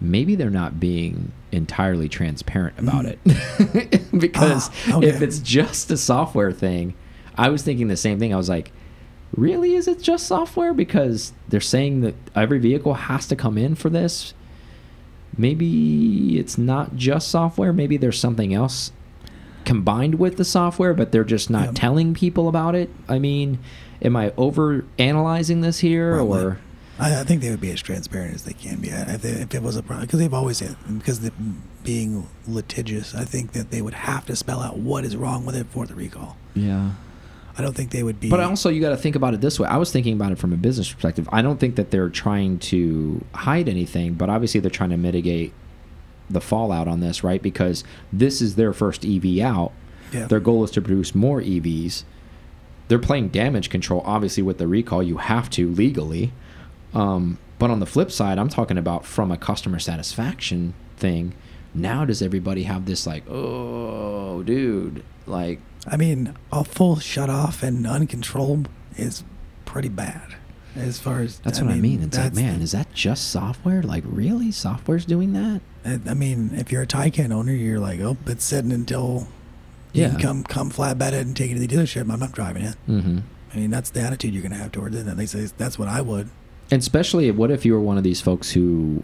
maybe 0.00 0.34
they're 0.34 0.50
not 0.50 0.78
being 0.80 1.32
entirely 1.52 2.08
transparent 2.08 2.78
about 2.78 3.04
it, 3.06 3.18
because 4.18 4.70
Ah, 4.88 4.98
okay. 4.98 5.08
if 5.08 5.22
it's 5.22 5.38
just 5.38 5.90
a 5.90 5.96
software 5.96 6.52
thing, 6.52 6.94
I 7.36 7.48
was 7.48 7.62
thinking 7.62 7.88
the 7.88 7.96
same 7.96 8.18
thing. 8.18 8.32
I 8.32 8.36
was 8.36 8.48
like. 8.48 8.72
Really, 9.36 9.74
is 9.74 9.86
it 9.86 10.00
just 10.02 10.26
software? 10.26 10.72
Because 10.72 11.34
they're 11.48 11.60
saying 11.60 12.00
that 12.00 12.14
every 12.34 12.58
vehicle 12.58 12.94
has 12.94 13.26
to 13.26 13.36
come 13.36 13.58
in 13.58 13.74
for 13.74 13.90
this. 13.90 14.32
Maybe 15.36 16.38
it's 16.38 16.56
not 16.58 16.96
just 16.96 17.28
software. 17.28 17.72
Maybe 17.72 17.96
there's 17.96 18.18
something 18.18 18.54
else 18.54 18.90
combined 19.64 20.14
with 20.16 20.38
the 20.38 20.44
software, 20.44 20.94
but 20.94 21.12
they're 21.12 21.24
just 21.24 21.50
not 21.50 21.66
Yeah. 21.66 21.72
telling 21.74 22.14
people 22.14 22.48
about 22.48 22.74
it. 22.74 22.90
I 23.08 23.18
mean, 23.18 23.58
am 24.02 24.16
I 24.16 24.32
over 24.38 24.86
analyzing 24.98 25.60
this 25.60 25.80
here, 25.80 26.16
or 26.18 26.58
I, 26.98 27.20
I 27.20 27.24
think 27.24 27.42
they 27.42 27.50
would 27.50 27.60
be 27.60 27.70
as 27.70 27.80
transparent 27.80 28.34
as 28.34 28.44
they 28.44 28.52
can 28.52 28.80
be. 28.80 28.88
If, 28.88 29.22
they, 29.22 29.30
if 29.30 29.54
it 29.54 29.62
was 29.62 29.76
a 29.76 29.82
problem, 29.82 30.06
because 30.06 30.18
they've 30.18 30.34
always 30.34 30.60
because 30.60 31.20
the, 31.20 31.32
being 31.84 32.28
litigious, 32.46 33.14
I 33.14 33.24
think 33.24 33.52
that 33.52 33.70
they 33.70 33.82
would 33.82 33.94
have 33.94 34.26
to 34.26 34.36
spell 34.36 34.60
out 34.60 34.78
what 34.78 35.04
is 35.04 35.16
wrong 35.16 35.46
with 35.46 35.56
it 35.56 35.66
for 35.68 35.86
the 35.86 35.94
recall. 35.94 36.36
yeah? 36.54 36.92
I 37.56 37.62
don't 37.62 37.74
think 37.74 37.90
they 37.90 38.04
would 38.04 38.20
be. 38.20 38.30
But 38.30 38.38
also, 38.38 38.68
you 38.68 38.80
got 38.80 38.90
to 38.90 38.96
think 38.96 39.16
about 39.16 39.34
it 39.34 39.40
this 39.40 39.58
way. 39.58 39.66
I 39.66 39.78
was 39.78 39.90
thinking 39.90 40.14
about 40.14 40.30
it 40.30 40.38
from 40.38 40.52
a 40.52 40.56
business 40.56 40.92
perspective. 40.92 41.28
I 41.32 41.42
don't 41.42 41.58
think 41.58 41.74
that 41.74 41.90
they're 41.90 42.08
trying 42.08 42.60
to 42.60 43.24
hide 43.34 43.68
anything, 43.68 44.14
but 44.14 44.30
obviously 44.30 44.60
they're 44.60 44.70
trying 44.70 44.90
to 44.90 44.96
mitigate 44.96 45.52
the 46.30 46.40
fallout 46.40 46.86
on 46.86 47.00
this, 47.00 47.24
right? 47.24 47.42
Because 47.42 47.82
this 48.12 48.40
is 48.40 48.54
their 48.54 48.72
first 48.72 49.04
EV 49.04 49.40
out. 49.40 49.72
Yeah. 50.12 50.26
Their 50.26 50.38
goal 50.38 50.62
is 50.62 50.70
to 50.72 50.80
produce 50.80 51.16
more 51.16 51.40
EVs. 51.40 52.04
They're 52.86 52.98
playing 53.00 53.30
damage 53.30 53.70
control, 53.70 54.02
obviously, 54.04 54.44
with 54.44 54.58
the 54.58 54.68
recall. 54.68 55.02
You 55.02 55.16
have 55.16 55.50
to 55.50 55.68
legally. 55.68 56.32
Um, 56.94 57.38
but 57.58 57.70
on 57.70 57.80
the 57.80 57.86
flip 57.86 58.10
side, 58.10 58.38
I'm 58.38 58.48
talking 58.48 58.78
about 58.78 59.04
from 59.04 59.30
a 59.30 59.36
customer 59.36 59.78
satisfaction 59.78 60.74
thing. 60.96 61.34
Now, 61.74 62.04
does 62.04 62.22
everybody 62.22 62.62
have 62.64 62.86
this, 62.86 63.06
like, 63.06 63.28
oh, 63.28 64.42
dude, 64.42 65.02
like, 65.26 65.60
I 65.86 65.96
mean, 65.96 66.34
a 66.52 66.64
full 66.64 66.98
shut 66.98 67.28
off 67.30 67.62
and 67.62 67.86
uncontrolled 67.86 68.68
is 68.96 69.22
pretty 69.64 69.88
bad. 69.88 70.34
As 70.76 70.98
far 70.98 71.20
as 71.20 71.38
That's 71.40 71.60
what 71.60 71.70
I 71.70 71.80
mean. 71.80 72.02
It's 72.02 72.16
like, 72.16 72.34
man, 72.34 72.60
is 72.62 72.72
that 72.72 72.92
just 72.94 73.30
software? 73.30 73.82
Like, 73.82 74.04
really? 74.06 74.52
Software's 74.52 75.04
doing 75.04 75.32
that? 75.32 75.60
I 75.84 76.10
I 76.10 76.14
mean, 76.14 76.50
if 76.54 76.70
you're 76.70 76.82
a 76.82 76.86
Taycan 76.86 77.32
owner, 77.32 77.52
you're 77.52 77.80
like, 77.80 78.00
oh, 78.00 78.16
it's 78.26 78.44
sitting 78.44 78.70
until 78.72 79.26
you 79.92 80.02
Yeah. 80.02 80.10
can 80.10 80.18
come 80.20 80.44
come 80.44 80.70
flatbed 80.70 81.08
it 81.14 81.26
and 81.26 81.36
take 81.36 81.50
it 81.50 81.54
to 81.54 81.60
the 81.60 81.66
dealership. 81.68 82.12
I'm 82.12 82.20
not 82.20 82.32
driving 82.32 82.62
it. 82.64 82.76
Mm-hmm. 82.88 83.18
I 83.52 83.56
mean, 83.56 83.70
that's 83.70 83.90
the 83.90 84.00
attitude 84.00 84.34
you're 84.34 84.42
gonna 84.42 84.56
have 84.56 84.70
towards 84.72 84.94
it. 84.94 85.06
And 85.06 85.18
they 85.18 85.26
say 85.26 85.48
that's 85.56 85.78
what 85.78 85.88
I 85.88 86.00
would. 86.00 86.28
And 86.70 86.80
especially, 86.80 87.30
what 87.30 87.50
if 87.50 87.64
you 87.64 87.72
were 87.72 87.80
one 87.80 87.96
of 87.98 88.04
these 88.04 88.20
folks 88.20 88.50
who, 88.50 89.02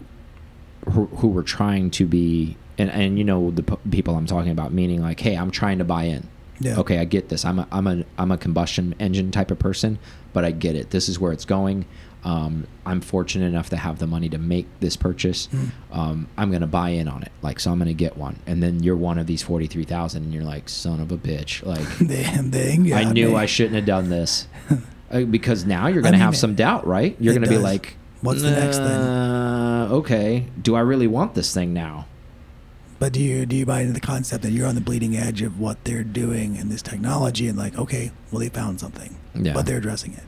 who, 0.91 1.05
who 1.07 1.27
were 1.29 1.43
trying 1.43 1.89
to 1.91 2.05
be, 2.05 2.57
and 2.77 2.91
and 2.91 3.17
you 3.17 3.23
know 3.23 3.51
the 3.51 3.63
p- 3.63 3.77
people 3.89 4.15
I'm 4.15 4.25
talking 4.27 4.51
about, 4.51 4.71
meaning 4.73 5.01
like, 5.01 5.19
hey, 5.19 5.35
I'm 5.35 5.51
trying 5.51 5.79
to 5.79 5.83
buy 5.85 6.03
in. 6.03 6.27
Yeah. 6.59 6.79
Okay, 6.79 6.99
I 6.99 7.05
get 7.05 7.29
this. 7.29 7.43
I'm 7.43 7.59
a 7.59 7.67
I'm 7.71 7.87
a 7.87 8.03
I'm 8.17 8.31
a 8.31 8.37
combustion 8.37 8.95
engine 8.99 9.31
type 9.31 9.51
of 9.51 9.59
person, 9.59 9.99
but 10.33 10.45
I 10.45 10.51
get 10.51 10.75
it. 10.75 10.91
This 10.91 11.09
is 11.09 11.19
where 11.19 11.31
it's 11.31 11.45
going. 11.45 11.85
Um, 12.23 12.65
I'm 12.87 13.01
fortunate 13.01 13.45
enough 13.45 13.69
to 13.69 13.77
have 13.77 13.99
the 13.99 14.07
money 14.07 14.29
to 14.29 14.39
make 14.39 14.65
this 14.79 14.95
purchase. 14.95 15.47
Mm. 15.47 15.69
Um, 15.91 16.27
I'm 16.37 16.51
gonna 16.51 16.65
buy 16.65 16.89
in 16.89 17.07
on 17.07 17.21
it. 17.23 17.31
Like, 17.41 17.59
so 17.59 17.71
I'm 17.71 17.77
gonna 17.77 17.93
get 17.93 18.17
one. 18.17 18.39
And 18.47 18.63
then 18.63 18.81
you're 18.81 18.95
one 18.95 19.19
of 19.19 19.27
these 19.27 19.43
forty 19.43 19.67
three 19.67 19.83
thousand, 19.83 20.23
and 20.23 20.33
you're 20.33 20.43
like, 20.43 20.69
son 20.69 20.99
of 20.99 21.11
a 21.11 21.17
bitch. 21.17 21.63
Like, 21.65 21.87
They, 21.99 22.23
they, 22.41 22.93
I 22.93 23.11
knew. 23.11 23.35
I 23.35 23.45
shouldn't 23.45 23.75
have 23.75 23.85
done 23.85 24.09
this. 24.09 24.47
Uh, 25.11 25.21
because 25.21 25.65
now 25.65 25.87
you're 25.87 26.01
going 26.01 26.13
to 26.13 26.19
have 26.19 26.35
some 26.35 26.55
doubt, 26.55 26.85
right? 26.87 27.15
You're 27.19 27.33
going 27.33 27.43
to 27.43 27.49
be 27.49 27.57
like, 27.57 27.97
What's 28.21 28.41
the 28.41 28.51
next 28.51 28.77
thing? 28.77 28.87
"Uh, 28.87 29.87
Okay, 29.91 30.47
do 30.61 30.75
I 30.75 30.79
really 30.79 31.05
want 31.07 31.35
this 31.35 31.53
thing 31.53 31.73
now? 31.73 32.07
But 32.97 33.13
do 33.13 33.21
you 33.21 33.45
do 33.45 33.55
you 33.55 33.65
buy 33.65 33.81
into 33.81 33.93
the 33.93 33.99
concept 33.99 34.41
that 34.43 34.51
you're 34.51 34.65
on 34.67 34.73
the 34.75 34.81
bleeding 34.81 35.15
edge 35.15 35.41
of 35.41 35.59
what 35.59 35.83
they're 35.83 36.03
doing 36.03 36.55
in 36.55 36.69
this 36.69 36.81
technology 36.81 37.47
and 37.47 37.57
like, 37.57 37.77
okay, 37.77 38.11
well 38.31 38.39
they 38.39 38.49
found 38.49 38.79
something, 38.79 39.15
Yeah. 39.35 39.53
but 39.53 39.65
they're 39.65 39.77
addressing 39.77 40.13
it. 40.13 40.23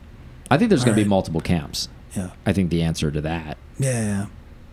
I 0.51 0.57
think 0.57 0.69
there's 0.69 0.83
going 0.83 0.95
to 0.97 1.03
be 1.03 1.09
multiple 1.09 1.41
camps. 1.41 1.89
Yeah. 2.15 2.31
I 2.45 2.53
think 2.53 2.69
the 2.69 2.83
answer 2.83 3.09
to 3.09 3.21
that. 3.21 3.57
Yeah. 3.79 4.25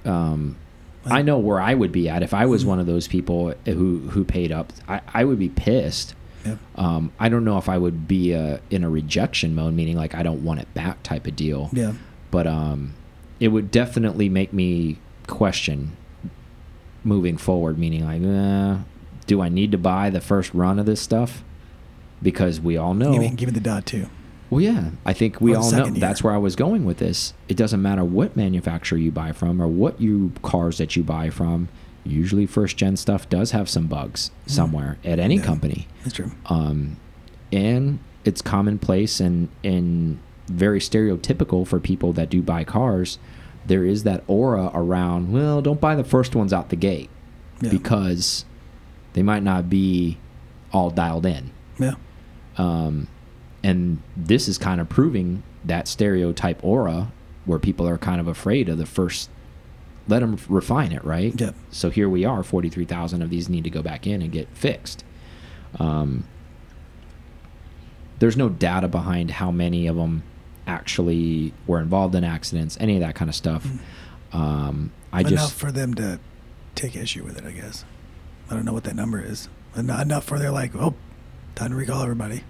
Um, 0.05 0.57
Well- 1.05 1.15
I 1.15 1.23
know 1.23 1.39
where 1.39 1.61
I 1.61 1.73
would 1.75 1.93
be 1.93 2.09
at 2.09 2.23
if 2.23 2.35
I 2.35 2.47
was 2.47 2.65
Mhm. 2.65 2.69
one 2.69 2.79
of 2.81 2.87
those 2.87 3.09
people 3.09 3.55
who 3.65 4.01
who 4.11 4.25
paid 4.25 4.53
up. 4.53 4.73
I, 4.89 5.01
I 5.15 5.25
would 5.25 5.39
be 5.39 5.49
pissed. 5.49 6.15
Yep. 6.45 6.59
Um, 6.77 7.13
I 7.19 7.29
don't 7.29 7.45
know 7.45 7.59
if 7.59 7.69
I 7.69 7.79
would 7.79 8.07
be 8.09 8.35
uh, 8.35 8.59
in 8.71 8.85
a 8.85 8.91
rejection 8.91 9.55
mode, 9.55 9.75
meaning 9.75 9.97
like 9.97 10.15
I 10.15 10.23
don't 10.23 10.45
want 10.45 10.61
it 10.61 10.73
back 10.75 11.03
type 11.03 11.27
of 11.27 11.37
deal. 11.37 11.71
Yeah. 11.73 11.93
but 12.31 12.47
um, 12.47 12.95
it 13.41 13.49
would 13.49 13.71
definitely 13.71 14.29
make 14.29 14.53
me 14.53 14.99
question 15.27 15.97
moving 17.03 17.37
forward. 17.37 17.79
Meaning, 17.79 18.05
like, 18.05 18.23
uh, 18.23 18.83
do 19.27 19.41
I 19.41 19.49
need 19.49 19.73
to 19.73 19.79
buy 19.79 20.11
the 20.11 20.21
first 20.21 20.53
run 20.55 20.79
of 20.79 20.87
this 20.87 21.01
stuff? 21.01 21.43
Because 22.23 22.61
we 22.61 22.77
all 22.77 22.95
know. 22.95 23.13
You 23.13 23.21
mean 23.21 23.35
give 23.35 23.49
me 23.49 23.53
the 23.55 23.61
dot 23.61 23.87
too? 23.87 24.07
well, 24.51 24.61
yeah, 24.61 24.91
I 25.05 25.13
think 25.13 25.41
we 25.41 25.53
Or 25.55 25.59
all 25.59 25.71
know. 25.73 25.85
year. 25.87 25.95
That's 25.95 26.23
where 26.23 26.33
I 26.33 26.37
was 26.39 26.55
going 26.55 26.85
with 26.85 26.99
this. 26.99 27.35
It 27.49 27.57
doesn't 27.57 27.83
matter 27.83 28.05
what 28.05 28.37
manufacturer 28.37 28.99
you 28.99 29.11
buy 29.11 29.33
from 29.33 29.61
or 29.61 29.67
what 29.67 30.01
you 30.01 30.33
cars 30.43 30.79
that 30.79 30.95
you 30.97 31.03
buy 31.03 31.31
from. 31.31 31.69
Usually, 32.05 32.47
first 32.47 32.77
gen 32.77 32.97
stuff 32.97 33.29
does 33.29 33.53
have 33.53 33.69
some 33.69 33.87
bugs 33.87 34.31
somewhere 34.47 34.99
at 35.05 35.19
any 35.19 35.37
Mm. 35.37 35.41
Yeah. 35.41 35.45
company 35.47 35.89
That's 36.03 36.15
true. 36.17 36.31
um, 36.47 36.97
and 37.53 37.99
it's 38.25 38.43
commonplace 38.43 39.21
and 39.21 39.49
and 39.63 40.19
very 40.49 40.79
stereotypical 40.81 41.67
for 41.67 41.81
people 41.81 42.13
that 42.13 42.29
do 42.29 42.43
buy 42.43 42.65
cars. 42.65 43.19
There 43.67 43.85
is 43.87 44.03
that 44.03 44.23
aura 44.27 44.71
around. 44.75 45.33
Well, 45.33 45.63
don't 45.63 45.81
buy 45.81 45.95
the 45.95 46.05
first 46.05 46.35
ones 46.37 46.53
out 46.53 46.69
the 46.69 46.77
gate 46.77 47.09
Yeah. 47.63 47.71
because 47.71 48.45
they 49.15 49.23
might 49.23 49.43
not 49.43 49.71
be 49.71 50.19
all 50.73 50.91
dialed 50.91 51.25
in. 51.25 51.51
Yeah. 51.79 51.95
Um, 52.59 53.09
and 53.63 53.99
this 54.17 54.49
is 54.49 54.59
kind 54.59 54.81
of 54.83 54.89
proving 54.91 55.43
that 55.65 55.89
stereotype 55.89 56.63
aura 56.63 57.11
where 57.47 57.59
people 57.59 57.89
are 57.89 57.97
kind 57.97 58.21
of 58.21 58.29
afraid 58.29 58.69
of 58.69 58.77
the 58.77 58.85
first. 58.87 59.31
Let 60.07 60.21
them 60.21 60.39
refine 60.49 60.93
it, 60.93 61.05
right? 61.05 61.39
Yeah. 61.41 61.53
So 61.71 61.89
here 61.91 62.09
we 62.09 62.25
are. 62.25 62.43
Forty-three 62.43 62.85
thousand 62.85 63.23
of 63.23 63.31
these 63.31 63.49
need 63.49 63.65
to 63.65 63.71
go 63.71 63.83
back 63.83 64.07
in 64.07 64.21
and 64.23 64.31
get 64.31 64.49
fixed. 64.49 65.05
Um, 65.79 66.25
there's 68.19 68.37
no 68.37 68.49
data 68.49 68.87
behind 68.89 69.31
how 69.31 69.51
many 69.51 69.87
of 69.87 69.97
them 69.97 70.23
actually 70.67 71.53
were 71.67 71.81
involved 71.81 72.15
in 72.15 72.23
accidents, 72.25 72.77
any 72.81 72.95
of 72.97 73.01
that 73.01 73.15
kind 73.15 73.29
of 73.29 73.35
stuff. 73.35 73.67
Um, 74.33 74.93
I 75.13 75.23
just 75.23 75.33
enough 75.33 75.45
just 75.49 75.55
for 75.59 75.73
them 75.73 75.95
to 75.95 76.19
take 76.75 76.97
issue 76.97 77.25
with 77.25 77.39
it, 77.39 77.45
I 77.45 77.53
guess. 77.53 77.85
I 78.51 78.55
don't 78.55 78.65
know 78.65 78.73
what 78.73 78.85
that 78.85 78.97
number 78.97 79.21
is. 79.21 79.49
En- 79.77 79.89
Enough 79.91 80.25
for 80.25 80.39
they're 80.39 80.51
like, 80.51 80.75
oh, 80.77 80.95
time 81.55 81.71
to 81.71 81.77
recall 81.77 82.03
everybody. 82.03 82.45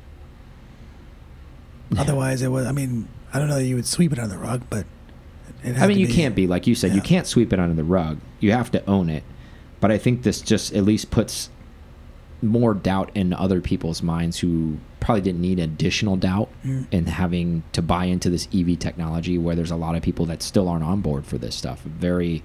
Otherwise, 1.96 2.42
it 2.42 2.48
was. 2.48 2.66
I 2.66 2.72
mean, 2.72 3.08
I 3.32 3.38
don't 3.38 3.48
know 3.48 3.54
that 3.56 3.64
you 3.66 3.76
would 3.76 3.86
sweep 3.86 4.12
it 4.12 4.18
under 4.18 4.34
the 4.34 4.40
rug, 4.40 4.62
but 4.68 4.86
I 5.64 5.86
mean, 5.86 5.98
you 5.98 6.08
can't 6.08 6.34
be 6.34 6.46
like 6.46 6.66
you 6.66 6.74
said. 6.74 6.94
You 6.94 7.00
can't 7.00 7.26
sweep 7.26 7.52
it 7.52 7.58
under 7.58 7.74
the 7.74 7.84
rug. 7.84 8.18
You 8.40 8.52
have 8.52 8.70
to 8.72 8.84
own 8.88 9.08
it. 9.08 9.24
But 9.80 9.90
I 9.90 9.98
think 9.98 10.22
this 10.22 10.40
just 10.40 10.72
at 10.74 10.84
least 10.84 11.10
puts 11.10 11.50
more 12.42 12.74
doubt 12.74 13.10
in 13.14 13.32
other 13.32 13.60
people's 13.60 14.02
minds 14.02 14.38
who 14.40 14.76
probably 15.00 15.22
didn't 15.22 15.40
need 15.40 15.58
additional 15.58 16.16
doubt 16.16 16.48
Mm. 16.64 16.86
in 16.90 17.06
having 17.06 17.62
to 17.72 17.82
buy 17.82 18.04
into 18.06 18.28
this 18.30 18.48
EV 18.54 18.78
technology, 18.78 19.36
where 19.38 19.54
there's 19.54 19.70
a 19.70 19.76
lot 19.76 19.94
of 19.96 20.02
people 20.02 20.26
that 20.26 20.42
still 20.42 20.68
aren't 20.68 20.84
on 20.84 21.00
board 21.00 21.24
for 21.26 21.38
this 21.38 21.54
stuff. 21.54 21.82
Very 21.82 22.42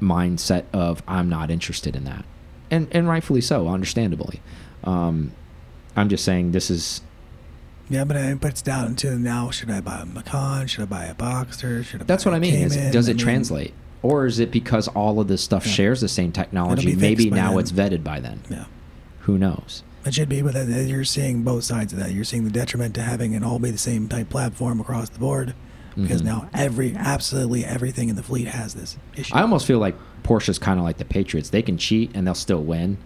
mindset 0.00 0.64
of 0.72 1.02
I'm 1.08 1.28
not 1.28 1.50
interested 1.50 1.96
in 1.96 2.04
that, 2.04 2.24
and 2.70 2.88
and 2.92 3.08
rightfully 3.08 3.40
so, 3.40 3.68
understandably. 3.68 4.40
Um, 4.84 5.32
I'm 5.96 6.08
just 6.08 6.24
saying 6.24 6.52
this 6.52 6.70
is 6.70 7.00
Yeah, 7.88 8.04
but 8.04 8.16
it 8.16 8.40
puts 8.40 8.62
down 8.62 8.96
to 8.96 9.18
now. 9.18 9.50
Should 9.50 9.70
I 9.70 9.80
buy 9.80 10.00
a 10.00 10.06
Macan? 10.06 10.66
Should 10.66 10.82
I 10.82 10.86
buy 10.86 11.04
a 11.04 11.14
Boxster? 11.14 11.84
Should 11.84 12.02
I? 12.02 12.04
That's 12.04 12.24
what 12.24 12.34
I 12.34 12.38
mean. 12.38 12.54
Is, 12.54 12.76
does 12.92 13.08
I 13.08 13.12
it 13.12 13.14
mean, 13.16 13.24
translate, 13.24 13.74
or 14.02 14.26
is 14.26 14.38
it 14.40 14.50
because 14.50 14.88
all 14.88 15.20
of 15.20 15.28
this 15.28 15.42
stuff 15.42 15.64
Yeah. 15.66 15.72
shares 15.72 16.00
the 16.00 16.08
same 16.08 16.32
technology? 16.32 16.96
Maybe 16.96 17.30
now 17.30 17.50
then. 17.50 17.58
it's 17.60 17.72
vetted 17.72 18.02
by 18.02 18.20
then. 18.20 18.40
Yeah, 18.50 18.64
Who 19.20 19.38
knows? 19.38 19.82
It 20.04 20.14
should 20.14 20.28
be, 20.28 20.40
but 20.42 20.54
you're 20.68 21.04
seeing 21.04 21.42
both 21.42 21.64
sides 21.64 21.92
of 21.92 21.98
that. 21.98 22.12
You're 22.12 22.24
seeing 22.24 22.44
the 22.44 22.50
detriment 22.50 22.94
to 22.94 23.02
having 23.02 23.32
it 23.32 23.42
all 23.42 23.58
be 23.58 23.70
the 23.72 23.78
same 23.78 24.08
type 24.08 24.28
platform 24.30 24.80
across 24.80 25.08
the 25.08 25.18
board, 25.18 25.54
because 25.96 26.22
Mhm. 26.22 26.26
now 26.26 26.48
every 26.54 26.94
absolutely 26.96 27.64
everything 27.64 28.08
in 28.08 28.14
the 28.16 28.22
fleet 28.22 28.46
has 28.48 28.74
this 28.74 28.96
issue. 29.16 29.34
I 29.34 29.42
almost 29.42 29.66
feel 29.66 29.78
like 29.80 29.96
Porsche's 30.22 30.58
kind 30.60 30.78
of 30.78 30.84
like 30.84 30.98
the 30.98 31.04
Patriots. 31.04 31.50
They 31.50 31.62
can 31.62 31.76
cheat 31.78 32.10
and 32.14 32.24
they'll 32.26 32.34
still 32.34 32.62
win, 32.62 32.98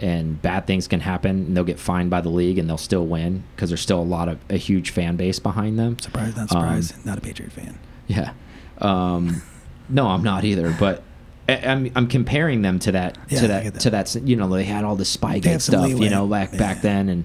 and 0.00 0.40
bad 0.40 0.66
things 0.66 0.86
can 0.88 1.00
happen 1.00 1.30
and 1.46 1.56
they'll 1.56 1.64
get 1.64 1.78
fined 1.78 2.10
by 2.10 2.20
the 2.20 2.28
league 2.28 2.58
and 2.58 2.68
they'll 2.68 2.76
still 2.78 3.06
win 3.06 3.42
because 3.54 3.70
there's 3.70 3.80
still 3.80 4.00
a 4.00 4.02
lot 4.02 4.28
of 4.28 4.38
a 4.50 4.56
huge 4.56 4.90
fan 4.90 5.16
base 5.16 5.38
behind 5.38 5.78
them. 5.78 5.98
surprised, 5.98 6.36
not 6.36 6.52
Um, 6.52 6.82
not 7.04 7.18
a 7.18 7.20
Patriot 7.20 7.52
fan. 7.52 7.78
Yeah. 8.06 8.32
Um, 8.78 9.42
no, 9.88 10.06
I'm 10.06 10.22
not 10.22 10.44
either. 10.44 10.74
But 10.78 11.02
I, 11.48 11.56
I'm 11.56 11.90
I'm 11.96 12.06
comparing 12.06 12.62
them 12.62 12.78
to 12.80 12.92
that 12.92 13.18
Yeah, 13.28 13.40
to 13.40 13.48
that, 13.48 13.64
that. 13.72 13.80
to 13.80 13.90
that. 13.90 14.14
You 14.24 14.36
know, 14.36 14.48
they 14.48 14.64
had 14.64 14.84
all 14.84 14.96
the 14.96 15.04
Spygate 15.04 15.60
stuff. 15.60 15.88
You 15.88 16.10
know, 16.10 16.26
back 16.26 16.56
back 16.56 16.82
then, 16.82 17.08
and 17.08 17.24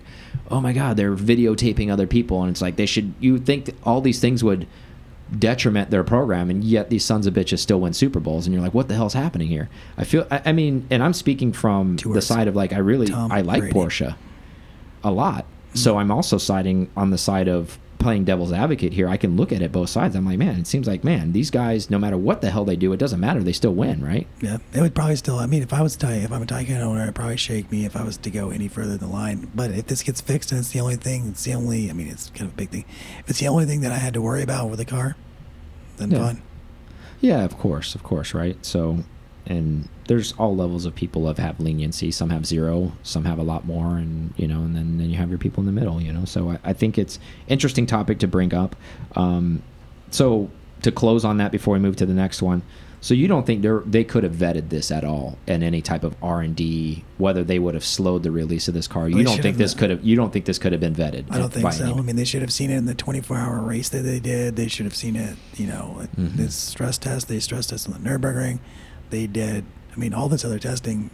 oh 0.50 0.62
my 0.62 0.74
God, 0.74 0.98
they're 0.98 1.16
videotaping 1.16 1.92
other 1.92 2.08
people, 2.08 2.42
and 2.42 2.52
it's 2.52 2.62
like 2.62 2.76
they 2.76 2.86
should. 2.86 3.14
You 3.20 3.38
think 3.38 3.70
all 3.84 4.02
these 4.02 4.20
things 4.20 4.44
would 4.44 4.66
detriment 5.38 5.90
their 5.90 6.04
program, 6.04 6.50
and 6.50 6.64
yet 6.64 6.90
these 6.90 7.04
sons 7.04 7.26
of 7.26 7.34
bitches 7.34 7.60
still 7.60 7.80
win 7.80 7.94
Super 7.94 8.20
Bowls, 8.20 8.46
and 8.46 8.54
you're 8.54 8.64
like, 8.64 8.74
what 8.74 8.88
the 8.88 8.96
hell's 8.96 9.14
happening 9.14 9.48
here? 9.48 9.70
I 9.98 10.04
feel. 10.04 10.28
I, 10.30 10.42
I 10.46 10.52
mean, 10.52 10.88
and 10.90 11.04
I'm 11.04 11.14
speaking 11.14 11.54
from 11.54 11.98
the 11.98 12.22
side 12.22 12.48
of 12.48 12.56
like 12.56 12.74
I 12.74 12.80
really 12.80 13.08
Tom 13.08 13.32
I 13.32 13.42
like 13.42 13.62
Brady. 13.62 13.74
Porsche 13.74 14.16
a 15.04 15.12
lot. 15.12 15.46
Mm-hmm. 15.46 15.78
So 15.78 15.98
I'm 15.98 16.12
also 16.12 16.38
siding 16.38 16.90
on 16.96 17.10
the 17.10 17.18
side 17.18 17.48
of 17.48 17.78
playing 18.04 18.26
devil's 18.26 18.52
advocate 18.54 18.94
here. 18.94 19.08
I 19.10 19.18
can 19.18 19.36
look 19.36 19.52
at 19.52 19.62
it 19.62 19.72
both 19.72 19.90
sides. 19.90 20.16
I'm 20.16 20.26
like, 20.26 20.38
man, 20.38 20.60
it 20.60 20.68
seems 20.68 20.86
like, 20.88 21.04
man, 21.04 21.32
these 21.32 21.50
guys, 21.50 21.90
no 21.90 21.98
matter 21.98 22.18
what 22.18 22.42
the 22.42 22.52
hell 22.52 22.66
they 22.66 22.76
do, 22.76 22.94
it 22.94 22.98
doesn't 22.98 23.20
matter. 23.20 23.42
They 23.42 23.54
still 23.54 23.74
win, 23.74 24.04
right? 24.04 24.28
Yeah, 24.42 24.58
it 24.74 24.82
would 24.82 24.94
probably 24.94 25.16
still. 25.16 25.40
I 25.40 25.46
mean, 25.48 25.64
if 25.64 25.74
I 25.74 25.82
was 25.82 25.96
Ty, 25.96 26.14
if 26.18 26.32
I'm 26.32 26.44
a 26.44 26.46
Taycan 26.46 26.80
owner, 26.82 27.02
it'd 27.04 27.16
probably 27.16 27.38
shake 27.38 27.72
me 27.72 27.86
if 27.86 27.96
I 27.96 28.04
was 28.04 28.18
to 28.18 28.30
go 28.30 28.52
any 28.52 28.68
further 28.68 28.94
in 28.94 29.00
the 29.00 29.08
line. 29.08 29.50
But 29.56 29.72
if 29.72 29.88
this 29.88 30.04
gets 30.04 30.22
fixed 30.22 30.52
and 30.52 30.60
it's 30.60 30.72
the 30.72 30.80
only 30.82 30.98
thing, 30.98 31.30
it's 31.30 31.44
the 31.44 31.54
only. 31.54 31.90
I 31.90 31.94
mean, 31.94 32.08
it's 32.10 32.30
kind 32.30 32.44
of 32.48 32.54
a 32.54 32.58
big 32.58 32.70
thing. 32.70 32.86
If 33.20 33.30
it's 33.32 33.40
the 33.40 33.48
only 33.48 33.66
thing 33.66 33.82
that 33.82 33.92
I 33.92 33.98
had 33.98 34.14
to 34.14 34.22
worry 34.22 34.44
about 34.44 34.70
with 34.70 34.80
the 34.80 34.86
car, 34.86 35.16
then 35.98 36.12
Yeah. 36.12 36.20
fine. 36.20 36.42
Yeah, 37.22 37.44
of 37.44 37.58
course, 37.58 37.96
of 37.96 38.04
course, 38.04 38.34
right? 38.34 38.58
So, 38.66 39.04
and 39.46 39.88
there's 40.08 40.34
all 40.34 40.56
levels 40.56 40.86
of 40.86 40.96
people 40.96 41.28
of 41.28 41.38
have 41.38 41.60
leniency. 41.60 42.12
Some 42.12 42.30
have 42.30 42.46
zero, 42.46 42.92
some 43.04 43.26
have 43.26 43.40
a 43.40 43.44
lot 43.44 43.66
more, 43.66 43.98
and 43.98 44.34
you 44.38 44.48
know, 44.48 44.60
and 44.60 44.76
then, 44.76 44.98
then 44.98 45.10
you 45.10 45.18
have 45.18 45.30
your 45.30 45.38
people 45.40 45.62
in 45.62 45.66
the 45.66 45.72
middle, 45.72 46.02
you 46.02 46.12
know. 46.14 46.26
So 46.26 46.52
I, 46.52 46.60
I 46.64 46.74
think 46.74 46.98
it's 46.98 47.20
interesting 47.48 47.86
topic 47.86 48.20
to 48.20 48.28
bring 48.28 48.54
up. 48.54 48.76
Um, 49.16 49.64
so 50.12 50.50
to 50.82 50.92
close 50.92 51.24
on 51.26 51.38
that 51.38 51.52
before 51.52 51.74
we 51.74 51.80
move 51.80 51.96
to 51.98 52.06
the 52.06 52.14
next 52.14 52.42
one, 52.42 52.62
so 53.02 53.14
you 53.14 53.28
don't 53.28 53.46
think 53.46 53.62
they 53.62 53.70
they 53.86 54.04
could 54.06 54.24
have 54.24 54.32
vetted 54.34 54.70
this 54.70 54.90
at 54.92 55.04
all 55.04 55.38
in 55.46 55.62
any 55.62 55.82
type 55.82 56.06
of 56.06 56.16
R 56.24 56.40
and 56.42 56.56
D, 56.56 57.04
whether 57.18 57.44
they 57.44 57.60
would 57.60 57.74
have 57.74 57.84
slowed 57.84 58.24
the 58.24 58.32
release 58.32 58.70
of 58.70 58.74
this 58.74 58.88
car? 58.88 59.10
You 59.10 59.18
They 59.18 59.24
don't 59.24 59.42
think 59.42 59.58
this 59.58 59.74
could 59.74 59.90
have? 59.90 60.04
You 60.06 60.16
don't 60.16 60.32
think 60.32 60.46
this 60.46 60.58
could 60.58 60.72
have 60.72 60.80
been 60.80 60.96
vetted? 60.96 61.26
I 61.30 61.38
don't 61.38 61.52
think 61.52 61.70
so. 61.74 61.98
I 61.98 62.02
mean, 62.02 62.16
they 62.16 62.24
should 62.24 62.42
have 62.42 62.54
seen 62.54 62.70
it 62.70 62.78
in 62.78 62.86
the 62.86 62.96
24-hour 62.96 63.60
race 63.62 63.90
that 63.90 64.04
they 64.04 64.22
did. 64.22 64.56
They 64.56 64.70
should 64.70 64.86
have 64.86 64.96
seen 64.96 65.18
it. 65.18 65.36
You 65.56 65.68
know, 65.68 66.00
at 66.02 66.16
Mhm. 66.16 66.36
this 66.38 66.56
stress 66.56 66.98
test. 66.98 67.28
They 67.28 67.40
stress 67.42 67.68
test 67.68 67.90
on 67.90 68.02
the 68.02 68.10
Nurburgring. 68.10 68.60
They 69.14 69.28
did. 69.28 69.64
I 69.96 70.00
mean, 70.00 70.12
all 70.12 70.28
this 70.28 70.44
other 70.44 70.58
testing. 70.58 71.12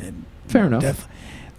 And 0.00 0.24
Fair 0.48 0.64
enough. 0.64 0.80
Def, 0.80 1.06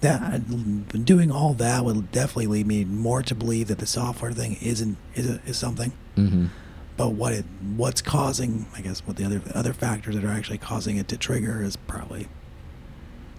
that 0.01 1.05
doing 1.05 1.29
all 1.31 1.53
that 1.53 1.85
would 1.85 2.11
definitely 2.11 2.47
lead 2.47 2.65
me 2.65 2.83
more 2.83 3.21
to 3.21 3.35
believe 3.35 3.67
that 3.67 3.77
the 3.77 3.85
software 3.85 4.31
thing 4.31 4.57
isn't 4.59 4.97
is, 5.13 5.29
a, 5.29 5.39
is 5.45 5.55
something. 5.55 5.91
Mhm. 6.15 6.49
But 6.97 7.09
what 7.09 7.33
it 7.33 7.45
what's 7.75 8.01
causing, 8.01 8.65
I 8.75 8.81
guess, 8.81 9.01
what 9.05 9.17
the 9.17 9.23
other 9.25 9.39
other 9.53 9.71
factors 9.71 10.15
that 10.15 10.23
are 10.25 10.31
actually 10.31 10.57
causing 10.57 10.97
it 10.97 11.07
to 11.09 11.17
trigger 11.17 11.61
is 11.61 11.75
probably, 11.75 12.27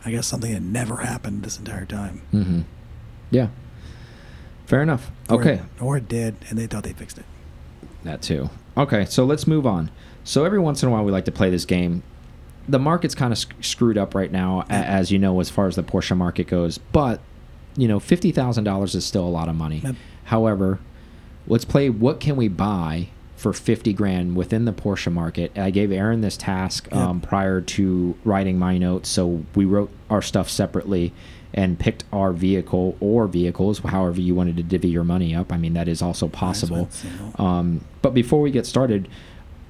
I 0.05 0.13
guess, 0.13 0.29
something 0.29 0.53
that 0.53 0.63
never 0.63 0.99
happened 0.99 1.43
this 1.43 1.59
entire 1.59 1.87
time. 1.87 2.23
Mhm. 2.33 2.63
Yeah. 3.33 3.49
Fair 4.67 4.83
enough. 4.83 5.11
Or 5.29 5.41
Okay. 5.41 5.55
it- 5.55 5.63
or 5.81 5.97
it 5.97 6.09
did, 6.09 6.37
and 6.51 6.57
they 6.57 6.69
thought 6.69 6.85
they 6.85 6.93
fixed 6.93 7.19
it. 7.19 7.25
That 8.05 8.23
too. 8.23 8.49
Okay, 8.77 9.07
so 9.07 9.25
let's 9.25 9.49
move 9.49 9.67
on. 9.67 9.91
So 10.23 10.45
every 10.45 10.61
once 10.61 10.83
in 10.85 10.89
a 10.89 10.93
while, 10.93 11.05
we 11.05 11.11
like 11.11 11.25
to 11.25 11.33
play 11.33 11.51
this 11.51 11.65
game. 11.65 12.03
The 12.69 12.79
market's 12.79 13.15
kind 13.15 13.33
of 13.33 13.39
sc 13.39 13.53
screwed 13.63 13.97
up 13.99 14.15
right 14.15 14.31
now, 14.31 14.65
as 14.69 15.11
you 15.11 15.19
know, 15.19 15.41
as 15.41 15.49
far 15.51 15.67
as 15.69 15.77
the 15.77 15.83
Porsche 15.83 16.17
market 16.17 16.47
goes. 16.49 16.79
But 16.79 17.21
you 17.77 17.89
know, 17.89 17.99
fifty 18.01 18.31
thousand 18.33 18.65
dollars 18.65 18.95
is 18.95 19.05
still 19.05 19.25
a 19.25 19.29
lot 19.31 19.49
of 19.49 19.55
money. 19.57 19.79
Yep. 19.79 19.95
However, 20.25 20.79
let's 21.47 21.65
play. 21.65 21.89
What 21.91 22.21
can 22.21 22.37
we 22.37 22.49
buy 22.49 23.09
for 23.37 23.53
fifty 23.53 23.93
grand 23.93 24.37
within 24.37 24.65
the 24.67 24.73
Porsche 24.73 25.13
market? 25.13 25.57
I 25.57 25.71
gave 25.71 25.91
Aaron 25.93 26.21
this 26.21 26.37
task 26.37 26.89
Yep. 26.91 26.97
um, 27.01 27.21
prior 27.21 27.61
to 27.61 28.17
writing 28.25 28.59
my 28.59 28.77
notes, 28.79 29.09
so 29.09 29.45
we 29.55 29.65
wrote 29.65 29.91
our 30.11 30.21
stuff 30.23 30.51
separately 30.51 31.13
and 31.55 31.79
picked 31.79 32.05
our 32.13 32.33
vehicle 32.35 32.95
or 33.01 33.27
vehicles, 33.27 33.79
however 33.79 34.21
you 34.21 34.35
wanted 34.35 34.57
to 34.59 34.63
divvy 34.63 34.89
your 34.89 35.03
money 35.05 35.35
up. 35.35 35.51
I 35.51 35.57
mean, 35.57 35.73
that 35.73 35.89
is 35.89 36.03
also 36.03 36.29
possible. 36.29 36.83
Nice 36.85 37.05
one, 37.05 37.13
single. 37.33 37.47
Um, 37.47 37.81
but 38.03 38.13
before 38.13 38.43
we 38.43 38.51
get 38.51 38.67
started, 38.67 39.09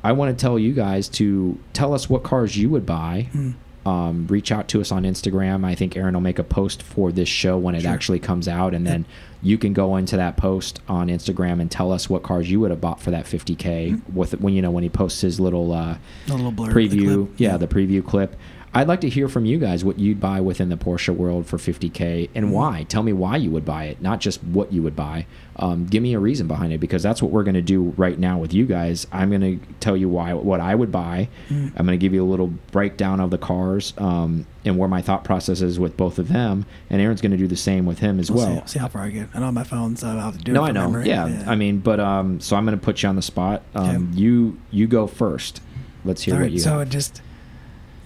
I 0.04 0.12
want 0.12 0.36
to 0.36 0.40
tell 0.40 0.58
you 0.58 0.72
guys 0.72 1.08
to 1.10 1.58
tell 1.72 1.92
us 1.94 2.08
what 2.08 2.22
cars 2.22 2.56
you 2.56 2.68
would 2.70 2.86
buy. 2.86 3.28
Mm. 3.34 3.54
Um, 3.86 4.26
reach 4.28 4.52
out 4.52 4.68
to 4.68 4.80
us 4.82 4.92
on 4.92 5.04
Instagram. 5.04 5.64
I 5.64 5.74
think 5.74 5.96
Aaron 5.96 6.12
will 6.12 6.20
make 6.20 6.38
a 6.38 6.44
post 6.44 6.82
for 6.82 7.10
this 7.10 7.28
show 7.28 7.56
when 7.56 7.74
it 7.74 7.82
Sure. 7.82 7.90
actually 7.90 8.18
comes 8.18 8.46
out, 8.46 8.74
and 8.74 8.86
then 8.86 9.06
you 9.42 9.56
can 9.56 9.72
go 9.72 9.96
into 9.96 10.16
that 10.16 10.36
post 10.36 10.80
on 10.88 11.08
Instagram 11.08 11.58
and 11.60 11.70
tell 11.70 11.90
us 11.90 12.10
what 12.10 12.22
cars 12.22 12.50
you 12.50 12.60
would 12.60 12.70
have 12.70 12.82
bought 12.82 13.00
for 13.00 13.10
that 13.12 13.24
50k 13.24 13.98
with 14.12 14.38
when 14.42 14.52
you 14.52 14.60
know 14.60 14.70
when 14.70 14.82
he 14.82 14.90
posts 14.90 15.22
his 15.22 15.40
little 15.40 15.72
uh, 15.72 15.96
little 16.26 16.52
blurb, 16.52 16.74
the 16.74 16.98
preview. 16.98 17.28
Yeah, 17.38 17.56
the 17.56 17.68
preview 17.68 18.04
clip. 18.04 18.36
I'd 18.74 18.86
like 18.88 19.00
to 19.00 19.08
hear 19.08 19.28
from 19.28 19.44
you 19.46 19.58
guys 19.58 19.84
what 19.84 19.98
you'd 19.98 20.20
buy 20.20 20.40
within 20.40 20.68
the 20.68 20.76
Porsche 20.76 21.14
world 21.14 21.46
for 21.46 21.56
50k 21.58 22.28
and 22.34 22.46
Mhm. 22.46 22.50
why. 22.50 22.86
Tell 22.88 23.02
me 23.02 23.12
why 23.12 23.36
you 23.36 23.50
would 23.50 23.64
buy 23.64 23.84
it, 23.84 24.02
not 24.02 24.20
just 24.20 24.42
what 24.44 24.72
you 24.72 24.82
would 24.82 24.94
buy. 24.94 25.26
Um, 25.56 25.86
give 25.86 26.02
me 26.02 26.14
a 26.14 26.18
reason 26.20 26.46
behind 26.46 26.72
it 26.72 26.78
because 26.78 27.02
that's 27.02 27.20
what 27.22 27.32
we're 27.32 27.42
going 27.42 27.54
to 27.54 27.62
do 27.62 27.92
right 27.96 28.18
now 28.18 28.38
with 28.38 28.52
you 28.54 28.66
guys. 28.66 29.06
I'm 29.10 29.30
going 29.30 29.40
to 29.40 29.58
tell 29.80 29.96
you 29.96 30.08
why 30.08 30.32
what 30.34 30.60
I 30.60 30.74
would 30.74 30.92
buy. 30.92 31.28
Mm. 31.50 31.72
I'm 31.76 31.86
going 31.86 31.98
to 31.98 32.02
give 32.02 32.12
you 32.14 32.22
a 32.24 32.28
little 32.28 32.52
breakdown 32.70 33.18
of 33.20 33.30
the 33.30 33.38
cars 33.38 33.92
um, 33.98 34.46
and 34.64 34.76
where 34.78 34.88
my 34.88 35.02
thought 35.02 35.24
process 35.24 35.60
is 35.62 35.80
with 35.80 35.96
both 35.96 36.18
of 36.18 36.28
them. 36.28 36.64
And 36.90 37.00
Aaron's 37.02 37.20
going 37.20 37.32
to 37.32 37.38
do 37.38 37.48
the 37.48 37.56
same 37.56 37.86
with 37.86 37.98
him 38.00 38.20
as 38.20 38.30
We'll 38.30 38.46
well. 38.46 38.66
see, 38.66 38.74
see 38.74 38.78
how 38.78 38.88
far 38.88 39.02
I 39.02 39.10
get. 39.10 39.28
I 39.34 39.38
don't 39.40 39.44
have 39.46 39.54
my 39.54 39.64
phone, 39.64 39.96
so 39.96 40.08
I'll 40.08 40.20
have 40.20 40.38
to 40.38 40.44
do 40.44 40.52
No, 40.52 40.64
it. 40.64 40.68
I 40.68 40.72
know. 40.72 40.82
memory. 40.90 41.08
Yeah, 41.08 41.44
I 41.46 41.56
mean, 41.56 41.78
but 41.78 41.98
um, 42.00 42.38
so 42.40 42.54
I'm 42.54 42.64
going 42.64 42.78
to 42.78 42.84
put 42.84 43.02
you 43.02 43.08
on 43.08 43.16
the 43.16 43.22
spot. 43.22 43.62
Um, 43.74 43.88
Okay. 43.88 44.20
You 44.20 44.58
you 44.70 44.86
go 44.86 45.06
first. 45.08 45.60
Let's 46.04 46.22
hear 46.22 46.34
All 46.34 46.40
what 46.40 46.44
right, 46.44 46.52
you 46.52 46.58
so 46.60 46.78
have. 46.78 46.82
it 46.82 46.90
just 46.90 47.20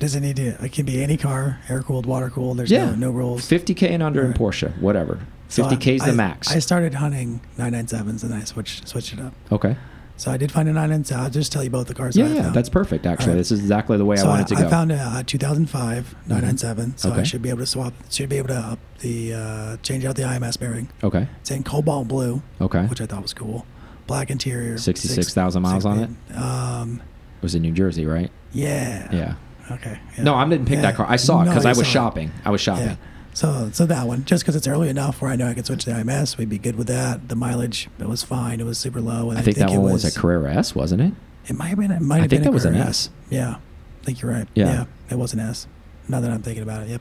does 0.03 0.15
it 0.15 0.21
need 0.21 0.37
to? 0.37 0.63
It 0.65 0.73
can 0.73 0.85
be 0.85 1.03
any 1.03 1.17
car, 1.17 1.59
air 1.69 1.81
cooled, 1.83 2.05
water 2.07 2.29
cooled. 2.29 2.59
There's 2.59 2.71
Yeah, 2.71 2.91
no, 2.91 2.95
no 2.95 3.11
rules. 3.11 3.49
50k 3.49 3.89
and 3.91 4.03
under 4.03 4.23
in 4.25 4.35
Porsche, 4.35 4.77
whatever. 4.81 5.21
50k 5.49 5.95
is 5.97 6.03
I- 6.03 6.07
the 6.11 6.13
max. 6.17 6.51
I 6.51 6.59
started 6.59 6.95
hunting 6.95 7.41
997s 7.59 8.23
and 8.25 8.35
I 8.35 8.45
switched 8.45 8.87
switched 8.89 9.13
it 9.15 9.21
up. 9.21 9.33
okay. 9.51 9.77
So 10.19 10.31
I 10.31 10.37
did 10.37 10.53
find 10.53 10.69
a 10.69 10.73
997. 10.73 11.25
I'll 11.25 11.31
just 11.31 11.51
tell 11.51 11.65
you 11.65 11.71
both 11.71 11.89
the 11.89 11.95
cars. 11.95 12.17
Yeah, 12.17 12.29
that 12.29 12.39
I 12.39 12.43
yeah, 12.45 12.51
that's 12.51 12.69
perfect. 12.69 13.07
Actually, 13.07 13.25
Alright. 13.31 13.39
this 13.39 13.51
is 13.51 13.59
exactly 13.61 13.97
the 13.97 14.05
way 14.05 14.17
so 14.17 14.27
I 14.27 14.29
wanted 14.29 14.47
to 14.49 14.55
go. 14.57 14.67
I 14.67 14.71
found 14.71 14.93
a 14.93 14.97
uh, 14.97 15.23
2005 15.27 16.15
997, 16.29 16.97
so 16.97 17.13
I 17.13 17.23
should 17.25 17.43
be 17.43 17.49
able 17.49 17.59
to 17.61 17.67
swap. 17.67 17.93
Should 18.11 18.29
be 18.29 18.37
able 18.39 18.49
to 18.49 18.59
up 18.59 18.79
the 19.01 19.35
uh, 19.35 19.77
change 19.79 20.05
out 20.05 20.15
the 20.17 20.23
IMS 20.23 20.59
bearing. 20.61 20.91
okay. 21.03 21.27
It's 21.41 21.51
in 21.51 21.65
cobalt 21.65 22.07
blue, 22.09 22.43
Okay. 22.61 22.85
which 22.87 23.01
I 23.01 23.07
thought 23.07 23.23
was 23.23 23.35
cool. 23.35 23.67
Black 24.07 24.31
interior. 24.31 24.79
66,000 24.79 25.63
miles 25.63 25.85
on 25.87 25.99
it. 25.99 26.37
Um, 26.37 27.03
It 27.39 27.43
was 27.43 27.55
in 27.57 27.63
New 27.63 27.73
Jersey, 27.73 28.07
right? 28.07 28.31
yeah. 28.53 29.09
Yeah. 29.13 29.35
Okay. 29.73 29.99
yeah. 30.17 30.25
No, 30.25 30.35
I 30.35 30.49
didn't 30.49 30.67
pick 30.67 30.77
Yeah. 30.77 30.83
that 30.83 30.95
car. 30.97 31.07
I 31.09 31.17
saw 31.17 31.43
it 31.43 31.47
because 31.47 31.65
you 31.65 31.71
I 31.71 31.73
was 31.73 31.79
saw 31.79 31.83
it. 31.83 31.87
shopping. 31.93 32.31
I 32.45 32.51
was 32.51 32.61
shopping. 32.61 32.87
Yeah. 32.89 32.97
So 33.35 33.71
so 33.73 33.87
that 33.87 34.07
one, 34.07 34.25
just 34.27 34.43
because 34.45 34.57
it's 34.57 34.67
early 34.69 34.89
enough 34.91 35.23
where 35.23 35.31
I 35.31 35.37
know 35.37 35.49
I 35.49 35.55
can 35.55 35.65
switch 35.65 35.85
to 35.85 35.91
the 35.91 35.97
IMS, 36.01 36.37
we'd 36.37 36.51
be 36.51 36.59
good 36.59 36.77
with 36.77 36.87
that. 36.89 37.29
The 37.29 37.37
mileage, 37.37 37.89
it 37.99 38.09
was 38.09 38.23
fine. 38.23 38.61
It 38.61 38.67
was 38.67 38.77
super 38.79 39.01
low. 39.01 39.31
And 39.31 39.39
I 39.39 39.43
think 39.43 39.57
that 39.57 39.71
it 39.71 39.79
one 39.79 39.93
was, 39.93 40.05
a 40.05 40.19
Carrera 40.19 40.55
S, 40.55 40.75
wasn't 40.75 41.01
it? 41.03 41.15
It 41.47 41.57
might 41.57 41.69
have 41.69 41.79
been. 41.79 41.91
It 41.91 42.03
might 42.03 42.17
I 42.17 42.21
have 42.23 42.31
think 42.31 42.43
been 42.43 42.45
that 42.45 42.49
a 42.51 42.53
was 42.53 42.65
an 42.67 42.73
Carrera 42.75 42.89
S. 42.89 43.11
Yeah, 43.31 43.55
I 43.57 44.05
think 44.05 44.21
you're 44.21 44.31
right. 44.33 44.47
Yeah. 44.55 44.85
it 45.11 45.19
was 45.19 45.33
an 45.33 45.41
S. 45.41 45.67
Now 46.09 46.21
that 46.21 46.31
I'm 46.31 46.43
thinking 46.43 46.63
about 46.63 46.83
it, 46.83 46.91
yep, 46.91 47.01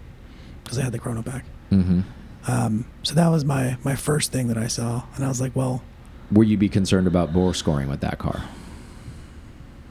because 0.64 0.80
I 0.80 0.84
had 0.84 0.94
the 0.94 1.00
Chrono 1.00 1.22
back. 1.22 1.44
Mm-hmm. 1.72 2.02
Um, 2.50 2.86
so 3.04 3.14
that 3.16 3.28
was 3.28 3.44
my 3.44 3.78
my 3.84 3.96
first 3.96 4.32
thing 4.32 4.48
that 4.48 4.58
I 4.58 4.68
saw, 4.68 5.04
and 5.16 5.26
I 5.26 5.28
was 5.28 5.42
like, 5.42 5.56
well, 5.56 5.84
Would 6.32 6.48
you 6.48 6.58
be 6.58 6.70
concerned 6.70 7.08
about 7.08 7.34
bore 7.34 7.54
scoring 7.54 7.90
with 7.90 8.00
that 8.02 8.20
car? 8.20 8.44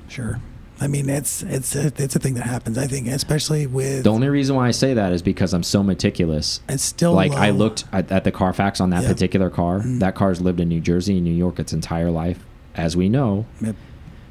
sure. 0.08 0.40
I 0.82 0.86
mean, 0.86 1.10
it's 1.10 1.42
it's 1.42 1.76
it's 1.76 2.16
a 2.16 2.18
thing 2.18 2.34
that 2.34 2.46
happens. 2.46 2.78
I 2.78 2.86
think, 2.86 3.06
especially 3.08 3.66
with 3.66 4.04
The 4.04 4.10
only 4.10 4.28
reason 4.30 4.56
why 4.56 4.66
I 4.68 4.70
say 4.70 4.94
that 4.94 5.12
is 5.12 5.20
because 5.20 5.52
I'm 5.52 5.62
so 5.62 5.82
meticulous. 5.82 6.60
it's 6.68 6.82
still 6.82 7.12
like 7.12 7.32
I 7.32 7.50
looked 7.50 7.84
at, 7.92 8.10
at 8.10 8.24
the 8.24 8.32
Carfax 8.32 8.80
on 8.80 8.88
that 8.90 9.02
Yeah. 9.02 9.08
particular 9.08 9.50
car. 9.50 9.80
Mhm. 9.80 10.00
That 10.00 10.14
car's 10.14 10.40
lived 10.40 10.58
in 10.58 10.68
New 10.68 10.80
Jersey 10.80 11.16
and 11.16 11.24
New 11.24 11.34
York 11.34 11.58
its 11.58 11.72
entire 11.74 12.10
life. 12.10 12.38
As 12.74 12.96
we 12.96 13.08
know, 13.10 13.44
Yep. 13.60 13.76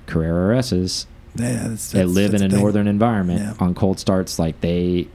Carrera 0.08 0.58
S's 0.58 1.06
Yeah, 1.36 1.68
that's, 1.68 1.92
they 1.92 2.00
that's- 2.00 2.16
live 2.16 2.34
in 2.34 2.42
that's 2.42 2.54
a 2.54 2.58
northern 2.58 2.88
environment 2.88 3.42
Yeah. 3.42 3.54
on 3.66 3.76
cold 3.76 4.00
starts 4.00 4.40
like 4.40 4.60
they 4.62 5.08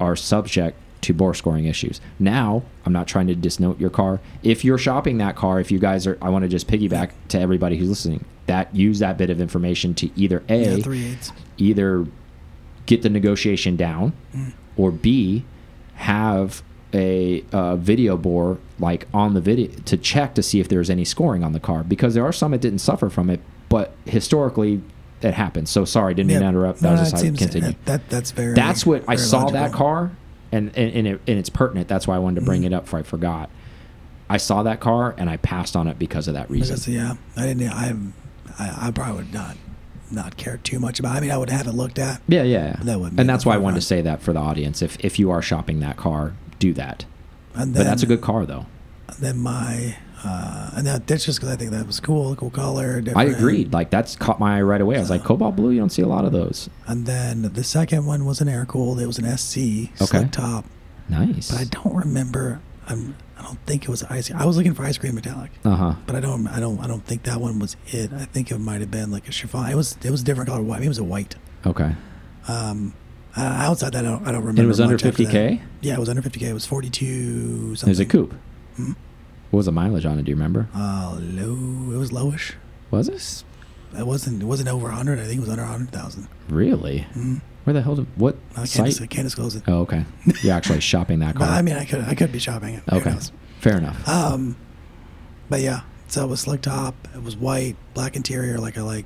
are 0.00 0.16
subject 0.16 0.78
to 1.00 1.14
bore 1.14 1.34
scoring 1.34 1.64
issues 1.66 2.00
now 2.18 2.62
i'm 2.84 2.92
not 2.92 3.06
trying 3.06 3.26
to 3.26 3.34
disnote 3.34 3.78
your 3.78 3.90
car 3.90 4.20
if 4.42 4.64
you're 4.64 4.78
shopping 4.78 5.18
that 5.18 5.36
car 5.36 5.60
if 5.60 5.70
you 5.70 5.78
guys 5.78 6.06
are 6.06 6.18
i 6.20 6.28
want 6.28 6.42
to 6.42 6.48
just 6.48 6.66
piggyback 6.68 7.10
to 7.28 7.38
everybody 7.38 7.76
who's 7.76 7.88
listening 7.88 8.24
that 8.46 8.74
use 8.74 8.98
that 8.98 9.16
bit 9.18 9.30
of 9.30 9.40
information 9.40 9.94
to 9.94 10.10
either 10.16 10.42
a 10.48 10.78
Yeah, 10.78 11.14
either 11.58 12.06
get 12.86 13.02
the 13.02 13.10
negotiation 13.10 13.76
down 13.76 14.12
Mm. 14.34 14.52
or 14.76 14.90
b 14.90 15.44
have 15.94 16.62
a 16.94 17.44
uh, 17.52 17.76
video 17.76 18.16
bore 18.16 18.58
like 18.78 19.06
on 19.12 19.34
the 19.34 19.40
video 19.40 19.68
to 19.84 19.96
check 19.96 20.34
to 20.34 20.42
see 20.42 20.58
if 20.60 20.68
there's 20.68 20.88
any 20.88 21.04
scoring 21.04 21.44
on 21.44 21.52
the 21.52 21.60
car 21.60 21.82
because 21.84 22.14
there 22.14 22.24
are 22.24 22.32
some 22.32 22.52
that 22.52 22.60
didn't 22.62 22.78
suffer 22.78 23.10
from 23.10 23.28
it, 23.28 23.40
but 23.68 23.92
historically 24.06 24.80
it 25.20 25.34
happens. 25.34 25.68
So 25.68 25.84
sorry, 25.84 26.14
didn't 26.14 26.28
mean 26.28 26.40
to 26.40 26.46
interrupt. 26.46 26.80
That 26.80 26.94
No, 26.94 27.00
was 27.00 27.10
how 27.12 27.18
seems- 27.18 27.38
continue. 27.38 27.74
That, 27.84 28.08
that's 28.08 28.30
very. 28.30 28.54
That's 28.54 28.86
what 28.86 29.04
I 29.06 29.16
saw 29.16 29.50
that 29.50 29.72
car, 29.72 30.12
and 30.52 30.68
and 30.76 30.92
and, 30.94 31.06
it, 31.06 31.20
and 31.26 31.38
it's 31.38 31.50
pertinent. 31.50 31.88
That's 31.88 32.06
why 32.06 32.16
I 32.16 32.18
wanted 32.18 32.40
to 32.40 32.46
bring 32.46 32.62
mm-hmm. 32.62 32.72
it 32.72 32.76
up 32.76 32.86
For 32.86 32.98
I 32.98 33.02
forgot. 33.02 33.50
I 34.30 34.36
saw 34.36 34.62
that 34.62 34.80
car 34.80 35.14
and 35.16 35.30
I 35.30 35.38
passed 35.38 35.74
on 35.74 35.88
it 35.88 35.98
because 35.98 36.28
of 36.28 36.34
that 36.34 36.50
reason. 36.50 36.74
Because, 36.74 36.88
yeah, 36.88 37.14
I 37.36 37.46
didn't. 37.46 37.68
I, 37.70 37.96
I, 38.58 38.88
I 38.88 38.90
probably 38.90 39.24
would 39.24 39.32
not, 39.32 39.56
not 40.10 40.36
care 40.36 40.58
too 40.58 40.78
much 40.78 41.00
about. 41.00 41.16
I 41.16 41.20
mean, 41.20 41.30
I 41.30 41.38
would 41.38 41.48
have 41.48 41.66
it 41.66 41.72
looked 41.72 41.98
at. 41.98 42.20
Yeah, 42.28 42.42
yeah. 42.42 42.64
yeah. 42.64 42.76
That 42.82 43.00
wouldn't 43.00 43.18
and 43.18 43.28
that's 43.28 43.46
why 43.46 43.54
I 43.54 43.56
wanted 43.56 43.76
forefront. 43.76 43.82
to 43.82 43.86
say 43.86 44.00
that 44.02 44.20
for 44.20 44.32
the 44.34 44.40
audience. 44.40 44.82
If 44.82 45.02
if 45.02 45.18
you 45.18 45.30
are 45.30 45.40
shopping 45.40 45.80
that 45.80 45.96
car, 45.96 46.34
do 46.58 46.74
that. 46.74 47.06
And 47.54 47.72
But 47.74 47.84
that's 47.84 48.02
a 48.02 48.06
good 48.06 48.20
car, 48.20 48.44
though. 48.44 48.66
Then 49.18 49.38
my, 49.38 49.96
uh, 50.24 50.70
and 50.76 50.86
that, 50.86 51.06
that's 51.06 51.24
just 51.24 51.38
because 51.38 51.52
I 51.52 51.56
think 51.56 51.70
that 51.70 51.86
was 51.86 52.00
cool, 52.00 52.34
cool 52.36 52.50
color. 52.50 53.02
I 53.14 53.24
agreed. 53.24 53.72
Like 53.72 53.90
that's 53.90 54.16
caught 54.16 54.40
my 54.40 54.58
eye 54.58 54.62
right 54.62 54.80
away. 54.80 54.96
I 54.96 55.00
was 55.00 55.10
like, 55.10 55.22
cobalt 55.24 55.54
blue. 55.56 55.70
You 55.70 55.78
don't 55.80 55.90
see 55.90 56.02
a 56.02 56.08
lot 56.08 56.24
of 56.24 56.32
those. 56.32 56.68
And 56.86 57.06
then 57.06 57.42
the 57.42 57.62
second 57.64 58.04
one 58.06 58.24
was 58.24 58.40
an 58.40 58.48
air 58.48 58.64
cooled. 58.66 59.00
It 59.00 59.06
was 59.06 59.18
an 59.18 59.36
SC 59.38 59.90
Okay. 60.02 60.28
top, 60.32 60.64
Nice. 61.08 61.50
but 61.50 61.60
I 61.60 61.64
don't 61.64 61.94
remember. 61.94 62.60
I'm, 62.88 63.14
I 63.38 63.42
don't 63.42 63.58
think 63.66 63.84
it 63.84 63.88
was 63.88 64.02
ice. 64.04 64.30
I 64.32 64.44
was 64.44 64.56
looking 64.56 64.74
for 64.74 64.84
ice 64.84 64.98
green 64.98 65.14
metallic, 65.14 65.52
Uh 65.64 65.76
huh. 65.76 65.94
but 66.06 66.16
I 66.16 66.20
don't. 66.20 66.48
I 66.48 66.58
don't. 66.58 66.80
I 66.80 66.86
don't 66.88 67.04
think 67.04 67.22
that 67.24 67.40
one 67.40 67.58
was 67.60 67.76
it. 67.86 68.12
I 68.12 68.24
think 68.24 68.50
it 68.50 68.58
might 68.58 68.80
have 68.80 68.90
been 68.90 69.10
like 69.12 69.28
a 69.28 69.32
chiffon. 69.32 69.70
It 69.70 69.76
was. 69.76 69.96
It 70.02 70.10
was 70.10 70.22
a 70.22 70.24
different 70.24 70.48
color. 70.48 70.62
White. 70.62 70.76
I 70.76 70.80
mean, 70.80 70.86
it 70.86 70.88
was 70.88 70.98
a 70.98 71.04
white. 71.04 71.36
Okay. 71.66 71.94
Um, 72.48 72.94
uh, 73.36 73.40
outside 73.42 73.92
that, 73.92 74.04
I 74.06 74.08
don't, 74.08 74.22
I 74.26 74.32
don't 74.32 74.40
remember. 74.40 74.48
And 74.50 74.58
it 74.60 74.66
was 74.66 74.80
under 74.80 74.94
much 74.94 75.04
after 75.04 75.22
50k. 75.22 75.60
Yeah, 75.82 75.94
it 75.94 76.00
was 76.00 76.08
under 76.08 76.22
50k. 76.22 76.42
It 76.48 76.54
was 76.54 76.66
42 76.66 77.76
something. 77.76 77.88
It 77.88 77.90
was 77.90 78.00
a 78.00 78.06
coupe. 78.06 78.34
Hmm? 78.76 78.92
What 79.50 79.58
was 79.58 79.66
the 79.66 79.72
mileage 79.72 80.04
on 80.04 80.18
it? 80.18 80.24
Do 80.24 80.30
you 80.30 80.36
remember? 80.36 80.68
Uh, 80.74 81.18
low. 81.20 81.92
It 81.94 81.98
was 81.98 82.10
lowish. 82.10 82.54
Was 82.90 83.08
it 83.08 83.44
It 83.98 84.06
wasn't. 84.06 84.42
It 84.42 84.46
wasn't 84.46 84.68
over 84.68 84.84
100. 84.88 85.18
I 85.18 85.24
think 85.24 85.38
it 85.38 85.40
was 85.40 85.48
under 85.48 85.62
100,000. 85.62 86.28
really? 86.48 87.06
Mm. 87.14 87.40
Where 87.64 87.74
the 87.74 87.82
hell? 87.82 87.96
Did, 87.96 88.06
what 88.18 88.36
I 88.52 88.66
can't, 88.66 88.92
site? 88.92 89.00
I 89.02 89.06
can't 89.06 89.26
disclose 89.26 89.54
it. 89.54 89.62
Oh, 89.68 89.80
okay. 89.80 90.04
You're 90.42 90.54
actually 90.54 90.80
shopping 90.80 91.18
that 91.18 91.34
car. 91.36 91.46
I 91.48 91.60
mean, 91.62 91.76
I 91.76 91.84
could. 91.84 92.00
I 92.00 92.14
could 92.14 92.32
be 92.32 92.38
shopping 92.38 92.74
it. 92.74 92.82
Okay. 92.90 93.14
Fair 93.60 93.76
enough. 93.76 94.08
Um, 94.08 94.56
but 95.50 95.60
yeah. 95.60 95.82
So 96.08 96.24
it 96.24 96.28
was 96.28 96.40
slick 96.40 96.62
top. 96.62 96.94
It 97.14 97.22
was 97.22 97.36
white, 97.36 97.76
black 97.92 98.16
interior. 98.16 98.58
Like 98.58 98.78
I 98.78 98.82
like. 98.82 99.04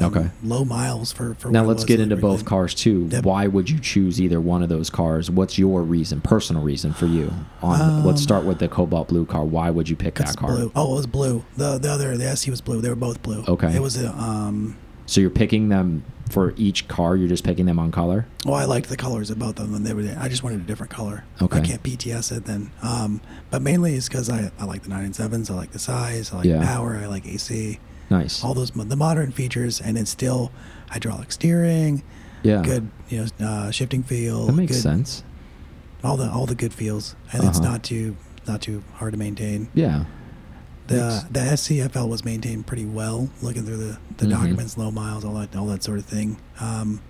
Um, 0.00 0.06
Okay. 0.16 0.30
Low 0.42 0.64
miles 0.64 1.12
for 1.12 1.34
for. 1.34 1.50
now 1.50 1.64
let's 1.64 1.84
get 1.84 2.00
into 2.00 2.16
both 2.16 2.44
cars 2.44 2.74
too. 2.74 3.08
Yep. 3.10 3.24
Why 3.24 3.46
would 3.46 3.70
you 3.70 3.78
choose 3.78 4.20
either 4.20 4.40
one 4.40 4.62
of 4.62 4.68
those 4.68 4.90
cars? 4.90 5.30
What's 5.30 5.58
your 5.58 5.82
reason, 5.82 6.20
personal 6.20 6.62
reason 6.62 6.92
for 6.92 7.06
you? 7.06 7.32
On 7.62 8.04
let's 8.04 8.20
Um, 8.20 8.22
start 8.22 8.44
with 8.44 8.58
the 8.58 8.68
cobalt 8.68 9.08
blue 9.08 9.24
car. 9.26 9.44
Why 9.44 9.70
would 9.70 9.88
you 9.88 9.96
pick 9.96 10.14
that 10.16 10.36
car? 10.36 10.50
blue. 10.50 10.72
Oh, 10.74 10.92
it 10.92 10.96
was 10.96 11.06
blue. 11.06 11.44
The 11.56 11.78
the 11.78 11.90
other 11.90 12.16
the 12.16 12.34
SC 12.36 12.48
was 12.48 12.60
blue. 12.60 12.80
They 12.80 12.88
were 12.88 12.94
both 12.96 13.22
blue. 13.22 13.44
Okay. 13.46 13.74
It 13.74 13.80
was 13.82 13.96
a 14.02 14.10
um. 14.10 14.76
So 15.06 15.20
you're 15.20 15.28
picking 15.28 15.68
them 15.68 16.02
for 16.30 16.54
each 16.56 16.88
car. 16.88 17.14
You're 17.14 17.28
just 17.28 17.44
picking 17.44 17.66
them 17.66 17.78
on 17.78 17.92
color. 17.92 18.26
Well, 18.46 18.54
I 18.54 18.64
liked 18.64 18.88
the 18.88 18.96
colors 18.96 19.28
of 19.30 19.38
both 19.38 19.60
of 19.60 19.70
them. 19.70 19.82
They 19.84 19.92
were. 19.92 20.16
I 20.18 20.28
just 20.28 20.42
wanted 20.42 20.60
a 20.60 20.64
different 20.64 20.90
color. 20.90 21.24
Okay. 21.42 21.58
I 21.58 21.60
can't 21.60 21.82
PTS 21.82 22.34
it 22.34 22.46
then. 22.46 22.70
Um, 22.82 23.20
but 23.50 23.60
mainly 23.60 23.94
it's 23.96 24.08
because 24.08 24.30
I, 24.30 24.50
I 24.58 24.64
like 24.64 24.82
the 24.84 24.88
nine 24.88 25.04
and 25.04 25.14
sevens. 25.14 25.50
I 25.50 25.54
like 25.54 25.72
the 25.72 25.78
size. 25.78 26.32
I 26.32 26.36
like 26.38 26.46
Yeah. 26.46 26.64
power. 26.64 26.96
I 26.96 27.06
like 27.06 27.26
AC. 27.26 27.78
Nice. 28.10 28.44
All 28.44 28.54
those 28.54 28.70
the 28.70 28.96
modern 28.96 29.32
features, 29.32 29.80
and 29.80 29.96
it's 29.98 30.10
still 30.10 30.50
hydraulic 30.90 31.32
steering. 31.32 32.02
yeah. 32.42 32.62
Good, 32.62 32.88
you 33.08 33.26
know, 33.38 33.46
uh, 33.46 33.70
shifting 33.70 34.02
feel. 34.02 34.46
That 34.46 34.52
makes 34.52 34.72
good, 34.72 34.82
sense. 34.82 35.24
All 36.02 36.16
the 36.16 36.30
all 36.30 36.46
the 36.46 36.54
good 36.54 36.74
feels, 36.74 37.16
and 37.32 37.44
it's 37.44 37.58
Uh-huh. 37.58 37.70
not 37.72 37.82
too 37.82 38.16
not 38.46 38.60
too 38.60 38.82
hard 38.94 39.12
to 39.14 39.18
maintain. 39.18 39.68
Yeah. 39.74 40.04
The 40.88 40.96
Makes- 40.96 41.24
the 41.30 41.40
SCFL 41.80 42.08
was 42.10 42.24
maintained 42.26 42.66
pretty 42.66 42.84
well. 42.84 43.30
Looking 43.40 43.64
through 43.64 43.78
the, 43.78 43.96
the 44.18 44.26
Mhm. 44.26 44.30
documents, 44.30 44.76
low 44.76 44.90
miles, 44.90 45.24
all 45.24 45.34
that 45.34 45.56
all 45.56 45.66
that 45.68 45.82
sort 45.82 45.98
of 45.98 46.04
thing. 46.04 46.36
Um, 46.60 47.00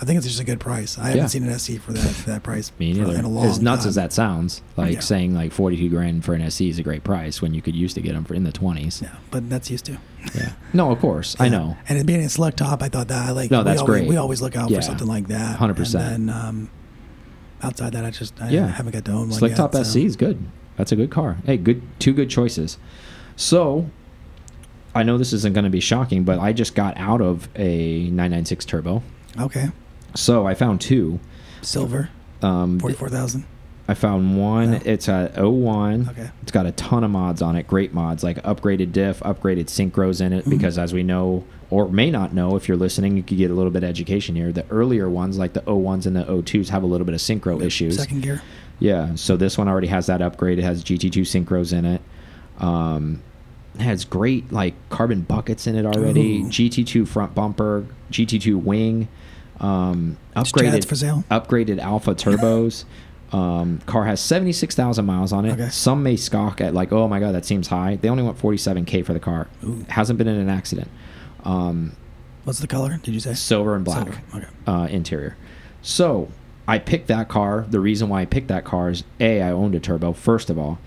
I 0.00 0.04
think 0.04 0.16
it's 0.18 0.26
just 0.28 0.38
a 0.40 0.44
good 0.44 0.60
price. 0.60 0.96
I 0.96 1.08
Yeah. 1.08 1.14
haven't 1.16 1.28
seen 1.30 1.42
an 1.42 1.50
SC 1.58 1.76
for 1.78 1.92
that 1.92 2.00
for 2.08 2.30
that 2.30 2.42
price 2.44 2.70
Me 2.78 2.92
neither. 2.92 3.16
in 3.18 3.24
a 3.24 3.28
long 3.28 3.46
As 3.46 3.60
nuts 3.60 3.82
time. 3.82 3.88
as 3.88 3.94
that 3.96 4.12
sounds, 4.12 4.62
like 4.76 4.92
Yeah. 4.94 5.00
saying 5.00 5.34
like 5.34 5.50
42 5.52 5.88
grand 5.88 6.24
for 6.24 6.34
an 6.34 6.40
SC 6.42 6.68
is 6.68 6.78
a 6.78 6.84
great 6.84 7.02
price 7.02 7.42
when 7.42 7.52
you 7.52 7.60
could 7.60 7.74
used 7.74 7.96
to 7.96 8.00
get 8.00 8.14
them 8.14 8.24
for 8.24 8.34
in 8.34 8.44
the 8.44 8.52
20s. 8.52 9.02
Yeah, 9.02 9.08
but 9.32 9.50
that's 9.50 9.70
used 9.70 9.86
to. 9.86 9.98
Yeah. 10.36 10.52
No, 10.72 10.92
of 10.92 11.00
course. 11.00 11.34
I 11.40 11.48
know. 11.48 11.76
And 11.88 11.98
it 11.98 12.06
being 12.06 12.20
a 12.20 12.28
slick 12.28 12.54
top, 12.56 12.80
I 12.82 12.88
thought 12.88 13.08
that 13.08 13.28
I 13.28 13.32
like. 13.32 13.50
No, 13.50 13.58
we 13.58 13.64
that's 13.64 13.80
always, 13.80 14.00
great. 14.02 14.08
We 14.08 14.16
always 14.16 14.40
look 14.40 14.56
out 14.56 14.70
Yeah. 14.70 14.78
for 14.78 14.82
something 14.82 15.08
like 15.08 15.26
that. 15.28 15.56
100%. 15.58 15.94
And 16.14 16.28
then 16.28 16.36
um, 16.36 16.70
outside 17.62 17.92
that, 17.92 18.04
I 18.04 18.10
just 18.10 18.34
I 18.40 18.50
Yeah. 18.50 18.68
haven't 18.68 18.92
got 18.92 19.04
to 19.06 19.12
own 19.12 19.30
one. 19.30 19.32
Slick 19.32 19.50
yet, 19.50 19.56
Top 19.56 19.74
so- 19.74 19.82
SC 19.82 20.04
is 20.04 20.14
good. 20.14 20.38
That's 20.76 20.92
a 20.92 20.96
good 20.96 21.10
car. 21.10 21.38
Hey, 21.44 21.56
good 21.56 21.82
two 21.98 22.12
good 22.12 22.30
choices. 22.30 22.78
So, 23.34 23.86
I 24.94 25.02
know 25.02 25.18
this 25.18 25.32
isn't 25.32 25.54
going 25.54 25.64
to 25.64 25.70
be 25.70 25.80
shocking, 25.80 26.22
but 26.22 26.38
I 26.38 26.52
just 26.52 26.76
got 26.76 26.96
out 26.96 27.20
of 27.20 27.48
a 27.56 28.10
996 28.10 28.64
turbo. 28.64 29.02
Okay, 29.40 29.70
So 30.18 30.46
I 30.46 30.54
found 30.54 30.80
two. 30.80 31.20
silver, 31.62 32.10
Um, 32.42 32.78
forty 32.80 32.94
four 32.96 33.08
thousand. 33.08 33.44
I 33.90 33.94
found 33.94 34.36
one. 34.36 34.72
No. 34.72 34.80
It's 34.84 35.08
a 35.08 35.30
01. 35.34 36.08
Okay. 36.10 36.30
It's 36.42 36.52
got 36.52 36.66
a 36.66 36.72
ton 36.72 37.04
of 37.04 37.10
mods 37.10 37.40
on 37.40 37.56
it. 37.56 37.66
Great 37.66 37.94
mods 37.94 38.22
like 38.22 38.36
upgraded 38.42 38.92
diff, 38.92 39.20
upgraded 39.20 39.66
synchros 39.66 40.20
in 40.20 40.32
it. 40.34 40.44
Mhm. 40.44 40.50
Because 40.50 40.76
as 40.76 40.92
we 40.92 41.02
know, 41.02 41.44
or 41.70 41.88
may 41.88 42.10
not 42.10 42.34
know, 42.34 42.54
if 42.56 42.68
you're 42.68 42.76
listening, 42.76 43.16
you 43.16 43.22
could 43.22 43.38
get 43.38 43.50
a 43.50 43.54
little 43.54 43.70
bit 43.70 43.82
of 43.84 43.88
education 43.88 44.34
here. 44.36 44.52
The 44.52 44.66
earlier 44.70 45.08
ones, 45.08 45.38
like 45.38 45.54
the 45.54 45.62
01s 45.66 46.04
and 46.04 46.14
the 46.16 46.24
02s, 46.28 46.68
have 46.68 46.82
a 46.82 46.86
little 46.86 47.06
bit 47.06 47.14
of 47.14 47.20
synchro 47.20 47.62
issues. 47.62 47.96
Second 47.96 48.22
gear. 48.22 48.42
Yeah, 48.78 49.14
so 49.14 49.36
this 49.38 49.56
one 49.56 49.68
already 49.68 49.88
has 49.88 50.06
that 50.06 50.20
upgrade. 50.20 50.58
It 50.58 50.62
has 50.64 50.84
GT2 50.84 51.22
synchros 51.22 51.72
in 51.72 51.84
it. 51.86 52.02
Um, 52.58 53.22
it 53.74 53.82
has 53.82 54.04
great 54.04 54.52
like 54.52 54.74
carbon 54.90 55.22
buckets 55.22 55.66
in 55.66 55.76
it 55.76 55.86
already. 55.86 56.42
Ooh. 56.42 56.48
GT2 56.48 57.06
front 57.08 57.34
bumper, 57.34 57.86
GT2 58.12 58.54
wing, 58.62 59.08
um, 59.60 60.16
upgraded 60.36 60.84
for 60.86 60.94
sale. 60.96 61.24
upgraded 61.30 61.78
alpha 61.78 62.14
turbos. 62.14 62.84
um, 63.32 63.78
car 63.86 64.04
has 64.06 64.20
76,000 64.20 65.04
miles 65.04 65.32
on 65.32 65.44
it. 65.44 65.52
Okay. 65.52 65.68
Some 65.68 66.02
may 66.02 66.16
scoff 66.16 66.60
at 66.60 66.72
like, 66.74 66.92
oh 66.92 67.08
my 67.08 67.20
god, 67.20 67.34
that 67.34 67.44
seems 67.44 67.68
high. 67.68 67.96
They 67.96 68.08
only 68.08 68.22
want 68.22 68.38
47k 68.38 69.04
for 69.04 69.12
the 69.12 69.20
car. 69.20 69.48
Ooh. 69.64 69.84
Hasn't 69.88 70.16
been 70.18 70.28
in 70.28 70.36
an 70.36 70.48
accident. 70.48 70.88
Um, 71.44 71.92
What's 72.44 72.60
the 72.60 72.66
color? 72.66 72.98
Did 73.02 73.12
you 73.14 73.20
say? 73.20 73.34
silver 73.34 73.74
and 73.76 73.84
black 73.84 74.04
Silver, 74.04 74.22
okay. 74.36 74.46
uh, 74.66 74.86
interior. 74.90 75.36
So 75.82 76.30
I 76.66 76.78
picked 76.78 77.08
that 77.08 77.28
car. 77.28 77.66
The 77.68 77.80
reason 77.80 78.08
why 78.08 78.22
I 78.22 78.24
picked 78.24 78.48
that 78.48 78.64
car 78.64 78.88
is 78.90 79.04
a 79.20 79.42
I 79.42 79.50
owned 79.50 79.74
a 79.74 79.80
turbo 79.80 80.12
first 80.14 80.48
of 80.48 80.58
all, 80.58 80.78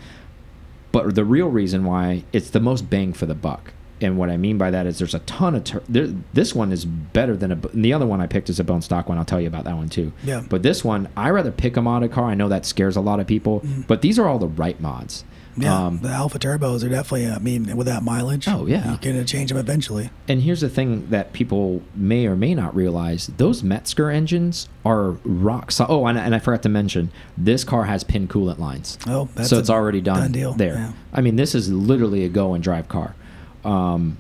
but 0.92 1.14
the 1.14 1.24
real 1.26 1.50
reason 1.50 1.84
why 1.86 2.24
it's 2.34 2.50
the 2.50 2.60
most 2.60 2.90
bang 2.90 3.14
for 3.14 3.26
the 3.28 3.36
buck. 3.36 3.74
And 4.02 4.18
what 4.18 4.30
I 4.30 4.38
mean 4.38 4.58
by 4.58 4.72
that 4.72 4.86
is 4.88 4.98
there's 4.98 5.14
a 5.14 5.20
ton 5.20 5.56
of 5.56 5.64
there, 5.88 6.08
this 6.34 6.56
one 6.56 6.72
is 6.72 6.86
better 6.86 7.38
than 7.38 7.52
a 7.52 7.56
the 7.56 7.94
other 7.94 8.06
one 8.08 8.20
I 8.20 8.28
picked 8.28 8.50
is 8.50 8.60
a 8.60 8.64
bone 8.64 8.82
stock 8.82 9.08
one. 9.08 9.18
I'll 9.18 9.26
tell 9.26 9.40
you 9.42 9.48
about 9.48 9.66
that 9.66 9.76
one 9.78 9.90
too. 9.90 10.12
Yeah. 10.24 10.44
But 10.50 10.64
this 10.64 10.84
one 10.84 11.08
I 11.16 11.30
rather 11.30 11.52
pick 11.52 11.78
a 11.78 11.82
modded 11.82 12.12
car. 12.12 12.26
I 12.26 12.34
know 12.36 12.50
that 12.50 12.66
scares 12.66 12.96
a 12.96 13.02
lot 13.02 13.20
of 13.20 13.28
people, 13.28 13.62
Mhm. 13.62 13.86
but 13.88 14.02
these 14.02 14.18
are 14.18 14.28
all 14.28 14.40
the 14.40 14.48
right 14.48 14.80
mods. 14.82 15.24
Yeah, 15.58 15.88
Um, 15.88 16.00
the 16.02 16.08
Alpha 16.08 16.40
Turbos 16.40 16.82
are 16.82 16.88
definitely. 16.88 17.28
I 17.30 17.38
mean, 17.40 17.76
with 17.76 17.86
that 17.86 18.04
mileage. 18.04 18.48
Oh, 18.48 18.66
yeah. 18.68 18.88
you're 18.88 18.98
gonna 19.14 19.26
change 19.26 19.50
them 19.50 19.58
eventually. 19.58 20.10
And 20.30 20.42
here's 20.44 20.62
the 20.62 20.70
thing 20.70 21.08
that 21.10 21.34
people 21.34 21.82
may 21.94 22.26
or 22.26 22.38
may 22.38 22.56
not 22.56 22.74
realize: 22.74 23.30
those 23.36 23.62
Mezger 23.62 24.12
engines 24.14 24.70
are 24.86 25.18
rock 25.26 25.74
solid. 25.74 25.92
Oh, 25.92 26.06
and, 26.08 26.18
and 26.18 26.34
I 26.34 26.40
forgot 26.40 26.64
to 26.64 26.70
mention, 26.70 27.12
this 27.38 27.66
car 27.66 27.84
has 27.84 28.06
pin 28.06 28.30
coolant 28.30 28.60
lines. 28.60 28.98
Oh, 29.06 29.28
that's 29.36 29.50
so 29.50 29.60
it's 29.60 29.70
already 29.70 30.00
done, 30.00 30.20
done 30.22 30.32
deal. 30.32 30.54
there. 30.54 30.76
Yeah. 30.76 30.92
I 31.14 31.20
mean, 31.20 31.36
this 31.36 31.54
is 31.54 31.70
literally 31.70 32.24
a 32.24 32.30
go 32.30 32.54
and 32.54 32.64
drive 32.64 32.88
car. 32.88 33.14
Um, 33.64 34.18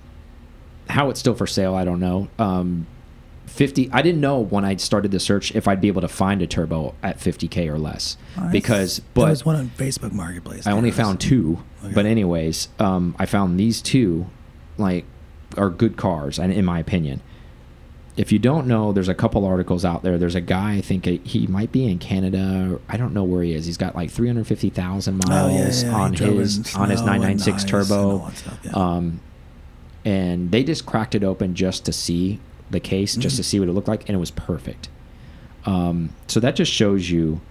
how 0.89 1.09
it's 1.09 1.19
still 1.19 1.35
for 1.35 1.47
sale, 1.47 1.73
I 1.75 1.83
don't 1.85 1.99
know. 1.99 2.27
Um, 2.37 2.87
50 3.47 3.89
I 3.91 4.01
didn't 4.01 4.21
know 4.21 4.39
when 4.39 4.63
I 4.63 4.75
started 4.77 5.11
the 5.11 5.19
search 5.19 5.53
if 5.55 5.67
I'd 5.67 5.81
be 5.81 5.89
able 5.89 6.01
to 6.01 6.07
find 6.07 6.41
a 6.41 6.47
turbo 6.47 6.95
at 7.03 7.19
50k 7.19 7.67
or 7.67 7.77
less 7.77 8.15
Oh, 8.37 8.49
because 8.49 8.97
there 8.97 9.05
but 9.13 9.29
was 9.29 9.45
one 9.45 9.57
on 9.57 9.69
Facebook 9.71 10.13
Marketplace. 10.13 10.65
I 10.65 10.71
only 10.71 10.91
found 10.91 11.19
two, 11.19 11.61
Okay. 11.83 11.93
but 11.93 12.05
anyways, 12.05 12.69
um, 12.79 13.13
I 13.19 13.25
found 13.25 13.59
these 13.59 13.81
two, 13.81 14.27
like, 14.77 15.03
are 15.57 15.69
good 15.69 15.97
cars, 15.97 16.39
and 16.39 16.53
in 16.53 16.63
my 16.63 16.79
opinion. 16.79 17.21
If 18.17 18.31
you 18.33 18.39
don't 18.39 18.67
know, 18.67 18.91
there's 18.91 19.07
a 19.09 19.15
couple 19.15 19.45
articles 19.45 19.83
out 19.85 20.03
there. 20.03 20.17
There's 20.17 20.35
a 20.35 20.41
guy 20.41 20.73
I 20.75 20.81
think 20.81 21.05
he 21.05 21.47
might 21.47 21.71
be 21.71 21.89
in 21.89 21.97
Canada. 21.97 22.77
I 22.89 22.97
don't 22.97 23.13
know 23.13 23.23
where 23.23 23.41
he 23.41 23.53
is. 23.53 23.65
He's 23.65 23.77
got 23.77 23.95
like 23.95 24.11
350,000 24.11 25.21
Oh, 25.29 25.29
yeah, 25.29 25.53
miles 25.63 25.83
yeah, 25.83 25.93
on 25.93 26.13
his 26.13 26.75
on 26.75 26.89
his 26.89 27.01
996 27.01 27.63
turbo. 27.63 28.29
stuff, 28.35 28.59
yeah. 28.63 28.71
Um, 28.73 29.21
and 30.05 30.51
they 30.51 30.63
just 30.63 30.85
cracked 30.85 31.15
it 31.15 31.23
open 31.23 31.53
just 31.55 31.85
to 31.85 31.93
see 31.93 32.39
the 32.69 32.79
case, 32.79 33.15
just 33.15 33.35
Mhm. 33.35 33.37
to 33.37 33.43
see 33.43 33.59
what 33.59 33.69
it 33.69 33.73
looked 33.73 33.87
like, 33.87 34.07
and 34.07 34.15
it 34.15 34.19
was 34.19 34.31
perfect. 34.31 34.89
Um, 35.65 36.09
so 36.27 36.39
that 36.39 36.55
just 36.55 36.71
shows 36.71 37.09
you 37.11 37.41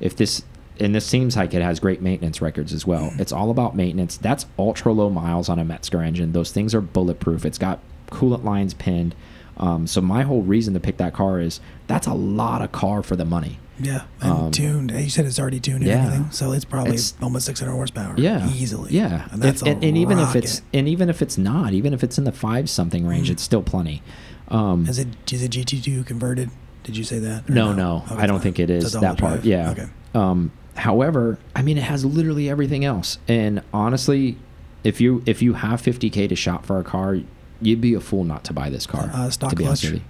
if 0.00 0.16
this 0.16 0.42
and 0.78 0.94
this 0.94 1.04
seems 1.04 1.36
like 1.36 1.52
it 1.52 1.60
has 1.60 1.78
great 1.78 2.00
maintenance 2.00 2.40
records 2.40 2.72
as 2.72 2.86
well. 2.86 3.10
Mm. 3.10 3.20
It's 3.20 3.32
all 3.32 3.50
about 3.50 3.76
maintenance. 3.76 4.16
That's 4.16 4.46
ultra 4.58 4.94
low 4.94 5.10
miles 5.10 5.50
on 5.50 5.58
a 5.58 5.64
Mezger 5.64 6.02
engine. 6.02 6.32
Those 6.32 6.52
things 6.52 6.74
are 6.74 6.80
bulletproof. 6.80 7.44
It's 7.44 7.58
got 7.58 7.80
coolant 8.10 8.44
lines 8.44 8.72
pinned. 8.72 9.14
Um, 9.58 9.86
so 9.86 10.00
my 10.00 10.22
whole 10.22 10.40
reason 10.40 10.72
to 10.72 10.80
pick 10.80 10.96
that 10.96 11.12
car 11.12 11.38
is 11.38 11.60
that's 11.86 12.06
a 12.06 12.14
lot 12.14 12.62
of 12.62 12.72
car 12.72 13.02
for 13.02 13.14
the 13.14 13.26
money. 13.26 13.58
Yeah, 13.82 14.02
and 14.20 14.32
Um, 14.32 14.50
tuned. 14.50 14.90
You 14.90 15.08
said 15.10 15.24
it's 15.26 15.38
already 15.40 15.58
tuned 15.60 15.78
and 15.82 15.86
yeah. 15.86 16.04
everything, 16.04 16.30
so 16.30 16.52
it's 16.52 16.64
probably 16.64 16.92
It's- 16.94 17.14
almost 17.22 17.46
600 17.46 17.72
horsepower. 17.72 18.14
Yeah, 18.16 18.48
easily. 18.52 18.92
Yeah, 18.94 19.26
and 19.32 19.40
that's 19.42 19.62
and, 19.62 19.82
a 19.82 19.86
and 19.86 19.96
even 19.96 20.18
if 20.18 20.36
it's 20.36 20.62
and 20.74 20.86
even 20.88 21.08
if 21.08 21.22
it's 21.22 21.38
not, 21.38 21.72
even 21.72 21.94
if 21.94 22.04
it's 22.04 22.18
in 22.18 22.24
the 22.24 22.32
five 22.32 22.68
something 22.68 23.06
range, 23.06 23.28
Mm. 23.28 23.32
it's 23.32 23.42
still 23.42 23.62
plenty. 23.62 24.02
Um, 24.48 24.86
is 24.86 24.98
it 24.98 25.08
is 25.32 25.42
it 25.42 25.50
GT2 25.52 26.04
converted? 26.04 26.50
Did 26.84 26.96
you 26.96 27.04
say 27.04 27.18
that? 27.20 27.48
no, 27.48 27.72
no, 27.72 28.04
Okay, 28.10 28.22
I 28.22 28.26
don't 28.26 28.40
think 28.42 28.58
it 28.58 28.70
is 28.70 28.92
that 28.92 29.18
part. 29.18 29.42
drive. 29.42 29.44
Yeah. 29.44 29.70
Okay. 29.70 29.86
Um, 30.14 30.50
however, 30.76 31.38
I 31.54 31.62
mean, 31.62 31.76
it 31.78 31.84
has 31.84 32.04
literally 32.04 32.48
everything 32.50 32.84
else. 32.84 33.18
And 33.28 33.62
honestly, 33.72 34.36
if 34.82 35.00
you 35.00 35.22
if 35.26 35.40
you 35.42 35.54
have 35.54 35.80
50k 35.82 36.26
to 36.28 36.34
shop 36.36 36.64
for 36.66 36.78
a 36.78 36.84
car, 36.84 37.18
you'd 37.62 37.80
be 37.80 37.94
a 37.94 38.00
fool 38.00 38.24
not 38.24 38.44
to 38.44 38.52
buy 38.52 38.70
this 38.70 38.86
car. 38.86 39.10
Uh, 39.12 39.30
stock 39.30 39.50
to 39.50 39.56
be 39.56 39.66
honest 39.66 39.82
clutch? 39.82 39.92
with 39.94 40.02
you. 40.02 40.06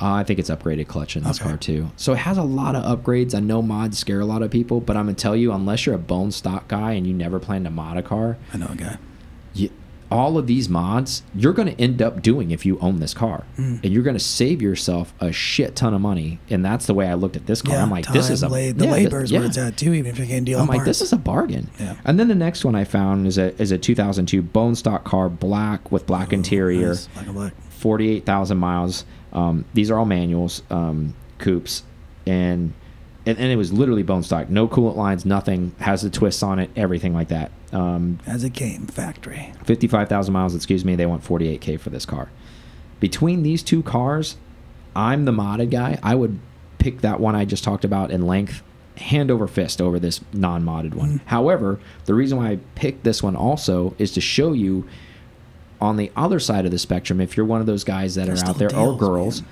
Uh, 0.00 0.12
I 0.12 0.24
think 0.24 0.38
it's 0.38 0.48
upgraded 0.50 0.86
clutch 0.86 1.16
in 1.16 1.24
this 1.24 1.40
Okay. 1.40 1.48
car 1.48 1.56
too. 1.58 1.90
So 1.96 2.12
it 2.12 2.18
has 2.18 2.38
a 2.38 2.42
lot 2.42 2.76
of 2.76 2.84
upgrades. 2.84 3.34
I 3.34 3.40
know 3.40 3.62
mods 3.62 3.98
scare 3.98 4.20
a 4.20 4.24
lot 4.26 4.42
of 4.42 4.50
people, 4.50 4.80
but 4.80 4.96
I'm 4.96 5.06
gonna 5.06 5.14
tell 5.14 5.34
you, 5.36 5.52
unless 5.52 5.86
you're 5.86 5.94
a 5.94 5.98
bone 5.98 6.30
stock 6.30 6.68
guy 6.68 6.92
and 6.92 7.06
you 7.06 7.12
never 7.14 7.38
plan 7.38 7.64
to 7.64 7.70
mod 7.70 7.96
a 7.96 8.02
car, 8.02 8.36
I 8.54 8.58
know 8.58 8.68
a 8.70 8.76
guy. 8.76 8.96
you, 9.54 9.70
all 10.10 10.38
of 10.38 10.46
these 10.46 10.70
mods 10.70 11.22
you're 11.34 11.52
going 11.52 11.68
to 11.68 11.78
end 11.78 12.00
up 12.00 12.22
doing 12.22 12.50
if 12.50 12.64
you 12.64 12.78
own 12.78 12.98
this 12.98 13.12
car 13.12 13.44
Mm. 13.58 13.84
and 13.84 13.92
you're 13.92 14.02
going 14.02 14.16
to 14.16 14.18
save 14.24 14.62
yourself 14.62 15.12
a 15.20 15.30
shit 15.32 15.76
ton 15.76 15.92
of 15.92 16.00
money 16.00 16.38
and 16.48 16.64
that's 16.64 16.86
the 16.86 16.94
way 16.94 17.06
i 17.06 17.12
looked 17.12 17.36
at 17.36 17.44
this 17.46 17.60
car 17.60 17.74
Yeah, 17.74 17.82
i'm 17.82 17.90
like 17.90 18.04
time, 18.06 18.14
this 18.14 18.30
is 18.30 18.42
a 18.42 18.48
la- 18.48 18.54
the 18.72 18.86
yeah, 18.86 18.90
labor 18.90 19.22
is 19.22 19.30
yeah. 19.30 19.40
where 19.40 19.48
it's 19.48 19.58
at 19.58 19.76
too. 19.76 19.92
Even 19.92 20.10
if 20.10 20.18
you 20.18 20.24
can 20.24 20.44
deal. 20.44 20.60
i'm 20.60 20.66
like 20.66 20.76
parts. 20.78 20.86
this 20.86 21.02
is 21.02 21.12
a 21.12 21.18
bargain 21.18 21.68
Yeah. 21.78 21.96
and 22.06 22.18
then 22.18 22.28
the 22.28 22.34
next 22.34 22.64
one 22.64 22.74
i 22.74 22.84
found 22.84 23.26
is 23.26 23.36
a 23.36 23.54
is 23.60 23.70
a 23.70 23.76
2002 23.76 24.40
bone 24.40 24.74
stock 24.76 25.04
car 25.04 25.28
black 25.28 25.92
with 25.92 26.06
black 26.06 26.28
Oh, 26.30 26.36
interior 26.36 26.88
nice. 26.88 27.06
Black 27.08 27.26
and 27.26 27.34
black. 27.34 27.52
48,000 27.68 28.56
miles. 28.58 29.04
Um, 29.32 29.64
these 29.74 29.90
are 29.90 29.98
all 29.98 30.04
manuals, 30.06 30.62
um, 30.70 31.14
coupes, 31.38 31.82
and, 32.26 32.72
and 33.26 33.38
and 33.38 33.52
it 33.52 33.56
was 33.56 33.72
literally 33.72 34.02
bone 34.02 34.22
stock, 34.22 34.48
no 34.48 34.66
coolant 34.68 34.96
lines, 34.96 35.24
nothing. 35.24 35.74
Has 35.80 36.02
the 36.02 36.10
twists 36.10 36.42
on 36.42 36.58
it, 36.58 36.70
everything 36.76 37.12
like 37.14 37.28
that. 37.28 37.50
Um, 37.72 38.18
As 38.26 38.44
it 38.44 38.54
came, 38.54 38.86
factory. 38.86 39.52
55,000 39.64 40.32
miles, 40.32 40.54
excuse 40.54 40.84
me, 40.84 40.96
they 40.96 41.04
want 41.06 41.22
48K 41.22 41.78
for 41.78 41.90
this 41.90 42.06
car. 42.06 42.30
Between 43.00 43.42
these 43.42 43.62
two 43.62 43.82
cars, 43.82 44.36
I'm 44.96 45.26
the 45.26 45.32
modded 45.32 45.70
guy. 45.70 45.98
I 46.02 46.14
would 46.14 46.38
pick 46.78 47.02
that 47.02 47.20
one 47.20 47.36
I 47.36 47.44
just 47.44 47.62
talked 47.64 47.84
about 47.84 48.10
in 48.10 48.26
length, 48.26 48.62
hand 48.96 49.30
over 49.30 49.46
fist 49.46 49.80
over 49.82 49.98
this 49.98 50.20
non 50.32 50.64
modded 50.64 50.94
one. 50.94 51.18
Mhm. 51.18 51.20
However, 51.26 51.78
the 52.06 52.14
reason 52.14 52.38
why 52.38 52.48
I 52.52 52.58
picked 52.74 53.04
this 53.04 53.22
one 53.22 53.36
also 53.36 53.94
is 53.98 54.12
to 54.12 54.20
show 54.22 54.52
you 54.52 54.86
on 55.80 55.96
the 55.96 56.10
other 56.16 56.40
side 56.40 56.64
of 56.64 56.70
the 56.70 56.78
spectrum, 56.78 57.20
if 57.20 57.36
you're 57.36 57.46
one 57.46 57.60
of 57.60 57.66
those 57.66 57.84
guys 57.84 58.14
that 58.16 58.26
There's 58.26 58.42
are 58.42 58.48
out 58.50 58.58
there 58.58 58.74
or 58.74 58.96
girls 58.96 59.42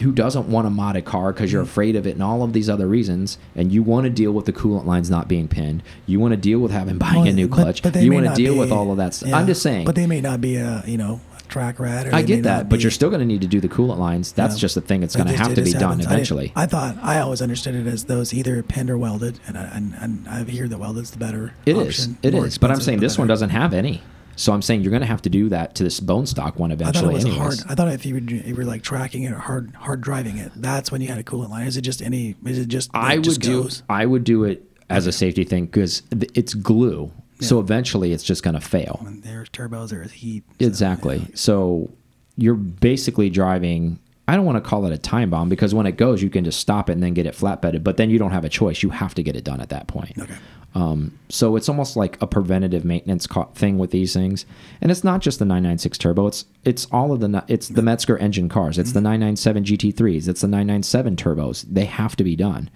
who 0.00 0.12
doesn't 0.12 0.46
want 0.48 0.66
a 0.66 0.70
modded 0.70 1.04
car 1.04 1.32
because 1.32 1.50
you're 1.52 1.62
Mm. 1.62 1.66
afraid 1.66 1.96
of 1.96 2.06
it 2.06 2.12
and 2.14 2.22
all 2.22 2.42
of 2.42 2.52
these 2.52 2.68
other 2.70 2.86
reasons, 2.86 3.36
and 3.56 3.72
you 3.72 3.82
want 3.82 4.04
to 4.04 4.10
deal 4.10 4.30
with 4.30 4.44
the 4.44 4.52
coolant 4.52 4.84
lines 4.84 5.10
not 5.10 5.26
being 5.26 5.48
pinned, 5.48 5.82
you 6.06 6.20
want 6.20 6.32
to 6.32 6.36
deal 6.36 6.60
with 6.60 6.70
having 6.70 6.98
buying 6.98 7.26
a 7.26 7.32
new 7.32 7.48
clutch, 7.48 7.82
but 7.82 7.94
they 7.94 8.04
you 8.04 8.12
want 8.12 8.26
to 8.26 8.34
deal 8.34 8.56
with 8.56 8.70
all 8.70 8.90
of 8.92 8.98
that 8.98 9.14
stuff. 9.14 9.30
yeah, 9.30 9.38
I'm 9.38 9.46
just 9.46 9.62
saying. 9.62 9.86
But 9.86 9.94
they 9.96 10.06
may 10.06 10.20
not 10.20 10.40
be 10.40 10.56
a 10.56 10.84
you 10.86 10.98
know 10.98 11.20
a 11.36 11.40
track 11.48 11.80
rat. 11.80 12.06
Or 12.06 12.14
I 12.14 12.22
get 12.22 12.44
that, 12.44 12.68
but 12.68 12.76
be- 12.76 12.82
you're 12.82 12.90
still 12.92 13.08
going 13.08 13.20
to 13.20 13.26
need 13.26 13.40
to 13.40 13.48
do 13.48 13.58
the 13.58 13.68
coolant 13.68 13.98
lines. 13.98 14.30
That's 14.32 14.54
Yeah. 14.56 14.60
just 14.60 14.74
the 14.76 14.82
thing 14.82 15.00
that's 15.00 15.16
going 15.16 15.26
to 15.28 15.36
have 15.36 15.48
to 15.54 15.62
be 15.62 15.70
just 15.70 15.80
done 15.80 15.92
happens. 15.98 16.06
I 16.06 16.12
eventually. 16.12 16.52
I, 16.54 16.66
thought 16.66 16.96
I 17.02 17.18
always 17.18 17.42
understood 17.42 17.74
it 17.74 17.86
as 17.88 18.04
those 18.04 18.32
either 18.32 18.62
pinned 18.62 18.90
or 18.90 18.98
welded, 18.98 19.40
and 19.48 19.58
I, 19.58 19.62
and, 19.74 19.94
and 19.98 20.28
I 20.28 20.44
hear 20.44 20.68
that 20.68 20.78
welded's 20.78 21.10
the 21.10 21.18
better. 21.18 21.54
It 21.66 21.76
is, 21.76 22.00
option, 22.00 22.18
it 22.22 22.34
more 22.34 22.46
is. 22.46 22.58
But 22.58 22.70
I'm 22.70 22.80
saying 22.80 23.00
this 23.00 23.18
one 23.18 23.26
doesn't 23.26 23.50
have 23.50 23.72
any. 23.74 24.02
So 24.38 24.52
I'm 24.52 24.62
saying 24.62 24.82
you're 24.82 24.90
going 24.92 25.00
to 25.02 25.06
have 25.06 25.22
to 25.22 25.30
do 25.30 25.48
that 25.48 25.74
to 25.74 25.84
this 25.84 25.98
bone 26.00 26.24
stock 26.24 26.58
one 26.58 26.70
eventually. 26.70 26.98
I 26.98 27.02
thought 27.02 27.10
it 27.10 27.14
was 27.14 27.24
anyways. 27.24 27.60
hard. 27.62 27.70
I 27.72 27.74
thought 27.74 27.88
if 27.88 28.06
you 28.06 28.14
were, 28.14 28.20
you 28.20 28.54
were 28.54 28.64
like 28.64 28.82
tracking 28.82 29.24
it 29.24 29.32
or 29.32 29.38
hard 29.38 29.74
hard 29.74 30.00
driving 30.00 30.38
it, 30.38 30.52
that's 30.56 30.92
when 30.92 31.00
you 31.00 31.08
had 31.08 31.18
a 31.18 31.24
coolant 31.24 31.50
line. 31.50 31.66
Is 31.66 31.76
it 31.76 31.82
just 31.82 32.00
any? 32.00 32.36
Is 32.46 32.58
it 32.58 32.68
just? 32.68 32.90
I 32.94 33.14
it 33.14 33.16
would 33.16 33.24
just 33.24 33.40
do. 33.40 33.64
goes? 33.64 33.82
I 33.88 34.06
would 34.06 34.22
do 34.24 34.44
it 34.44 34.64
as 34.88 35.06
a 35.06 35.12
safety 35.12 35.44
thing 35.44 35.66
because 35.66 36.02
it's 36.12 36.54
glue. 36.54 37.12
So 37.40 37.60
eventually, 37.60 38.12
it's 38.12 38.24
just 38.24 38.42
going 38.42 38.54
to 38.54 38.60
fail. 38.60 38.98
When 39.02 39.20
there's 39.20 39.48
turbos, 39.50 39.90
there's 39.90 40.10
heat. 40.10 40.42
so, 40.60 40.66
Exactly. 40.66 41.18
yeah. 41.18 41.26
So 41.34 41.90
you're 42.36 42.54
basically 42.54 43.30
driving. 43.30 43.98
I 44.28 44.36
don't 44.36 44.44
want 44.44 44.62
to 44.62 44.68
call 44.68 44.84
it 44.84 44.92
a 44.92 44.98
time 44.98 45.30
bomb 45.30 45.48
because 45.48 45.74
when 45.74 45.86
it 45.86 45.96
goes, 45.96 46.22
you 46.22 46.28
can 46.28 46.44
just 46.44 46.60
stop 46.60 46.90
it 46.90 46.92
and 46.92 47.02
then 47.02 47.14
get 47.14 47.24
it 47.24 47.34
flatbedded. 47.34 47.82
But 47.82 47.96
then 47.96 48.10
you 48.10 48.18
don't 48.18 48.30
have 48.30 48.44
a 48.44 48.50
choice. 48.50 48.82
You 48.82 48.90
have 48.90 49.14
to 49.14 49.22
get 49.22 49.34
it 49.34 49.42
done 49.42 49.62
at 49.62 49.70
that 49.70 49.86
point. 49.86 50.18
Okay. 50.18 50.34
Um, 50.74 51.18
so 51.30 51.56
it's 51.56 51.66
almost 51.66 51.96
like 51.96 52.20
a 52.20 52.26
preventative 52.26 52.84
maintenance 52.84 53.26
thing 53.54 53.78
with 53.78 53.90
these 53.90 54.12
things, 54.12 54.44
and 54.82 54.90
it's 54.90 55.02
not 55.02 55.22
just 55.22 55.38
the 55.38 55.46
996 55.46 55.96
turbo. 55.96 56.26
It's 56.26 56.44
it's 56.62 56.86
all 56.92 57.10
of 57.10 57.20
the 57.20 57.42
it's 57.48 57.68
the 57.68 57.80
Mezger 57.80 58.20
engine 58.20 58.50
cars. 58.50 58.78
It's 58.78 58.92
the 58.92 59.00
997 59.00 59.64
GT3s. 59.64 60.28
It's 60.28 60.42
the 60.42 60.46
997 60.46 61.16
turbos. 61.16 61.64
They 61.66 61.86
have 61.86 62.14
to 62.16 62.22
be 62.22 62.36
done. 62.36 62.68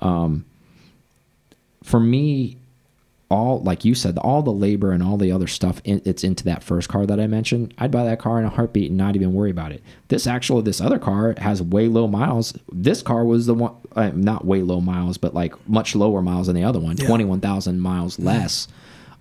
Um, 0.00 0.44
for 1.84 2.00
me, 2.00 2.58
all 3.28 3.60
like 3.62 3.84
you 3.84 3.94
said, 3.94 4.16
all 4.18 4.42
the 4.42 4.52
labor 4.52 4.92
and 4.92 5.02
all 5.02 5.16
the 5.16 5.32
other 5.32 5.48
stuff 5.48 5.80
in, 5.84 6.00
it's 6.04 6.22
into 6.22 6.44
that 6.44 6.62
first 6.62 6.88
car 6.88 7.06
that 7.06 7.18
I 7.18 7.26
mentioned. 7.26 7.74
I'd 7.78 7.90
buy 7.90 8.04
that 8.04 8.20
car 8.20 8.38
in 8.38 8.44
a 8.44 8.48
heartbeat 8.50 8.90
and 8.90 8.96
not 8.96 9.16
even 9.16 9.32
worry 9.34 9.50
about 9.50 9.72
it. 9.72 9.82
This 10.08 10.26
actual 10.28 10.62
this 10.62 10.80
other 10.80 10.98
car 11.00 11.34
has 11.38 11.60
way 11.60 11.88
low 11.88 12.06
miles. 12.06 12.56
This 12.72 13.02
car 13.02 13.24
was 13.24 13.46
the 13.46 13.54
one, 13.54 13.74
uh, 13.96 14.10
not 14.14 14.44
way 14.44 14.62
low 14.62 14.80
miles, 14.80 15.18
but 15.18 15.34
like 15.34 15.54
much 15.68 15.96
lower 15.96 16.22
miles 16.22 16.46
than 16.46 16.54
the 16.56 16.62
other 16.64 16.78
one, 16.78 16.96
Yeah. 16.98 17.06
twenty 17.06 17.24
one 17.24 17.40
thousand 17.40 17.80
miles 17.80 18.18
less. 18.18 18.68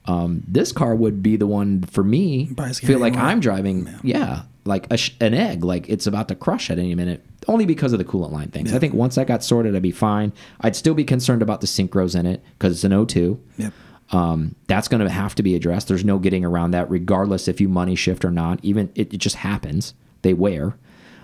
Um, 0.06 0.44
this 0.48 0.72
car 0.72 0.94
would 0.94 1.24
be 1.24 1.36
the 1.36 1.48
one 1.48 1.82
for 1.82 2.04
me. 2.04 2.46
Feel 2.84 3.00
like. 3.00 3.16
I'm 3.16 3.40
driving, 3.40 3.90
yeah, 4.04 4.44
like 4.64 4.86
a 4.94 5.00
an 5.20 5.34
egg, 5.34 5.64
like 5.64 5.90
it's 5.90 6.06
about 6.06 6.28
to 6.28 6.36
crush 6.36 6.70
at 6.70 6.78
any 6.78 6.94
minute. 6.94 7.26
Only 7.48 7.66
because 7.66 7.92
of 7.94 7.98
the 8.00 8.06
coolant 8.06 8.32
line 8.32 8.50
things. 8.50 8.70
Yeah. 8.70 8.78
I 8.78 8.80
think 8.80 8.94
once 8.94 9.16
that 9.16 9.26
got 9.28 9.44
sorted, 9.44 9.76
I'd 9.76 9.82
be 9.82 9.92
fine. 9.92 10.32
I'd 10.62 10.76
still 10.76 10.94
be 10.94 11.04
concerned 11.04 11.42
about 11.42 11.62
the 11.62 11.68
synchros 11.68 12.20
in 12.20 12.26
it 12.28 12.44
because 12.58 12.74
it's 12.74 12.84
an 12.84 12.92
O2 12.92 13.40
Yep. 13.58 13.74
Um, 14.12 14.56
that's 14.68 14.88
going 14.88 15.04
to 15.04 15.10
have 15.10 15.36
to 15.36 15.44
be 15.44 15.56
addressed. 15.56 15.88
There's 15.88 16.06
no 16.06 16.20
getting 16.20 16.46
around 16.46 16.72
that, 16.72 16.90
regardless 16.90 17.48
if 17.48 17.60
you 17.60 17.68
money 17.70 17.96
shift 17.96 18.24
or 18.24 18.32
not. 18.32 18.60
Even 18.64 18.92
it, 18.96 19.14
it 19.14 19.18
just 19.18 19.38
happens. 19.38 19.94
They 20.22 20.34
wear. 20.34 20.78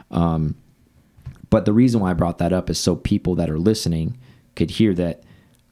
Um, 0.09 0.55
but 1.49 1.65
the 1.65 1.73
reason 1.73 1.99
why 2.01 2.11
I 2.11 2.13
brought 2.13 2.37
that 2.39 2.53
up 2.53 2.69
is 2.69 2.79
so 2.79 2.95
people 2.95 3.35
that 3.35 3.49
are 3.49 3.59
listening 3.59 4.17
could 4.55 4.71
hear 4.71 4.93
that 4.95 5.23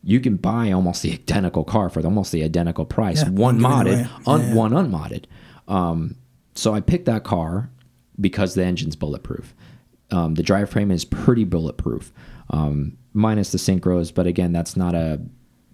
you 0.04 0.20
can 0.20 0.36
buy 0.38 0.72
almost 0.72 1.02
the 1.04 1.12
identical 1.12 1.64
car 1.64 1.90
for 1.90 2.04
almost 2.06 2.32
the 2.32 2.44
identical 2.44 2.86
price. 2.86 3.22
Yeah, 3.24 3.30
one 3.30 3.60
modded, 3.60 4.10
un, 4.28 4.42
Yeah. 4.42 4.54
one 4.54 4.74
unmodded. 4.74 5.28
Um, 5.68 6.16
so 6.56 6.74
I 6.74 6.80
picked 6.80 7.06
that 7.06 7.24
car 7.24 7.70
because 8.20 8.54
the 8.54 8.64
engine's 8.66 8.96
bulletproof. 8.96 9.54
Um, 10.12 10.36
the 10.36 10.44
drive 10.44 10.70
frame 10.70 10.92
is 10.92 11.06
pretty 11.06 11.44
bulletproof, 11.44 12.12
um, 12.50 12.98
minus 13.14 13.52
the 13.52 13.58
synchros. 13.58 14.14
But 14.14 14.26
again, 14.28 14.52
that's 14.54 14.76
not 14.78 14.96
a 14.96 15.22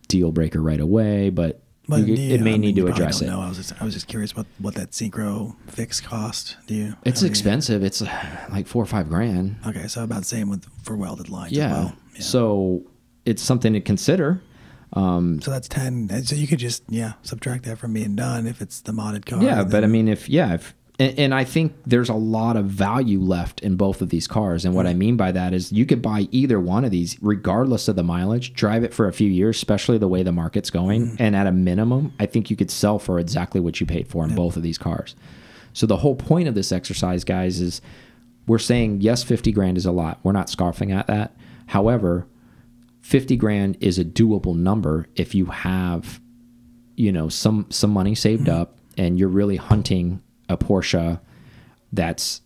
deal 0.05 0.31
breaker 0.31 0.61
right 0.61 0.79
away. 0.79 1.29
But, 1.29 1.61
But 1.87 2.07
you- 2.07 2.15
yeah, 2.15 2.35
it 2.35 2.41
may 2.41 2.51
I 2.51 2.53
mean, 2.53 2.61
need 2.61 2.77
you 2.77 2.85
to 2.87 2.91
address 2.91 3.21
it. 3.21 3.27
Know. 3.27 3.41
I 3.41 3.47
was 3.49 3.57
just, 3.57 3.79
I 3.81 3.85
was 3.85 3.93
just 3.93 4.07
curious 4.07 4.35
what 4.35 4.45
what 4.59 4.75
that 4.75 4.91
synchro 4.91 5.55
fix 5.67 6.01
cost. 6.01 6.57
Do 6.67 6.73
you? 6.75 6.95
It's 7.05 7.21
expensive. 7.23 7.83
It's 7.83 8.01
uh, 8.01 8.47
like 8.51 8.67
four 8.67 8.81
or 8.83 8.87
five 8.87 9.07
grand. 9.09 9.57
Okay, 9.67 9.87
so 9.87 10.03
about 10.03 10.19
the 10.19 10.25
same 10.25 10.49
with 10.49 10.65
for 10.83 10.95
welded 10.95 11.29
lines. 11.29 11.51
as 11.51 11.57
Yeah. 11.57 11.71
well. 11.71 11.95
yeah. 12.15 12.21
So 12.21 12.83
it's 13.25 13.41
something 13.41 13.73
to 13.73 13.81
consider. 13.81 14.41
Um, 14.93 15.41
So 15.41 15.51
that's 15.51 15.67
ten. 15.67 16.09
So 16.23 16.35
you 16.35 16.47
could 16.47 16.59
just 16.59 16.83
yeah 16.89 17.13
subtract 17.21 17.65
that 17.65 17.77
from 17.77 17.93
being 17.93 18.15
done 18.15 18.47
if 18.47 18.61
it's 18.61 18.81
the 18.81 18.91
modded 18.93 19.25
car. 19.25 19.43
yeah, 19.43 19.63
but 19.63 19.83
I 19.83 19.87
mean, 19.87 20.07
if 20.07 20.29
yeah, 20.29 20.53
if 20.53 20.73
and, 20.99 21.19
and 21.19 21.33
I 21.33 21.43
think 21.43 21.75
there's 21.85 22.09
a 22.09 22.15
lot 22.15 22.55
of 22.55 22.65
value 22.65 23.19
left 23.19 23.61
in 23.61 23.75
both 23.75 24.01
of 24.01 24.09
these 24.09 24.27
cars. 24.27 24.65
And 24.65 24.73
what 24.73 24.87
I 24.87 24.93
mean 24.93 25.17
by 25.17 25.31
that 25.31 25.53
is 25.53 25.71
you 25.71 25.85
could 25.85 26.01
buy 26.01 26.27
either 26.31 26.59
one 26.59 26.85
of 26.85 26.91
these, 26.91 27.17
regardless 27.21 27.87
of 27.87 27.95
the 27.95 28.03
mileage, 28.03 28.53
drive 28.53 28.83
it 28.83 28.93
for 28.93 29.07
a 29.07 29.13
few 29.13 29.29
years, 29.29 29.57
especially 29.57 29.97
the 29.97 30.07
way 30.07 30.23
the 30.23 30.31
market's 30.31 30.69
going. 30.69 31.07
Mm-hmm. 31.07 31.15
And 31.19 31.35
at 31.35 31.47
a 31.47 31.51
minimum, 31.51 32.13
I 32.19 32.25
think 32.25 32.49
you 32.49 32.55
could 32.55 32.71
sell 32.71 32.99
for 32.99 33.19
exactly 33.19 33.59
what 33.59 33.79
you 33.79 33.85
paid 33.85 34.07
for 34.07 34.23
in 34.23 34.35
both 34.35 34.55
of 34.55 34.63
these 34.63 34.77
cars. 34.77 35.15
So 35.73 35.85
the 35.85 35.97
whole 35.97 36.15
point 36.15 36.47
of 36.47 36.55
this 36.55 36.71
exercise, 36.71 37.23
guys, 37.23 37.59
is 37.59 37.81
we're 38.47 38.59
saying 38.59 39.01
yes, 39.01 39.23
50 39.23 39.51
grand 39.51 39.77
is 39.77 39.85
a 39.85 39.91
lot. 39.91 40.19
We're 40.23 40.31
not 40.31 40.49
scoffing 40.49 40.91
at 40.91 41.07
that. 41.07 41.35
However, 41.67 42.27
50 43.01 43.35
grand 43.35 43.77
is 43.81 43.99
a 43.99 44.05
doable 44.05 44.55
number 44.55 45.07
if 45.15 45.35
you 45.35 45.45
have 45.45 46.19
you 46.95 47.11
know 47.11 47.29
some 47.29 47.67
some 47.69 47.91
money 47.91 48.15
saved 48.15 48.47
mm-hmm. 48.47 48.61
up 48.61 48.77
and 48.97 49.19
you're 49.19 49.29
really 49.29 49.57
hunting 49.57 50.21
a 50.49 50.57
Porsche 50.57 51.19
that's 51.93 52.41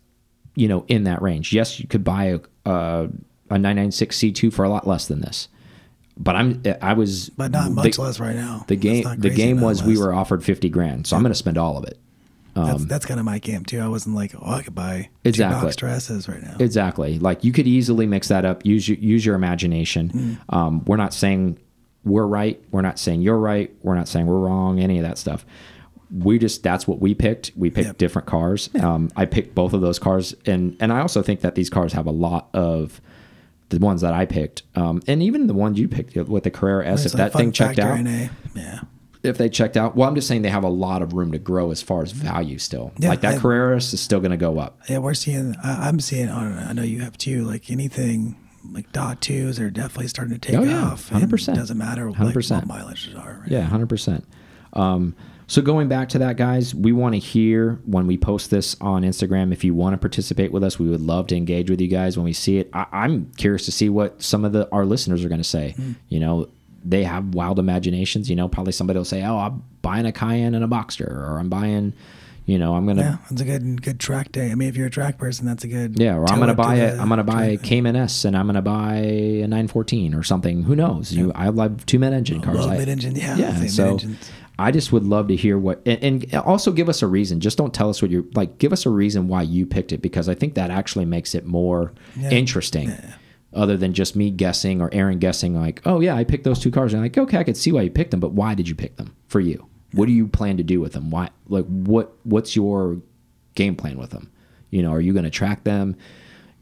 you 0.56 0.68
know 0.68 0.86
in 0.88 1.04
that 1.04 1.22
range. 1.22 1.54
Yes, 1.54 1.80
you 1.80 1.88
could 1.88 2.04
buy 2.04 2.26
a 2.26 2.40
a, 2.66 3.10
a 3.50 3.58
996 3.58 4.18
C2 4.18 4.54
for 4.54 4.64
a 4.64 4.70
lot 4.70 4.88
less 4.88 5.08
than 5.08 5.22
this. 5.22 5.48
But 6.18 6.36
I'm 6.36 6.62
I 6.82 6.94
was 6.94 7.30
but 7.30 7.52
not 7.52 7.72
much 7.72 7.96
the, 7.96 8.02
less 8.02 8.20
right 8.20 8.36
now. 8.36 8.66
The 8.68 8.76
game 8.76 9.06
the 9.18 9.30
game 9.30 9.62
was 9.62 9.84
we 9.84 9.98
were 9.98 10.14
offered 10.14 10.44
50 10.44 10.70
grand. 10.70 11.08
So 11.08 11.16
I'm 11.16 11.24
going 11.24 11.32
to 11.32 11.38
spend 11.38 11.58
all 11.58 11.78
of 11.78 11.86
it. 11.86 11.98
That's, 12.56 12.86
that's 12.86 13.06
kind 13.06 13.20
of 13.20 13.26
my 13.26 13.40
camp 13.40 13.68
too. 13.68 13.80
I 13.80 13.88
wasn't 13.88 14.16
like, 14.16 14.34
oh, 14.36 14.52
I 14.52 14.62
could 14.62 14.76
buy 14.76 15.10
Exactly. 15.24 15.72
two 15.72 15.86
Boxsters 15.86 16.28
right 16.28 16.42
now. 16.42 16.58
Exactly. 16.60 17.20
Like 17.20 17.44
you 17.44 17.52
could 17.52 17.68
easily 17.68 18.06
mix 18.06 18.28
that 18.28 18.46
up. 18.46 18.66
Use 18.66 18.88
your, 18.88 18.98
use 18.98 19.26
your 19.26 19.36
imagination. 19.36 20.10
Mm. 20.50 20.56
Um, 20.56 20.86
we're 20.86 20.98
not 20.98 21.14
saying 21.14 21.58
we're 22.04 22.26
right. 22.26 22.62
We're 22.72 22.82
not 22.82 23.00
saying 23.00 23.22
you're 23.22 23.38
right. 23.38 23.74
We're 23.82 23.96
not 23.96 24.08
saying 24.08 24.26
we're 24.26 24.40
wrong. 24.40 24.80
Any 24.80 24.98
of 24.98 25.04
that 25.04 25.18
stuff. 25.18 25.46
We 26.12 26.40
just 26.40 26.64
that's 26.64 26.88
what 26.88 27.00
we 27.00 27.14
picked. 27.14 27.52
We 27.56 27.70
picked 27.70 27.88
Yep. 27.88 27.98
different 27.98 28.28
cars. 28.28 28.70
Um, 28.82 29.10
I 29.16 29.26
picked 29.26 29.54
both 29.56 29.74
of 29.74 29.82
those 29.82 30.00
cars, 30.00 30.36
and 30.46 30.76
and 30.80 30.92
I 30.92 31.00
also 31.02 31.22
think 31.22 31.42
that 31.42 31.56
these 31.56 31.70
cars 31.70 31.94
have 31.94 32.08
a 32.08 32.12
lot 32.12 32.50
of 32.54 33.00
the 33.70 33.78
ones 33.78 34.02
that 34.02 34.14
I 34.14 34.26
picked, 34.26 34.64
um, 34.76 35.02
and 35.08 35.22
even 35.22 35.46
the 35.46 35.54
ones 35.54 35.78
you 35.78 35.88
picked 35.88 36.16
with 36.16 36.44
the 36.44 36.50
Carrera 36.52 36.88
S, 36.88 37.02
if 37.02 37.06
It's 37.08 37.16
that 37.16 37.34
thing 37.34 37.52
checked 37.52 37.78
out. 37.78 38.00
Yeah. 38.56 38.80
if 39.22 39.38
they 39.38 39.50
checked 39.50 39.78
out, 39.78 39.96
well, 39.96 40.10
I'm 40.10 40.16
just 40.16 40.28
saying 40.28 40.42
they 40.42 40.50
have 40.50 40.64
a 40.64 40.70
lot 40.70 41.02
of 41.04 41.14
room 41.14 41.32
to 41.34 41.38
grow 41.38 41.70
as 41.70 41.82
far 41.84 42.02
as 42.02 42.12
value 42.12 42.58
still. 42.58 42.92
Yeah, 42.98 43.10
like 43.10 43.22
that 43.22 43.34
and- 43.34 43.42
Carrera 43.42 43.76
S 43.76 43.94
is 43.94 44.00
still 44.02 44.20
going 44.22 44.32
to 44.32 44.38
go 44.38 44.58
up. 44.58 44.80
Yeah, 44.90 44.98
we're 45.00 45.14
seeing. 45.14 45.56
I, 45.64 45.88
I'm 45.90 46.00
seeing. 46.00 46.30
I, 46.30 46.50
know, 46.50 46.58
I 46.70 46.74
know 46.74 46.82
you 46.82 47.02
have 47.02 47.16
too. 47.20 47.44
Like 47.46 47.70
anything, 47.70 48.36
like 48.72 48.92
dot 48.92 49.22
twos 49.22 49.60
are 49.60 49.70
definitely 49.70 50.08
starting 50.08 50.34
to 50.34 50.40
take 50.40 50.58
Oh, 50.58 50.64
yeah, 50.64 50.86
off. 50.86 51.12
100%. 51.12 51.54
Doesn't 51.54 51.78
matter 51.78 52.10
like 52.10 52.20
100%. 52.20 52.66
what 52.66 52.80
mileages 52.80 53.16
are. 53.24 53.42
Right? 53.42 53.52
Yeah, 53.52 53.62
hundred 53.62 53.90
percent. 53.90 54.26
Um, 54.74 55.16
so 55.50 55.64
going 55.64 55.88
back 55.88 56.10
to 56.10 56.20
that, 56.20 56.38
guys, 56.38 56.76
we 56.76 56.92
want 56.92 57.16
to 57.16 57.20
hear 57.20 57.82
when 57.86 58.06
we 58.06 58.18
post 58.18 58.52
this 58.52 58.76
on 58.80 59.02
Instagram. 59.02 59.52
If 59.52 59.64
you 59.64 59.74
want 59.74 59.96
to 59.96 59.98
participate 59.98 60.52
with 60.52 60.64
us, 60.64 60.78
we 60.78 60.88
would 60.88 61.02
love 61.02 61.26
to 61.28 61.36
engage 61.36 61.72
with 61.72 61.82
you 61.82 61.88
guys 61.88 62.16
when 62.18 62.24
we 62.24 62.34
see 62.34 62.60
it. 62.60 62.70
I, 62.72 62.86
I'm 62.92 63.32
curious 63.36 63.66
to 63.66 63.72
see 63.72 63.90
what 63.90 64.22
some 64.22 64.46
of 64.46 64.54
the 64.54 64.70
our 64.72 64.86
listeners 64.86 65.26
are 65.26 65.28
going 65.28 65.42
to 65.42 65.44
say. 65.44 65.72
Hmm. 65.72 65.94
You 66.08 66.20
know, 66.20 66.50
they 66.86 67.04
have 67.04 67.34
wild 67.34 67.58
imaginations. 67.58 68.30
You 68.30 68.36
know, 68.36 68.48
probably 68.48 68.74
somebody 68.74 69.00
will 69.00 69.06
say, 69.06 69.24
"Oh, 69.24 69.40
I'm 69.40 69.64
buying 69.82 70.06
a 70.06 70.12
Cayenne 70.12 70.54
and 70.54 70.64
a 70.64 70.68
Boxster," 70.68 71.10
or 71.10 71.40
"I'm 71.40 71.50
buying." 71.50 71.94
You 72.46 72.58
know, 72.58 72.74
I'm 72.76 72.88
gonna 72.88 73.02
Yeah, 73.02 73.18
that's 73.30 73.42
a 73.42 73.46
good 73.46 73.82
good 73.84 74.00
track 74.00 74.32
day. 74.32 74.50
I 74.52 74.56
mean, 74.56 74.70
if 74.70 74.76
you're 74.76 74.88
a 74.88 74.92
track 74.92 75.20
person, 75.20 75.46
that's 75.46 75.64
a 75.64 75.68
good. 75.68 76.00
Yeah, 76.00 76.16
or 76.16 76.28
I'm 76.28 76.40
gonna 76.40 76.56
buy 76.56 76.78
it. 76.78 77.00
I'm 77.00 77.10
gonna 77.10 77.24
buy 77.24 77.46
a. 77.46 77.58
Cayman 77.58 77.96
S, 77.96 78.26
and 78.26 78.36
I'm 78.36 78.48
gonna 78.48 78.62
buy 78.62 78.96
a 78.98 79.42
914 79.42 80.16
or 80.16 80.24
something. 80.24 80.64
Who 80.64 80.76
knows? 80.76 81.12
You, 81.12 81.32
I 81.34 81.50
love 81.50 81.86
two 81.86 82.00
mid 82.00 82.14
engine 82.14 82.42
cars. 82.42 82.58
Love 82.58 82.72
I- 82.72 82.78
mid-engine, 82.78 83.16
yeah, 83.16 83.36
yeah. 83.36 83.66
So. 83.68 84.00
I 84.60 84.72
just 84.72 84.92
would 84.92 85.04
love 85.06 85.28
to 85.30 85.36
hear 85.36 85.58
what, 85.58 85.82
and, 85.86 86.04
and 86.24 86.36
also 86.36 86.72
give 86.72 86.90
us 86.90 87.02
a 87.02 87.08
reason. 87.08 87.40
Just 87.40 87.58
don't 87.58 87.74
tell 87.74 87.90
us 87.90 88.02
what 88.02 88.12
you're 88.12 88.26
like. 88.36 88.58
Give 88.58 88.74
us 88.74 88.86
a 88.86 88.90
reason 88.90 89.28
why 89.28 89.42
you 89.44 89.66
picked 89.66 89.92
it 89.92 90.02
because 90.02 90.28
I 90.28 90.36
think 90.36 90.56
that 90.56 90.70
actually 90.70 91.06
makes 91.06 91.34
it 91.34 91.46
more 91.46 91.94
Yeah. 92.18 92.30
interesting. 92.32 92.92
Other 93.54 93.78
than 93.78 93.94
just 93.94 94.16
me 94.16 94.30
guessing 94.30 94.80
or 94.82 94.94
Aaron 94.94 95.18
guessing, 95.18 95.56
like, 95.60 95.82
oh 95.86 96.02
yeah, 96.02 96.16
I 96.16 96.24
picked 96.24 96.44
those 96.44 96.60
two 96.60 96.70
cars, 96.70 96.94
and 96.94 97.00
I'm 97.00 97.06
like, 97.06 97.18
okay, 97.18 97.38
I 97.38 97.44
could 97.44 97.58
see 97.58 97.72
why 97.72 97.82
you 97.82 97.90
picked 97.90 98.12
them, 98.12 98.20
but 98.20 98.34
why 98.34 98.54
did 98.54 98.70
you 98.70 98.76
pick 98.76 98.98
them 98.98 99.16
for 99.28 99.40
you? 99.40 99.66
What 99.94 100.06
do 100.06 100.12
you 100.12 100.28
plan 100.28 100.58
to 100.58 100.64
do 100.64 100.80
with 100.80 100.94
them? 100.94 101.10
Why, 101.10 101.30
like, 101.48 101.66
what, 101.66 102.14
what's 102.24 102.56
your 102.56 103.02
game 103.56 103.76
plan 103.76 103.98
with 103.98 104.12
them? 104.12 104.30
You 104.70 104.84
know, 104.84 104.92
are 104.92 105.02
you 105.02 105.14
going 105.14 105.24
to 105.26 105.32
track 105.32 105.64
them? 105.64 105.96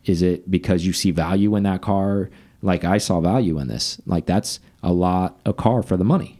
Is 0.05 0.21
it 0.21 0.49
because 0.49 0.85
you 0.85 0.93
see 0.93 1.11
value 1.11 1.55
in 1.57 1.63
that 1.63 1.81
car? 1.81 2.29
Like 2.61 2.85
I 2.85 2.99
saw 2.99 3.19
value 3.19 3.59
in 3.59 3.67
this. 3.67 3.99
Like 4.05 4.25
that's 4.25 4.61
a 4.81 4.93
lot 4.93 5.39
a 5.45 5.51
car 5.51 5.83
for 5.83 5.97
the 5.97 6.05
money, 6.05 6.36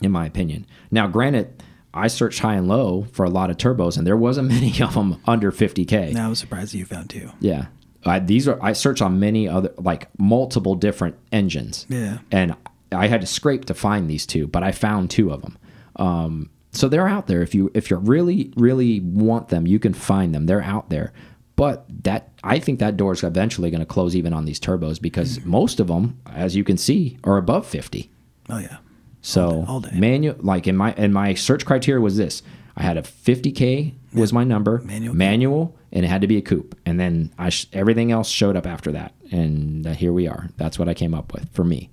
in 0.00 0.10
my 0.12 0.26
opinion. 0.26 0.66
Now, 0.90 1.06
granted, 1.06 1.62
I 1.92 2.08
searched 2.08 2.40
high 2.40 2.54
and 2.56 2.66
low 2.68 3.06
for 3.12 3.24
a 3.24 3.30
lot 3.30 3.50
of 3.50 3.56
turbos, 3.56 3.96
and 3.96 4.06
there 4.06 4.16
wasn't 4.16 4.48
many 4.56 4.80
of 4.82 4.94
them 4.94 5.20
under 5.26 5.52
50k. 5.52 6.12
Now 6.12 6.26
I 6.26 6.28
was 6.28 6.38
surprised 6.38 6.72
that 6.74 6.78
you 6.78 6.84
found 6.86 7.10
two. 7.10 7.30
Yeah, 7.40 7.66
I, 8.04 8.18
these 8.18 8.48
are 8.48 8.58
I 8.62 8.72
searched 8.72 9.02
on 9.02 9.20
many 9.20 9.48
other 9.48 9.72
like 9.78 10.08
multiple 10.18 10.74
different 10.74 11.16
engines. 11.32 11.86
Yeah. 11.88 12.18
and 12.30 12.54
I 12.92 13.08
had 13.08 13.20
to 13.22 13.26
scrape 13.26 13.64
to 13.66 13.74
find 13.74 14.08
these 14.08 14.26
two, 14.26 14.46
but 14.46 14.62
I 14.62 14.70
found 14.72 15.10
two 15.10 15.30
of 15.32 15.42
them. 15.42 15.58
Um, 15.96 16.50
so 16.72 16.88
they're 16.88 17.08
out 17.08 17.26
there. 17.28 17.42
If 17.42 17.54
you 17.54 17.70
if 17.74 17.90
you 17.90 17.96
really 17.96 18.52
really 18.56 19.00
want 19.00 19.48
them, 19.48 19.66
you 19.66 19.78
can 19.78 19.94
find 19.94 20.34
them. 20.34 20.46
They're 20.46 20.62
out 20.62 20.90
there. 20.90 21.12
But 21.56 21.86
that 22.02 22.32
I 22.42 22.58
think 22.58 22.80
that 22.80 22.96
door 22.96 23.12
is 23.12 23.22
eventually 23.22 23.70
going 23.70 23.80
to 23.80 23.86
close 23.86 24.16
even 24.16 24.32
on 24.32 24.44
these 24.44 24.58
turbos 24.58 25.00
because 25.00 25.44
most 25.44 25.78
of 25.78 25.86
them, 25.86 26.20
as 26.26 26.56
you 26.56 26.64
can 26.64 26.76
see, 26.76 27.16
are 27.22 27.36
above 27.36 27.64
50. 27.66 28.10
Oh 28.50 28.58
yeah. 28.58 28.78
So 29.24 29.64
all 29.66 29.80
day. 29.80 29.90
manual, 29.94 30.36
like 30.40 30.66
in 30.66 30.76
my 30.76 30.92
in 30.94 31.12
my 31.12 31.32
search 31.32 31.64
criteria 31.64 32.00
was 32.00 32.16
this: 32.18 32.42
I 32.76 32.82
had 32.82 32.98
a 32.98 33.02
50k 33.02 33.94
was 34.12 34.32
my 34.34 34.44
number, 34.44 34.78
Manual. 34.84 35.14
manual, 35.14 35.76
and 35.92 36.04
it 36.04 36.08
had 36.08 36.20
to 36.20 36.26
be 36.26 36.36
a 36.36 36.42
coupe, 36.42 36.76
and 36.84 37.00
then 37.00 37.32
I 37.38 37.48
sh 37.48 37.66
everything 37.72 38.12
else 38.12 38.28
showed 38.28 38.54
up 38.54 38.66
after 38.66 38.92
that, 38.92 39.14
and 39.32 39.86
uh, 39.86 39.92
here 39.94 40.12
we 40.12 40.28
are. 40.28 40.50
That's 40.58 40.78
what 40.78 40.90
I 40.90 40.94
came 40.94 41.14
up 41.14 41.32
with 41.32 41.48
for 41.54 41.64
me. 41.64 41.88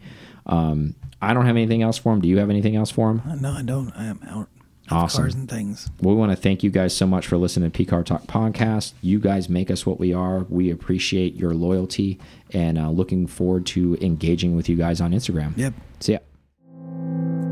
Um, 0.45 0.95
I 1.21 1.34
don't 1.34 1.45
have 1.45 1.55
anything 1.55 1.82
else 1.84 1.97
for 1.97 2.11
him. 2.11 2.19
Do 2.19 2.27
you 2.27 2.39
have 2.39 2.49
anything 2.49 2.75
else 2.75 2.91
for 2.91 3.11
him? 3.11 3.21
Uh, 3.25 3.36
No, 3.36 3.51
I 3.53 3.61
don't. 3.61 3.91
I 3.95 4.05
am 4.05 4.19
out. 4.27 4.49
Awesome. 4.89 5.23
Cars 5.23 5.36
and 5.36 5.49
things. 5.49 5.89
We 6.01 6.13
want 6.13 6.34
to 6.34 6.36
thank 6.36 6.63
you 6.63 6.69
guys 6.69 6.93
so 6.93 7.07
much 7.07 7.25
for 7.27 7.38
listening 7.38 7.71
to 7.71 7.86
PCAR 7.86 8.03
Talk 8.05 8.23
podcast. 8.23 8.91
You 9.01 9.19
guys 9.19 9.47
make 9.47 9.71
us 9.71 9.86
what 9.86 10.01
we 10.01 10.13
are. 10.13 10.39
We 10.49 10.69
appreciate 10.69 11.36
your 11.36 11.53
loyalty 11.53 12.19
and 12.51 12.77
uh, 12.77 12.89
looking 12.89 13.25
forward 13.25 13.65
to 13.67 13.97
engaging 14.01 14.53
with 14.57 14.67
you 14.67 14.75
guys 14.75 14.99
on 14.99 15.11
Instagram. 15.13 15.55
Yep. 15.57 15.73
See 16.01 16.11
ya. 16.13 16.19